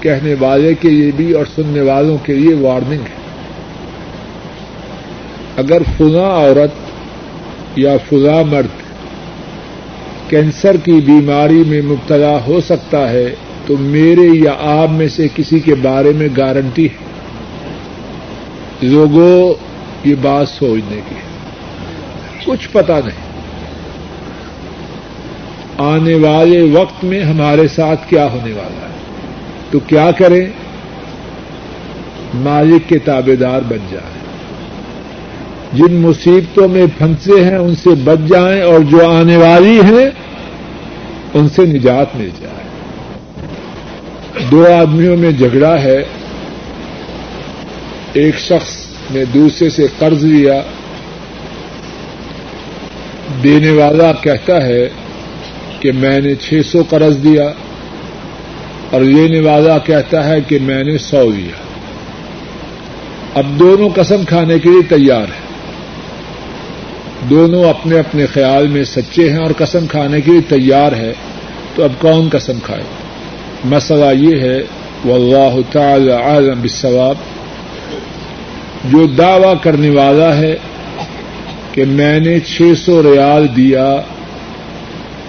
کہنے 0.00 0.34
والے 0.40 0.74
کے 0.74 0.88
لیے 0.88 1.10
بھی 1.16 1.32
اور 1.32 1.44
سننے 1.54 1.80
والوں 1.80 2.18
کے 2.22 2.34
لیے 2.34 2.54
وارننگ 2.54 3.00
ہے۔ 3.00 3.18
اگر 5.56 5.82
فلاں 5.96 6.30
عورت 6.30 6.70
یا 7.78 7.96
فلاں 8.08 8.44
مرد 8.44 8.88
کینسر 10.30 10.76
کی 10.76 10.92
بیماری 10.92 11.62
میں 11.66 11.82
مبتلا 11.82 12.38
ہو 12.46 12.60
سکتا 12.60 13.10
ہے، 13.10 13.34
تو 13.66 13.76
میرے 13.80 14.38
یا 14.44 14.54
آپ 14.58 14.90
میں 14.90 15.08
سے 15.08 15.28
کسی 15.34 15.60
کے 15.60 15.74
بارے 15.74 16.12
میں 16.16 16.28
گارنٹی 16.36 16.86
ہے۔ 16.86 17.08
لوگوں، 18.82 19.54
یہ 20.08 20.14
بات 20.22 20.48
سوچنے 20.48 21.00
کی 21.08 21.14
کچھ 22.44 22.68
پتا 22.72 23.00
نہیں۔ 23.04 23.28
آنے 25.78 26.14
والے 26.14 26.62
وقت 26.62 27.04
میں 27.04 27.22
ہمارے 27.22 27.68
ساتھ 27.68 28.10
کیا 28.10 28.24
ہونے 28.24 28.52
والا 28.52 28.82
ہے؟ 28.82 28.87
تو 29.70 29.78
کیا 29.78 30.10
کریں 30.10 30.46
مالک 32.34 32.88
کے 32.88 32.98
تابے 32.98 33.36
دار 33.36 33.60
بن 33.68 33.78
جائیں 33.90 34.18
جن 35.72 35.94
مصیبتوں 35.94 36.68
میں 36.68 36.86
پھنسے 36.98 37.44
ہیں، 37.44 37.56
ان 37.56 37.74
سے 37.74 37.90
بچ 38.04 38.28
جائیں 38.28 38.62
اور 38.62 38.80
جو 38.80 39.08
آنے 39.08 39.36
والی 39.36 39.80
ہیں، 39.80 40.10
ان 41.34 41.48
سے 41.48 41.62
نجات 41.62 42.16
مل 42.16 42.28
جائے۔ 42.40 42.58
دو 44.50 44.72
آدمیوں 44.72 45.16
میں 45.16 45.32
جھگڑا 45.32 45.82
ہے۔ 45.82 46.02
ایک 48.12 48.38
شخص 48.38 48.86
نے 49.10 49.24
دوسرے 49.24 49.70
سے 49.70 49.86
قرض 49.98 50.24
لیا۔ 50.24 50.62
دینے 53.42 53.70
والا 53.70 54.12
کہتا 54.12 54.66
ہے 54.66 54.88
کہ 55.80 55.92
میں 55.92 56.20
نے 56.20 56.34
چھ 56.34 56.60
سو 56.66 56.82
قرض 56.88 57.22
دیا۔ 57.22 57.52
اور 58.90 59.00
لینے 59.00 59.40
والا 59.40 59.78
کہتا 59.78 60.28
ہے 60.28 60.40
کہ 60.40 60.58
میں 60.62 60.84
نے 60.84 60.98
سو 60.98 61.30
لیا۔ 61.30 61.62
اب 63.34 63.46
دونوں 63.58 63.88
قسم 63.88 64.24
کھانے 64.24 64.58
کے 64.58 64.68
لیے 64.68 64.96
تیار 64.96 65.20
ہیں۔ 65.20 65.48
دونوں 67.30 67.64
اپنے 67.64 67.98
اپنے 67.98 68.26
خیال 68.26 68.66
میں 68.66 68.84
سچے 68.84 69.30
ہیں 69.30 69.38
اور 69.38 69.50
قسم 69.58 69.86
کھانے 69.86 70.20
کے 70.20 70.30
لیے 70.30 70.40
تیار 70.40 70.92
ہے۔ 70.92 71.12
تو 71.74 71.84
اب 71.84 71.92
کون 71.98 72.28
قسم 72.32 72.58
کھائے؟ 72.62 72.82
مسئلہ 73.64 74.14
یہ 74.14 74.40
ہے 74.40 74.62
وہ 75.04 75.14
اللہ 75.14 75.72
تعالی 75.72 76.10
عالم 76.10 76.60
بالثواب 76.60 77.14
جو 78.84 79.06
دعوی 79.06 79.54
کرنے 79.62 79.90
والا 79.90 80.36
ہے 80.36 80.56
کہ 81.72 81.84
میں 81.84 82.20
نے 82.20 82.40
چھ 82.40 82.62
سو 82.76 83.02
ریال 83.02 83.56
دیا 83.56 83.96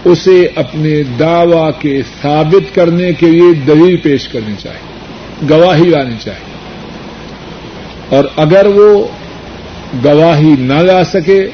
اسے 0.06 0.48
اپنے 0.56 1.04
دعوی 1.04 1.72
کے 1.80 2.02
ثابت 2.22 2.76
کرنے 2.76 3.14
کے 3.14 3.28
لیے 3.28 3.54
دلیل 3.54 3.98
پیش 3.98 4.28
کرنی 4.28 4.54
چاہیے، 4.60 5.00
گواہی 5.50 5.84
لانی 5.84 6.16
چاہیے۔ 6.24 6.50
اور 8.16 8.24
اگر 8.36 8.66
وہ 8.66 9.08
گواہی 10.06 10.56
نہ 10.60 10.74
لا 10.74 11.04
سکے 11.04 11.48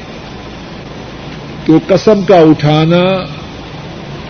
تو 1.66 1.78
قسم 1.86 2.22
کا 2.22 2.36
اٹھانا 2.36 3.02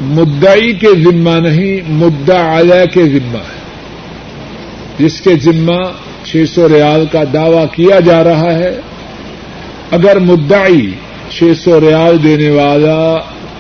مدعی 0.00 0.72
کے 0.72 0.88
ذمہ 1.04 1.48
نہیں، 1.48 1.92
مدعا 1.92 2.60
علیہ 2.60 2.86
کے 2.94 3.02
ذمہ 3.02 3.38
ہے۔ 3.38 3.56
جس 4.98 5.20
کے 5.20 5.34
ذمہ 5.34 5.82
چھ 6.24 6.44
سو 6.54 6.68
ریال 6.68 7.06
کا 7.12 7.22
دعوی 7.32 7.64
کیا 7.72 8.00
جا 8.00 8.24
رہا 8.24 8.54
ہے، 8.54 8.80
اگر 9.90 10.18
مدعی 10.18 10.90
چھ 11.30 11.42
سو 11.64 11.80
ریال 11.80 12.22
دینے 12.22 12.50
والا 12.50 13.16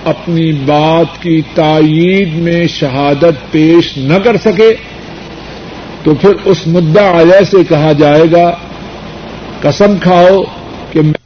اپنی 0.06 0.52
بات 0.52 1.22
کی 1.22 1.40
تائید 1.54 2.34
میں 2.34 2.66
شہادت 2.66 3.52
پیش 3.52 3.96
نہ 3.96 4.18
کر 4.24 4.36
سکے 4.36 4.74
تو 6.02 6.14
پھر 6.14 6.30
اس 6.44 6.66
مدعا 6.66 7.20
علیہ 7.20 7.44
سے 7.44 7.56
کہا 7.68 7.92
جائے 7.92 8.24
گا، 8.32 8.50
قسم 9.60 9.98
کھاؤ 10.02 10.42
کہ 10.92 11.02
میں 11.02 11.25